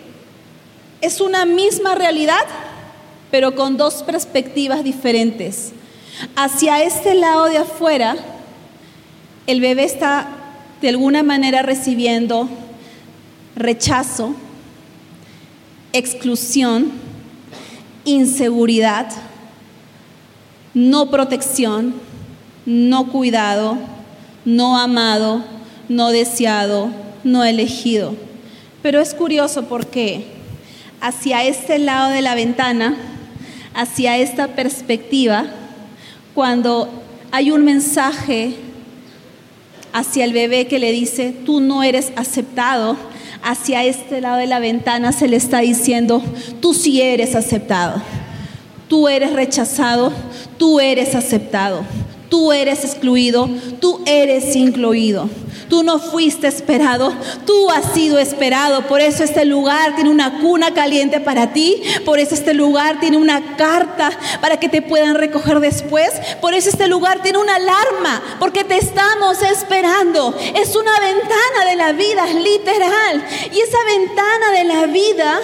es 1.01 1.21
una 1.21 1.45
misma 1.45 1.95
realidad, 1.95 2.45
pero 3.32 3.55
con 3.55 3.78
dos 3.78 4.03
perspectivas 4.03 4.84
diferentes. 4.84 5.71
Hacia 6.36 6.84
este 6.84 7.15
lado 7.15 7.45
de 7.45 7.57
afuera, 7.57 8.15
el 9.47 9.61
bebé 9.61 9.84
está 9.84 10.28
de 10.82 10.89
alguna 10.89 11.23
manera 11.23 11.61
recibiendo 11.61 12.49
rechazo, 13.55 14.36
exclusión, 15.93 16.91
inseguridad, 18.03 19.07
no 20.73 21.09
protección, 21.09 21.95
no 22.65 23.07
cuidado, 23.07 23.78
no 24.43 24.78
amado, 24.78 25.43
no 25.89 26.09
deseado, 26.09 26.89
no 27.23 27.43
elegido. 27.43 28.15
Pero 28.82 28.99
es 28.99 29.13
curioso 29.13 29.63
porque 29.63 30.26
hacia 31.01 31.43
este 31.43 31.80
lado 31.80 32.11
de 32.11 32.21
la 32.21 32.36
ventana, 32.36 32.95
hacia 33.76 34.17
esta 34.17 34.47
perspectiva 34.47 35.45
cuando 36.34 36.89
hay 37.32 37.51
un 37.51 37.65
mensaje 37.65 38.55
hacia 39.93 40.26
el 40.26 40.34
bebé 40.34 40.67
que 40.67 40.80
le 40.80 40.91
dice, 40.91 41.34
tú 41.45 41.61
no 41.61 41.84
eres 41.84 42.11
aceptado. 42.15 42.97
Hacia 43.41 43.84
este 43.84 44.21
lado 44.21 44.38
de 44.38 44.47
la 44.47 44.59
ventana 44.59 45.11
se 45.11 45.28
le 45.28 45.38
está 45.38 45.59
diciendo, 45.59 46.23
tú 46.61 46.73
sí 46.73 46.99
eres 47.01 47.36
aceptado. 47.36 48.01
Tú 48.88 49.07
eres 49.07 49.34
rechazado, 49.34 50.11
tú 50.57 50.80
eres 50.80 51.13
aceptado. 51.15 51.84
Tú 52.30 52.51
eres 52.51 52.84
excluido, 52.84 53.49
tú 53.80 54.01
eres 54.05 54.55
incluido. 54.55 55.30
Tú 55.69 55.84
no 55.84 55.99
fuiste 55.99 56.47
esperado, 56.47 57.13
tú 57.45 57.71
has 57.71 57.93
sido 57.93 58.19
esperado. 58.19 58.84
Por 58.88 59.01
eso 59.01 59.23
este 59.23 59.45
lugar 59.45 59.95
tiene 59.95 60.09
una 60.09 60.39
cuna 60.39 60.73
caliente 60.73 61.19
para 61.19 61.53
ti. 61.53 61.82
Por 62.05 62.19
eso 62.19 62.36
este 62.36 62.53
lugar 62.53 62.99
tiene 62.99 63.17
una 63.17 63.55
carta 63.55 64.11
para 64.41 64.57
que 64.57 64.69
te 64.69 64.82
puedan 64.82 65.15
recoger 65.15 65.59
después. 65.59 66.09
Por 66.41 66.53
eso 66.53 66.69
este 66.69 66.88
lugar 66.88 67.21
tiene 67.21 67.39
una 67.39 67.55
alarma, 67.55 68.21
porque 68.39 68.63
te 68.63 68.78
estamos 68.78 69.41
esperando. 69.41 70.36
Es 70.55 70.76
una 70.76 70.99
ventana 70.99 71.69
de 71.69 71.76
la 71.76 71.91
vida, 71.93 72.26
literal. 72.28 73.26
Y 73.51 73.59
esa 73.59 73.78
ventana 73.86 74.51
de 74.51 74.63
la 74.65 74.86
vida 74.86 75.41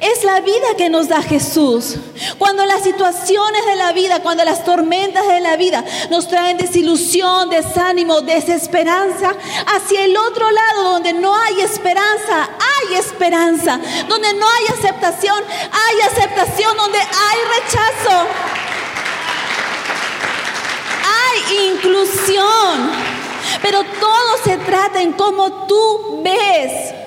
es 0.00 0.24
la 0.24 0.40
vida 0.40 0.74
que 0.76 0.88
nos 0.88 1.08
da 1.08 1.22
Jesús. 1.22 1.96
Cuando 2.38 2.64
las 2.64 2.82
situaciones 2.82 3.66
de 3.66 3.76
la 3.76 3.92
vida, 3.92 4.22
cuando 4.22 4.44
las 4.44 4.64
tormentas 4.64 5.26
de 5.26 5.40
la 5.40 5.56
vida 5.56 5.84
nos 6.10 6.28
traen 6.28 6.56
desilusión, 6.56 7.50
desánimo, 7.50 8.20
desesperanza, 8.22 9.34
hacia 9.74 10.04
el 10.04 10.16
otro 10.16 10.50
lado 10.50 10.92
donde 10.92 11.12
no 11.12 11.36
hay 11.36 11.60
esperanza, 11.60 12.48
hay 12.58 12.96
esperanza. 12.96 13.78
Donde 14.08 14.32
no 14.34 14.46
hay 14.46 14.78
aceptación, 14.78 15.42
hay 15.72 16.00
aceptación. 16.00 16.76
Donde 16.76 16.98
hay 16.98 17.38
rechazo, 17.60 18.26
hay 21.04 21.68
inclusión. 21.70 22.92
Pero 23.60 23.84
todo 24.00 24.38
se 24.44 24.56
trata 24.58 25.02
en 25.02 25.12
cómo 25.12 25.66
tú 25.66 26.20
ves. 26.22 27.01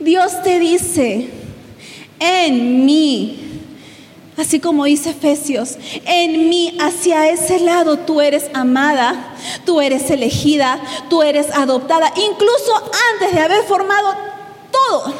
Dios 0.00 0.42
te 0.42 0.58
dice, 0.58 1.28
en 2.18 2.84
mí 2.84 3.50
Así 4.40 4.58
como 4.58 4.86
dice 4.86 5.10
Efesios, 5.10 5.76
en 6.06 6.48
mí, 6.48 6.74
hacia 6.80 7.28
ese 7.28 7.60
lado, 7.60 7.98
tú 7.98 8.22
eres 8.22 8.50
amada, 8.54 9.34
tú 9.66 9.82
eres 9.82 10.10
elegida, 10.10 10.80
tú 11.10 11.22
eres 11.22 11.50
adoptada. 11.50 12.10
Incluso 12.16 12.90
antes 13.12 13.34
de 13.34 13.40
haber 13.40 13.64
formado 13.64 14.14
todo, 14.72 15.14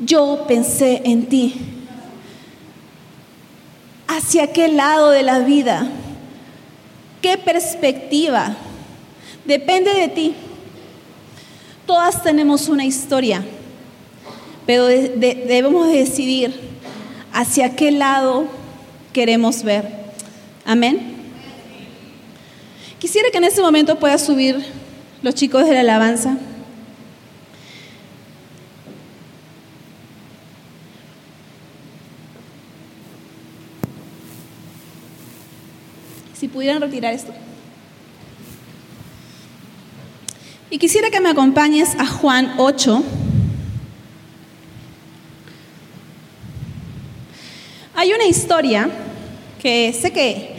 yo 0.00 0.44
pensé 0.48 1.02
en 1.04 1.26
ti. 1.26 1.54
¿Hacia 4.06 4.50
qué 4.50 4.68
lado 4.68 5.10
de 5.10 5.24
la 5.24 5.40
vida? 5.40 5.86
¿Qué 7.20 7.36
perspectiva? 7.36 8.56
Depende 9.44 9.92
de 9.92 10.08
ti. 10.08 10.34
Todas 11.86 12.22
tenemos 12.22 12.68
una 12.68 12.86
historia, 12.86 13.44
pero 14.68 14.84
debemos 14.84 15.90
decidir 15.90 16.54
hacia 17.32 17.74
qué 17.74 17.90
lado 17.90 18.46
queremos 19.14 19.62
ver. 19.62 19.88
Amén. 20.66 21.16
Quisiera 22.98 23.30
que 23.30 23.38
en 23.38 23.44
este 23.44 23.62
momento 23.62 23.98
pueda 23.98 24.18
subir 24.18 24.62
los 25.22 25.34
chicos 25.34 25.64
de 25.64 25.72
la 25.72 25.80
alabanza. 25.80 26.36
Si 36.34 36.46
pudieran 36.46 36.82
retirar 36.82 37.14
esto. 37.14 37.32
Y 40.68 40.76
quisiera 40.76 41.08
que 41.08 41.22
me 41.22 41.30
acompañes 41.30 41.94
a 41.98 42.06
Juan 42.06 42.52
8. 42.58 43.27
Hay 48.00 48.12
una 48.12 48.26
historia 48.26 48.88
que 49.60 49.92
sé 49.92 50.12
que 50.12 50.54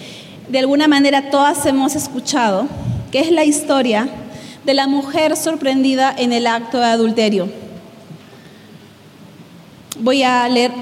de 0.50 0.60
alguna 0.60 0.90
manera 0.90 1.30
todas 1.30 1.66
hemos 1.66 1.96
escuchado, 1.96 2.68
que 3.14 3.22
es 3.22 3.32
la 3.32 3.46
historia 3.46 4.10
de 4.66 4.74
la 4.74 4.88
mujer 4.88 5.38
sorprendida 5.38 6.14
en 6.18 6.34
el 6.34 6.46
acto 6.48 6.80
de 6.80 6.88
adulterio. 6.88 7.48
Voy 10.00 10.22
a 10.24 10.50
leer 10.50 10.74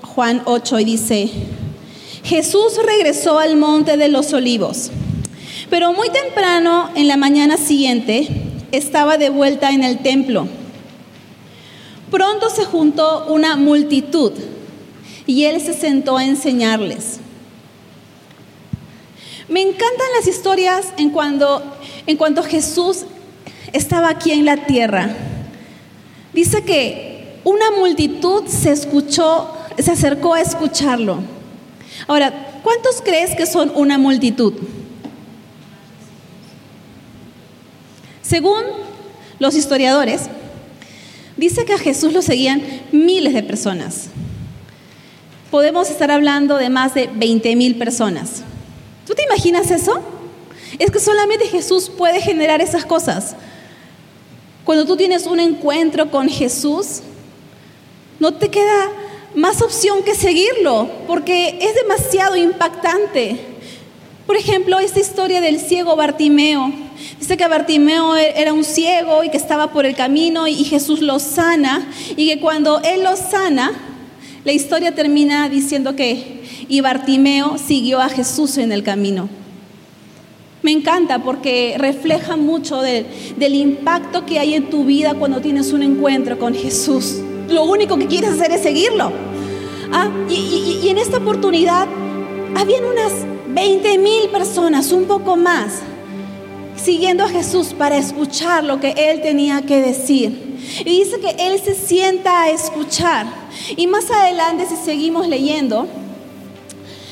Juan 0.00 0.40
8 0.46 0.80
y 0.80 0.84
dice, 0.86 1.30
Jesús 2.24 2.80
regresó 2.86 3.38
al 3.38 3.58
monte 3.58 3.98
de 3.98 4.08
los 4.08 4.32
olivos, 4.32 4.90
pero 5.68 5.92
muy 5.92 6.08
temprano 6.08 6.88
en 6.94 7.06
la 7.06 7.18
mañana 7.18 7.58
siguiente 7.58 8.28
estaba 8.72 9.18
de 9.18 9.28
vuelta 9.28 9.72
en 9.72 9.84
el 9.84 9.98
templo. 9.98 10.48
Pronto 12.10 12.48
se 12.48 12.64
juntó 12.64 13.26
una 13.28 13.56
multitud 13.56 14.32
y 15.28 15.44
él 15.44 15.60
se 15.60 15.74
sentó 15.74 16.16
a 16.16 16.24
enseñarles. 16.24 17.18
Me 19.46 19.60
encantan 19.60 20.06
las 20.16 20.26
historias 20.26 20.86
en 20.96 21.10
cuando, 21.10 21.62
en 22.06 22.16
cuanto 22.16 22.42
Jesús 22.42 23.04
estaba 23.74 24.08
aquí 24.08 24.32
en 24.32 24.46
la 24.46 24.64
tierra. 24.64 25.14
Dice 26.32 26.64
que 26.64 27.40
una 27.44 27.70
multitud 27.72 28.46
se 28.46 28.72
escuchó, 28.72 29.52
se 29.78 29.90
acercó 29.90 30.32
a 30.32 30.40
escucharlo. 30.40 31.18
Ahora, 32.06 32.60
¿cuántos 32.62 33.02
crees 33.02 33.36
que 33.36 33.44
son 33.44 33.70
una 33.74 33.98
multitud? 33.98 34.54
Según 38.22 38.62
los 39.38 39.54
historiadores, 39.54 40.22
dice 41.36 41.66
que 41.66 41.74
a 41.74 41.78
Jesús 41.78 42.14
lo 42.14 42.22
seguían 42.22 42.62
miles 42.92 43.34
de 43.34 43.42
personas 43.42 44.08
podemos 45.50 45.90
estar 45.90 46.10
hablando 46.10 46.56
de 46.56 46.68
más 46.68 46.94
de 46.94 47.08
20 47.12 47.56
mil 47.56 47.76
personas. 47.76 48.42
¿Tú 49.06 49.14
te 49.14 49.24
imaginas 49.24 49.70
eso? 49.70 50.00
Es 50.78 50.90
que 50.90 51.00
solamente 51.00 51.46
Jesús 51.46 51.90
puede 51.90 52.20
generar 52.20 52.60
esas 52.60 52.84
cosas. 52.84 53.34
Cuando 54.64 54.84
tú 54.84 54.96
tienes 54.96 55.26
un 55.26 55.40
encuentro 55.40 56.10
con 56.10 56.28
Jesús, 56.28 57.00
no 58.20 58.34
te 58.34 58.50
queda 58.50 58.90
más 59.34 59.62
opción 59.62 60.02
que 60.02 60.14
seguirlo, 60.14 60.90
porque 61.06 61.58
es 61.60 61.74
demasiado 61.74 62.36
impactante. 62.36 63.38
Por 64.26 64.36
ejemplo, 64.36 64.78
esta 64.78 65.00
historia 65.00 65.40
del 65.40 65.58
ciego 65.58 65.96
Bartimeo. 65.96 66.70
Dice 67.18 67.36
que 67.38 67.48
Bartimeo 67.48 68.16
e-, 68.16 68.40
era 68.40 68.52
un 68.52 68.64
ciego 68.64 69.24
y 69.24 69.30
que 69.30 69.38
estaba 69.38 69.72
por 69.72 69.86
el 69.86 69.94
camino 69.94 70.46
y 70.46 70.64
Jesús 70.64 71.00
lo 71.00 71.18
sana 71.18 71.88
y 72.16 72.28
que 72.28 72.40
cuando 72.40 72.80
él 72.82 73.04
lo 73.04 73.16
sana, 73.16 73.72
la 74.44 74.52
historia 74.52 74.94
termina 74.94 75.48
diciendo 75.48 75.96
que 75.96 76.38
y 76.68 76.80
Bartimeo 76.80 77.56
siguió 77.58 78.00
a 78.00 78.08
Jesús 78.08 78.58
en 78.58 78.72
el 78.72 78.82
camino. 78.82 79.28
Me 80.62 80.72
encanta 80.72 81.20
porque 81.20 81.76
refleja 81.78 82.36
mucho 82.36 82.82
del 82.82 83.54
impacto 83.54 84.26
que 84.26 84.38
hay 84.38 84.54
en 84.54 84.70
tu 84.70 84.84
vida 84.84 85.14
cuando 85.14 85.40
tienes 85.40 85.72
un 85.72 85.82
encuentro 85.82 86.38
con 86.38 86.54
Jesús. 86.54 87.20
Lo 87.48 87.64
único 87.64 87.96
que 87.96 88.06
quieres 88.06 88.30
hacer 88.30 88.50
es 88.52 88.62
seguirlo. 88.62 89.12
Ah, 89.92 90.10
y, 90.28 90.80
y 90.82 90.88
en 90.88 90.98
esta 90.98 91.18
oportunidad 91.18 91.86
habían 92.56 92.84
unas 92.84 93.12
20 93.48 93.98
mil 93.98 94.28
personas, 94.30 94.92
un 94.92 95.04
poco 95.04 95.36
más, 95.36 95.80
siguiendo 96.76 97.24
a 97.24 97.28
Jesús 97.28 97.68
para 97.68 97.96
escuchar 97.96 98.64
lo 98.64 98.80
que 98.80 98.94
él 98.96 99.22
tenía 99.22 99.62
que 99.62 99.80
decir. 99.80 100.47
Y 100.80 101.04
dice 101.04 101.20
que 101.20 101.30
él 101.38 101.60
se 101.60 101.74
sienta 101.74 102.42
a 102.42 102.50
escuchar. 102.50 103.26
Y 103.76 103.86
más 103.86 104.10
adelante, 104.10 104.66
si 104.66 104.76
seguimos 104.76 105.26
leyendo, 105.28 105.86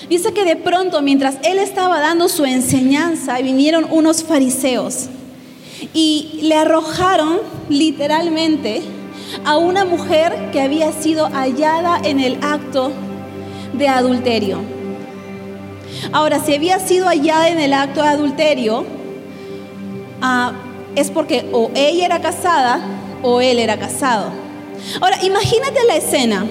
dice 0.09 0.33
que 0.33 0.45
de 0.45 0.57
pronto, 0.57 1.03
mientras 1.03 1.37
él 1.43 1.59
estaba 1.59 2.01
dando 2.01 2.29
su 2.29 2.45
enseñanza, 2.45 3.39
vinieron 3.39 3.87
unos 3.91 4.23
fariseos 4.23 5.09
y 5.93 6.41
le 6.43 6.55
arrojaron 6.57 7.41
literalmente 7.69 8.83
a 9.45 9.57
una 9.57 9.85
mujer 9.85 10.51
que 10.53 10.61
había 10.61 10.93
sido 10.93 11.29
hallada 11.29 12.01
en 12.03 12.21
el 12.21 12.39
acto 12.43 12.93
de 13.73 13.89
adulterio. 13.89 14.61
Ahora, 16.13 16.41
si 16.45 16.55
había 16.55 16.79
sido 16.79 17.07
hallada 17.07 17.49
en 17.49 17.59
el 17.59 17.73
acto 17.73 18.03
de 18.03 18.09
adulterio, 18.09 18.85
ah, 20.21 20.53
es 20.95 21.11
porque 21.11 21.49
o 21.53 21.71
ella 21.75 22.07
era 22.07 22.21
casada 22.21 22.81
o 23.27 23.41
él 23.41 23.59
era 23.59 23.77
casado. 23.77 24.31
Ahora, 25.01 25.18
imagínate 25.24 25.83
la 25.85 25.97
escena. 25.97 26.47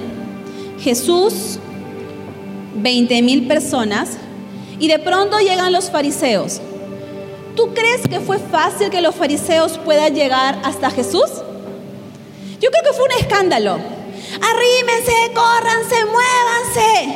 Jesús, 0.82 1.58
20 2.76 3.22
mil 3.22 3.48
personas, 3.48 4.18
y 4.78 4.90
de 4.90 5.00
pronto 5.00 5.40
llegan 5.40 5.72
los 5.72 5.90
fariseos. 5.90 6.60
¿Tú 7.56 7.74
crees 7.74 8.02
que 8.10 8.20
fue 8.20 8.40
fácil 8.40 8.90
que 8.90 9.00
los 9.00 9.16
fariseos 9.16 9.78
puedan 9.78 10.14
llegar 10.14 10.60
hasta 10.66 10.92
Jesús? 10.92 11.30
Yo 12.60 12.70
creo 12.70 12.84
que 12.84 12.94
fue 12.94 13.06
un 13.06 13.22
escándalo. 13.22 13.78
Arrímense, 14.42 15.14
córranse, 15.34 15.96
muévanse. 16.06 17.16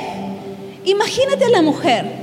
Imagínate 0.86 1.44
a 1.44 1.50
la 1.50 1.62
mujer. 1.62 2.19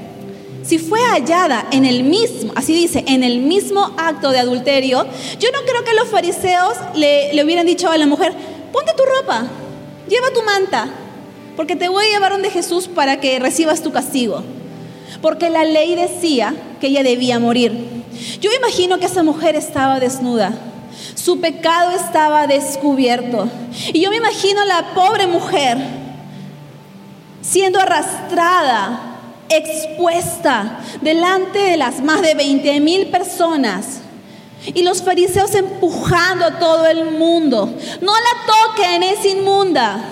Si 0.66 0.78
fue 0.78 1.00
hallada 1.00 1.66
en 1.70 1.84
el 1.84 2.02
mismo, 2.02 2.52
así 2.56 2.74
dice, 2.74 3.04
en 3.06 3.22
el 3.22 3.38
mismo 3.38 3.92
acto 3.96 4.32
de 4.32 4.40
adulterio, 4.40 5.06
yo 5.38 5.48
no 5.52 5.60
creo 5.64 5.84
que 5.84 5.94
los 5.94 6.08
fariseos 6.08 6.74
le, 6.94 7.32
le 7.32 7.44
hubieran 7.44 7.66
dicho 7.66 7.88
a 7.88 7.96
la 7.96 8.06
mujer, 8.06 8.32
ponte 8.72 8.92
tu 8.96 9.04
ropa, 9.04 9.46
lleva 10.08 10.30
tu 10.34 10.42
manta, 10.42 10.88
porque 11.56 11.76
te 11.76 11.88
voy 11.88 12.06
a 12.06 12.10
llevar 12.10 12.32
donde 12.32 12.50
Jesús 12.50 12.88
para 12.88 13.20
que 13.20 13.38
recibas 13.38 13.82
tu 13.82 13.92
castigo. 13.92 14.42
Porque 15.22 15.50
la 15.50 15.64
ley 15.64 15.94
decía 15.94 16.54
que 16.80 16.88
ella 16.88 17.02
debía 17.02 17.38
morir. 17.38 17.72
Yo 18.40 18.50
imagino 18.52 18.98
que 18.98 19.06
esa 19.06 19.22
mujer 19.22 19.54
estaba 19.56 20.00
desnuda. 20.00 20.52
Su 21.14 21.40
pecado 21.40 21.92
estaba 21.92 22.46
descubierto. 22.46 23.48
Y 23.92 24.00
yo 24.00 24.10
me 24.10 24.16
imagino 24.16 24.62
a 24.62 24.66
la 24.66 24.94
pobre 24.94 25.26
mujer 25.26 25.78
siendo 27.40 27.78
arrastrada, 27.78 29.15
expuesta 29.48 30.80
delante 31.00 31.58
de 31.58 31.76
las 31.76 32.02
más 32.02 32.22
de 32.22 32.34
20 32.34 32.80
mil 32.80 33.06
personas 33.08 34.00
y 34.66 34.82
los 34.82 35.02
fariseos 35.02 35.54
empujando 35.54 36.44
a 36.44 36.58
todo 36.58 36.86
el 36.86 37.12
mundo. 37.12 37.72
No 38.00 38.12
la 38.12 38.74
toquen, 38.74 39.02
es 39.02 39.24
inmunda. 39.24 40.02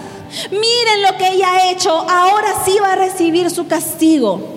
Miren 0.50 1.02
lo 1.02 1.16
que 1.16 1.28
ella 1.28 1.52
ha 1.52 1.70
hecho, 1.70 1.90
ahora 1.90 2.48
sí 2.64 2.76
va 2.80 2.92
a 2.92 2.96
recibir 2.96 3.50
su 3.50 3.66
castigo. 3.66 4.54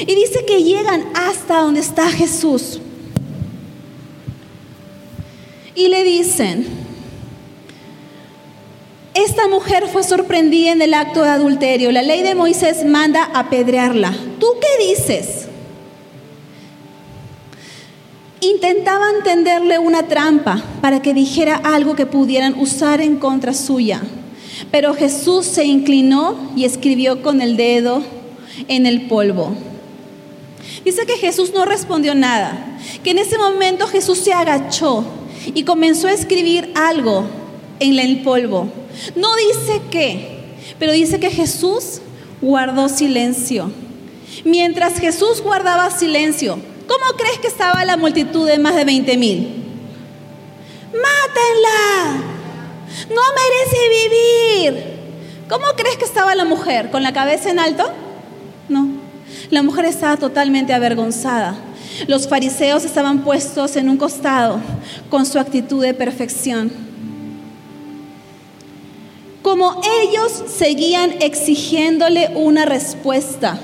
Y 0.00 0.14
dice 0.14 0.44
que 0.46 0.62
llegan 0.62 1.04
hasta 1.14 1.60
donde 1.60 1.80
está 1.80 2.08
Jesús. 2.08 2.80
Y 5.74 5.88
le 5.88 6.04
dicen, 6.04 6.87
Esta 9.18 9.48
mujer 9.48 9.88
fue 9.92 10.04
sorprendida 10.04 10.70
en 10.70 10.80
el 10.80 10.94
acto 10.94 11.24
de 11.24 11.30
adulterio. 11.30 11.90
La 11.90 12.02
ley 12.02 12.22
de 12.22 12.36
Moisés 12.36 12.84
manda 12.84 13.24
apedrearla. 13.34 14.14
¿Tú 14.38 14.46
qué 14.60 14.86
dices? 14.86 15.48
Intentaban 18.40 19.24
tenderle 19.24 19.80
una 19.80 20.04
trampa 20.04 20.62
para 20.80 21.02
que 21.02 21.14
dijera 21.14 21.56
algo 21.56 21.96
que 21.96 22.06
pudieran 22.06 22.60
usar 22.60 23.00
en 23.00 23.16
contra 23.16 23.54
suya. 23.54 24.02
Pero 24.70 24.94
Jesús 24.94 25.46
se 25.46 25.64
inclinó 25.64 26.52
y 26.54 26.64
escribió 26.64 27.20
con 27.20 27.42
el 27.42 27.56
dedo 27.56 28.04
en 28.68 28.86
el 28.86 29.08
polvo. 29.08 29.52
Dice 30.84 31.06
que 31.06 31.16
Jesús 31.16 31.52
no 31.52 31.64
respondió 31.64 32.14
nada, 32.14 32.78
que 33.02 33.10
en 33.10 33.18
ese 33.18 33.36
momento 33.36 33.88
Jesús 33.88 34.18
se 34.18 34.32
agachó 34.32 35.04
y 35.44 35.64
comenzó 35.64 36.06
a 36.06 36.12
escribir 36.12 36.70
algo 36.76 37.24
en 37.80 37.98
el 37.98 38.22
polvo. 38.22 38.68
No 39.16 39.28
dice 39.36 39.82
qué, 39.90 40.38
pero 40.78 40.92
dice 40.92 41.20
que 41.20 41.30
Jesús 41.30 42.00
guardó 42.40 42.88
silencio. 42.88 43.70
Mientras 44.44 44.98
Jesús 44.98 45.40
guardaba 45.42 45.90
silencio, 45.90 46.58
¿cómo 46.86 47.16
crees 47.16 47.38
que 47.38 47.48
estaba 47.48 47.84
la 47.84 47.96
multitud 47.96 48.46
de 48.46 48.58
más 48.58 48.76
de 48.76 48.84
20 48.84 49.16
mil? 49.16 49.64
¡Mátenla! 50.92 52.24
No 53.10 53.22
merece 53.36 53.78
vivir. 54.68 54.98
¿Cómo 55.48 55.64
crees 55.76 55.96
que 55.96 56.04
estaba 56.04 56.34
la 56.34 56.44
mujer? 56.44 56.90
¿Con 56.90 57.02
la 57.02 57.12
cabeza 57.12 57.50
en 57.50 57.58
alto? 57.58 57.90
No. 58.68 58.88
La 59.50 59.62
mujer 59.62 59.86
estaba 59.86 60.16
totalmente 60.16 60.74
avergonzada. 60.74 61.56
Los 62.06 62.28
fariseos 62.28 62.84
estaban 62.84 63.20
puestos 63.24 63.76
en 63.76 63.88
un 63.88 63.96
costado 63.96 64.60
con 65.10 65.26
su 65.26 65.38
actitud 65.38 65.82
de 65.82 65.94
perfección. 65.94 66.87
Como 69.48 69.80
ellos 70.02 70.44
seguían 70.58 71.22
exigiéndole 71.22 72.32
una 72.34 72.66
respuesta, 72.66 73.58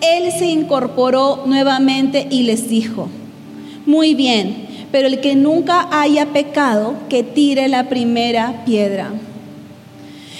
él 0.00 0.32
se 0.38 0.46
incorporó 0.46 1.42
nuevamente 1.44 2.26
y 2.30 2.44
les 2.44 2.70
dijo, 2.70 3.10
muy 3.84 4.14
bien, 4.14 4.86
pero 4.90 5.08
el 5.08 5.20
que 5.20 5.34
nunca 5.34 5.86
haya 5.90 6.32
pecado, 6.32 6.94
que 7.10 7.22
tire 7.22 7.68
la 7.68 7.90
primera 7.90 8.64
piedra. 8.64 9.12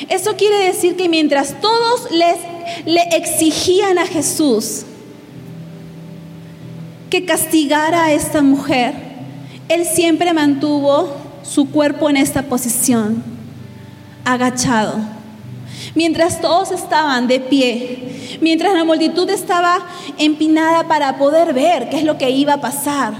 Eso 0.08 0.36
quiere 0.36 0.64
decir 0.64 0.96
que 0.96 1.10
mientras 1.10 1.60
todos 1.60 2.10
les, 2.10 2.38
le 2.86 3.02
exigían 3.14 3.98
a 3.98 4.06
Jesús 4.06 4.86
que 7.10 7.26
castigara 7.26 8.06
a 8.06 8.12
esta 8.14 8.40
mujer, 8.40 8.94
él 9.68 9.84
siempre 9.84 10.32
mantuvo 10.32 11.10
su 11.42 11.70
cuerpo 11.70 12.08
en 12.08 12.16
esta 12.16 12.44
posición, 12.44 13.31
agachado. 14.24 14.96
Mientras 15.94 16.40
todos 16.40 16.70
estaban 16.70 17.26
de 17.26 17.40
pie, 17.40 18.38
mientras 18.40 18.74
la 18.74 18.84
multitud 18.84 19.28
estaba 19.28 19.78
empinada 20.18 20.88
para 20.88 21.18
poder 21.18 21.52
ver 21.52 21.88
qué 21.88 21.98
es 21.98 22.04
lo 22.04 22.18
que 22.18 22.30
iba 22.30 22.54
a 22.54 22.60
pasar, 22.60 23.14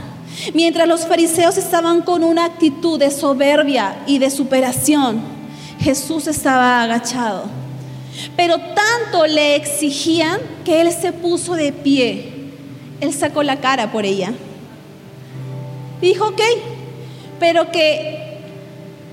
mientras 0.55 0.89
los 0.89 1.07
fariseos 1.07 1.59
estaban 1.59 2.03
con 2.03 2.25
una 2.25 2.45
actitud 2.45 2.99
de 2.99 3.11
soberbia 3.11 3.97
y 4.07 4.19
de 4.19 4.31
superación, 4.31 5.21
Jesús 5.81 6.27
estaba 6.27 6.83
agachado. 6.83 7.45
Pero 8.37 8.57
tanto 8.59 9.27
le 9.27 9.57
exigían 9.57 10.39
que 10.65 10.81
él 10.81 10.93
se 10.93 11.13
puso 11.13 11.55
de 11.55 11.73
pie. 11.73 12.33
Él 13.01 13.13
sacó 13.13 13.43
la 13.43 13.57
cara 13.57 13.91
por 13.91 14.05
ella. 14.05 14.33
Dijo, 16.01 16.29
ok, 16.29 16.41
pero 17.41 17.71
que 17.73 18.22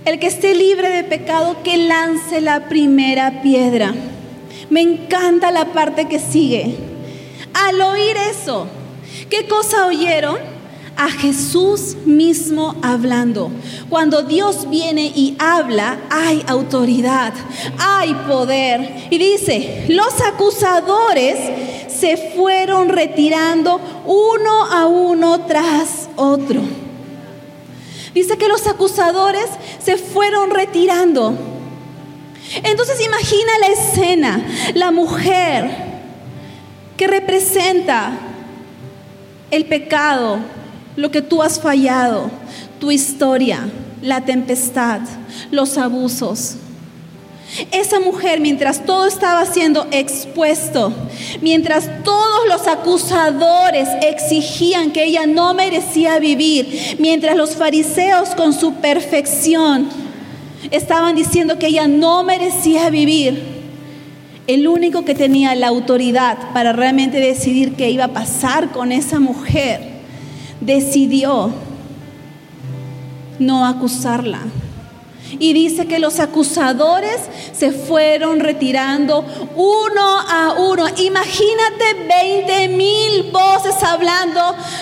el 0.06 0.20
que 0.20 0.28
esté 0.28 0.56
libre 0.56 0.90
de 0.90 1.04
pecado, 1.04 1.58
que 1.64 1.78
lance 1.78 2.42
la 2.42 2.68
primera 2.68 3.42
piedra. 3.42 3.94
Me 4.70 4.82
encanta 4.82 5.52
la 5.52 5.66
parte 5.66 6.08
que 6.08 6.20
sigue. 6.20 6.76
Al 7.54 7.82
oír 7.82 8.16
eso, 8.32 8.68
¿qué 9.30 9.48
cosa 9.48 9.88
oyeron? 9.88 10.60
a 11.00 11.10
Jesús 11.10 11.96
mismo 12.06 12.76
hablando. 12.82 13.50
Cuando 13.88 14.22
Dios 14.24 14.70
viene 14.70 15.06
y 15.16 15.34
habla, 15.40 15.98
hay 16.10 16.44
autoridad, 16.46 17.34
hay 17.78 18.14
poder. 18.28 19.08
Y 19.10 19.18
dice, 19.18 19.86
los 19.88 20.20
acusadores 20.22 21.38
se 21.88 22.34
fueron 22.36 22.90
retirando 22.90 23.80
uno 24.06 24.66
a 24.66 24.88
uno 24.88 25.46
tras 25.46 26.10
otro. 26.18 26.62
Dice 28.14 28.38
que 28.38 28.48
los 28.48 28.68
acusadores 28.68 29.48
se 29.84 29.98
fueron 29.98 30.50
retirando. 30.50 31.38
Entonces 32.64 33.06
imagina 33.06 33.52
la 33.60 33.68
escena, 33.68 34.46
la 34.74 34.92
mujer 34.92 35.70
que 36.98 37.08
representa 37.08 38.12
el 39.52 39.66
pecado, 39.66 40.40
lo 40.96 41.12
que 41.12 41.22
tú 41.22 41.42
has 41.42 41.60
fallado, 41.60 42.30
tu 42.80 42.92
historia, 42.92 43.70
la 44.02 44.26
tempestad, 44.26 45.02
los 45.52 45.78
abusos. 45.78 46.56
Esa 47.72 48.00
mujer, 48.00 48.40
mientras 48.40 48.86
todo 48.86 49.08
estaba 49.08 49.46
siendo 49.46 49.88
expuesto, 49.92 50.94
mientras 51.42 52.04
todos 52.04 52.48
los 52.48 52.68
acusadores 52.68 53.90
exigían 54.02 54.92
que 54.92 55.06
ella 55.06 55.26
no 55.26 55.54
merecía 55.54 56.20
vivir, 56.20 56.98
mientras 57.00 57.36
los 57.36 57.56
fariseos 57.56 58.30
con 58.30 58.54
su 58.54 58.76
perfección 58.76 59.90
estaban 60.72 61.16
diciendo 61.16 61.58
que 61.58 61.68
ella 61.68 61.88
no 61.88 62.24
merecía 62.24 62.90
vivir, 62.90 63.60
el 64.48 64.68
único 64.68 65.06
que 65.06 65.14
tenía 65.14 65.54
la 65.54 65.68
autoridad 65.68 66.38
para 66.54 66.74
realmente 66.74 67.20
decidir 67.20 67.76
qué 67.76 67.92
iba 67.92 68.06
a 68.06 68.14
pasar 68.14 68.72
con 68.72 68.92
esa 68.92 69.20
mujer 69.20 69.82
decidió 70.60 71.52
no 73.38 73.66
acusarla. 73.66 74.42
Y 75.40 75.54
dice 75.54 75.86
que 75.86 76.00
los 76.00 76.20
acusadores 76.20 77.20
se 77.54 77.72
fueron 77.72 78.40
retirando 78.40 79.26
uno 79.56 80.20
a 80.20 80.56
uno. 80.58 80.88
Imagínate 80.98 81.94
20 82.08 82.68
mil 82.70 83.32
voces 83.32 83.76
hablando 83.84 84.42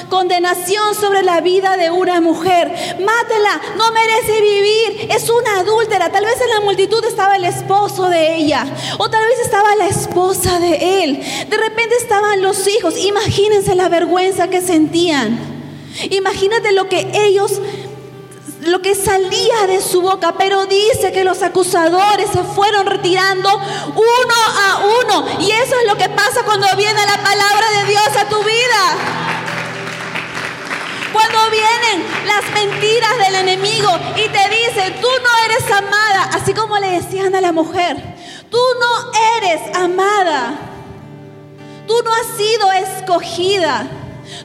condenación 0.09 0.95
sobre 0.95 1.23
la 1.23 1.41
vida 1.41 1.77
de 1.77 1.91
una 1.91 2.21
mujer. 2.21 2.71
Mátela, 2.99 3.61
no 3.77 3.91
merece 3.91 4.41
vivir, 4.41 5.11
es 5.11 5.29
una 5.29 5.59
adúltera. 5.59 6.11
Tal 6.11 6.25
vez 6.25 6.39
en 6.41 6.49
la 6.49 6.61
multitud 6.61 7.03
estaba 7.05 7.35
el 7.35 7.45
esposo 7.45 8.09
de 8.09 8.37
ella, 8.37 8.65
o 8.97 9.09
tal 9.09 9.25
vez 9.25 9.39
estaba 9.39 9.75
la 9.75 9.87
esposa 9.87 10.59
de 10.59 11.03
él. 11.03 11.19
De 11.49 11.57
repente 11.57 11.95
estaban 11.99 12.41
los 12.41 12.67
hijos. 12.67 12.97
Imagínense 12.97 13.75
la 13.75 13.89
vergüenza 13.89 14.49
que 14.49 14.61
sentían. 14.61 15.57
Imagínate 16.11 16.71
lo 16.73 16.89
que 16.89 17.07
ellos, 17.13 17.59
lo 18.67 18.81
que 18.81 18.95
salía 18.95 19.65
de 19.65 19.81
su 19.81 20.01
boca, 20.01 20.35
pero 20.37 20.65
dice 20.65 21.11
que 21.11 21.23
los 21.23 21.41
acusadores 21.41 22.29
se 22.29 22.43
fueron 22.43 22.85
retirando 22.85 23.49
uno 23.55 24.35
a 24.59 24.79
uno. 25.01 25.25
Y 25.39 25.51
eso 25.51 25.75
es 25.79 25.87
lo 25.87 25.97
que 25.97 26.09
pasa 26.09 26.43
cuando 26.43 26.67
viene 26.75 27.05
la 27.05 27.23
palabra 27.23 27.69
de 27.79 27.85
Dios 27.89 28.07
a 28.19 28.27
tu 28.27 28.43
vida. 28.43 28.97
Cuando 31.13 31.49
vienen 31.49 32.05
las 32.27 32.51
mentiras 32.53 33.17
del 33.25 33.35
enemigo 33.35 33.89
y 34.17 34.29
te 34.29 34.49
dicen, 34.49 35.01
tú 35.01 35.07
no 35.07 35.45
eres 35.45 35.71
amada, 35.71 36.29
así 36.33 36.53
como 36.53 36.77
le 36.77 36.91
decían 36.91 37.33
a 37.35 37.41
la 37.41 37.53
mujer, 37.53 37.97
tú 38.51 38.59
no 38.79 39.11
eres 39.37 39.75
amada, 39.75 40.55
tú 41.87 41.95
no 42.03 42.13
has 42.13 42.37
sido 42.37 42.71
escogida. 42.73 43.87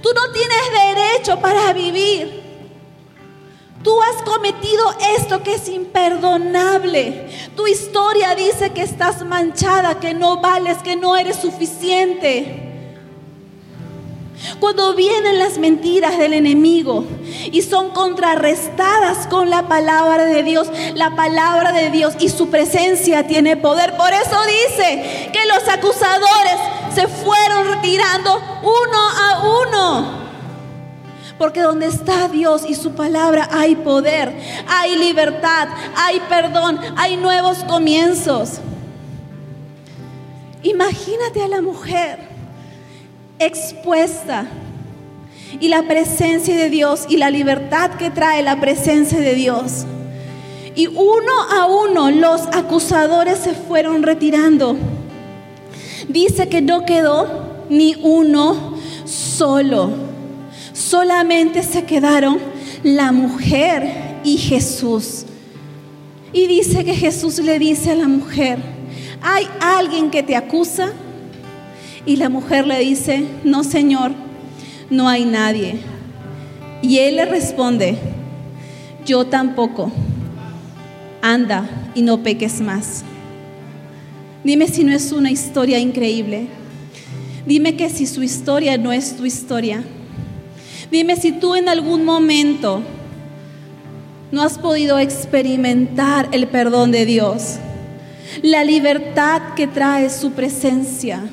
Tú 0.01 0.11
no 0.15 0.33
tienes 0.33 0.59
derecho 0.73 1.41
para 1.41 1.73
vivir. 1.73 2.42
Tú 3.83 4.01
has 4.01 4.23
cometido 4.23 4.95
esto 5.19 5.43
que 5.43 5.55
es 5.55 5.69
imperdonable. 5.69 7.29
Tu 7.57 7.67
historia 7.67 8.35
dice 8.35 8.71
que 8.71 8.83
estás 8.83 9.25
manchada, 9.25 9.99
que 9.99 10.15
no 10.15 10.41
vales, 10.41 10.79
que 10.79 10.95
no 10.95 11.17
eres 11.17 11.37
suficiente. 11.37 12.69
Cuando 14.61 14.95
vienen 14.95 15.39
las 15.39 15.59
mentiras 15.59 16.19
del 16.19 16.33
enemigo 16.33 17.05
y 17.51 17.63
son 17.63 17.91
contrarrestadas 17.91 19.27
con 19.27 19.51
la 19.51 19.69
palabra 19.69 20.25
de 20.25 20.43
Dios, 20.43 20.69
la 20.95 21.15
palabra 21.15 21.73
de 21.73 21.91
Dios 21.91 22.15
y 22.19 22.29
su 22.29 22.49
presencia 22.49 23.27
tiene 23.27 23.57
poder. 23.57 23.97
Por 23.97 24.13
eso 24.13 24.37
dice 24.69 25.31
que 25.33 25.47
los 25.47 25.69
acusadores 25.69 26.57
se 26.95 27.09
fueron 27.09 27.69
retirando 27.69 28.41
uno 28.63 28.99
a 29.21 29.43
uno. 29.67 30.22
Porque 31.43 31.63
donde 31.63 31.87
está 31.87 32.29
Dios 32.29 32.63
y 32.69 32.77
su 32.77 32.93
palabra 32.93 33.49
hay 33.51 33.75
poder, 33.75 34.33
hay 34.69 34.97
libertad, 34.97 35.67
hay 35.97 36.21
perdón, 36.29 36.79
hay 36.97 37.17
nuevos 37.17 37.65
comienzos. 37.65 38.61
Imagínate 40.63 41.43
a 41.43 41.49
la 41.49 41.61
mujer 41.61 42.21
expuesta 43.41 44.47
y 45.59 45.67
la 45.67 45.83
presencia 45.83 46.55
de 46.55 46.71
Dios 46.71 47.07
y 47.09 47.17
la 47.17 47.29
libertad 47.29 47.91
que 47.99 48.11
trae 48.11 48.41
la 48.45 48.61
presencia 48.61 49.19
de 49.19 49.35
Dios. 49.35 49.85
Y 50.77 50.87
uno 50.87 51.33
a 51.51 51.67
uno 51.67 52.13
los 52.13 52.43
acusadores 52.53 53.39
se 53.39 53.55
fueron 53.55 54.05
retirando. 54.05 54.77
Dice 56.07 56.49
que 56.49 56.63
no 56.63 56.85
quedó 56.85 57.65
ni 57.69 57.97
uno 58.01 58.77
solo. 59.05 60.12
Solamente 60.73 61.63
se 61.63 61.85
quedaron 61.85 62.39
la 62.83 63.13
mujer 63.13 64.21
y 64.25 64.37
Jesús. 64.39 65.25
Y 66.33 66.47
dice 66.47 66.85
que 66.85 66.95
Jesús 66.95 67.39
le 67.39 67.59
dice 67.59 67.91
a 67.91 67.95
la 67.95 68.09
mujer, 68.09 68.59
¿hay 69.21 69.47
alguien 69.61 70.11
que 70.11 70.23
te 70.23 70.35
acusa? 70.35 70.93
Y 72.07 72.17
la 72.17 72.29
mujer 72.29 72.67
le 72.67 72.79
dice, 72.79 73.25
no 73.45 73.65
Señor, 73.65 74.13
no 74.91 75.09
hay 75.09 75.25
nadie. 75.25 75.77
Y 76.81 76.99
él 76.99 77.17
le 77.17 77.27
responde, 77.27 77.97
yo 79.05 79.27
tampoco. 79.27 79.93
Anda 81.21 81.69
y 81.95 82.03
no 82.03 82.23
peques 82.23 82.61
más. 82.61 83.05
Dime 84.43 84.67
si 84.67 84.83
no 84.83 84.93
es 84.93 85.13
una 85.13 85.31
historia 85.31 85.79
increíble. 85.79 86.49
Dime 87.47 87.77
que 87.77 87.91
si 87.91 88.07
su 88.07 88.23
historia 88.23 88.77
no 88.79 88.93
es 88.93 89.17
tu 89.17 89.25
historia. 89.25 89.85
Dime 90.93 91.17
si 91.17 91.33
tú 91.33 91.55
en 91.55 91.71
algún 91.71 92.05
momento 92.05 92.83
no 94.31 94.43
has 94.43 94.59
podido 94.59 94.99
experimentar 94.99 96.29
el 96.33 96.49
perdón 96.49 96.91
de 96.93 97.07
Dios, 97.07 97.57
la 98.43 98.63
libertad 98.63 99.55
que 99.57 99.67
trae 99.67 100.11
su 100.11 100.33
presencia. 100.33 101.25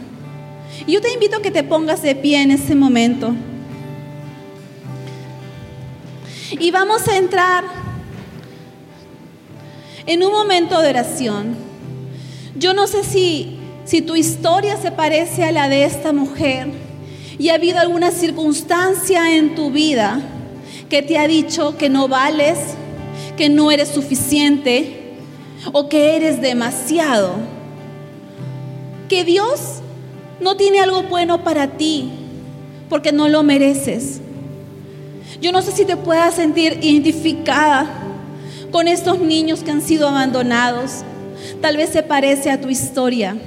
Yo 0.87 1.01
te 1.01 1.11
invito 1.11 1.35
a 1.35 1.41
que 1.41 1.51
te 1.51 1.65
pongas 1.65 2.01
de 2.01 2.15
pie 2.15 2.41
en 2.41 2.51
ese 2.51 2.73
momento. 2.73 3.35
Y 6.51 6.71
vamos 6.71 7.05
a 7.09 7.17
entrar 7.17 7.65
en 10.05 10.23
un 10.23 10.31
momento 10.31 10.81
de 10.81 10.87
oración. 10.87 11.57
Yo 12.55 12.73
no 12.73 12.87
sé 12.87 13.03
si, 13.03 13.59
si 13.83 14.01
tu 14.01 14.15
historia 14.15 14.77
se 14.77 14.91
parece 14.91 15.43
a 15.43 15.51
la 15.51 15.67
de 15.67 15.83
esta 15.83 16.13
mujer 16.13 16.88
y 17.39 17.49
ha 17.49 17.55
habido 17.55 17.79
alguna 17.79 18.11
circunstancia 18.11 19.35
en 19.35 19.55
tu 19.55 19.71
vida 19.71 20.21
que 20.89 21.01
te 21.01 21.17
ha 21.17 21.27
dicho 21.27 21.77
que 21.77 21.87
no 21.87 22.09
vales, 22.09 22.59
que 23.37 23.47
no 23.47 23.71
eres 23.71 23.87
suficiente 23.87 25.15
o 25.71 25.87
que 25.87 26.17
eres 26.17 26.41
demasiado. 26.41 27.35
Que 29.07 29.23
Dios 29.23 29.79
no 30.41 30.57
tiene 30.57 30.81
algo 30.81 31.03
bueno 31.03 31.43
para 31.43 31.77
ti 31.77 32.11
porque 32.89 33.13
no 33.13 33.29
lo 33.29 33.41
mereces. 33.41 34.19
Yo 35.41 35.53
no 35.53 35.61
sé 35.61 35.71
si 35.71 35.85
te 35.85 35.95
puedas 35.95 36.35
sentir 36.35 36.79
identificada 36.81 37.87
con 38.71 38.89
estos 38.89 39.19
niños 39.19 39.63
que 39.63 39.71
han 39.71 39.81
sido 39.81 40.09
abandonados. 40.09 41.03
Tal 41.61 41.77
vez 41.77 41.91
se 41.91 42.03
parece 42.03 42.51
a 42.51 42.59
tu 42.59 42.67
historia. 42.67 43.37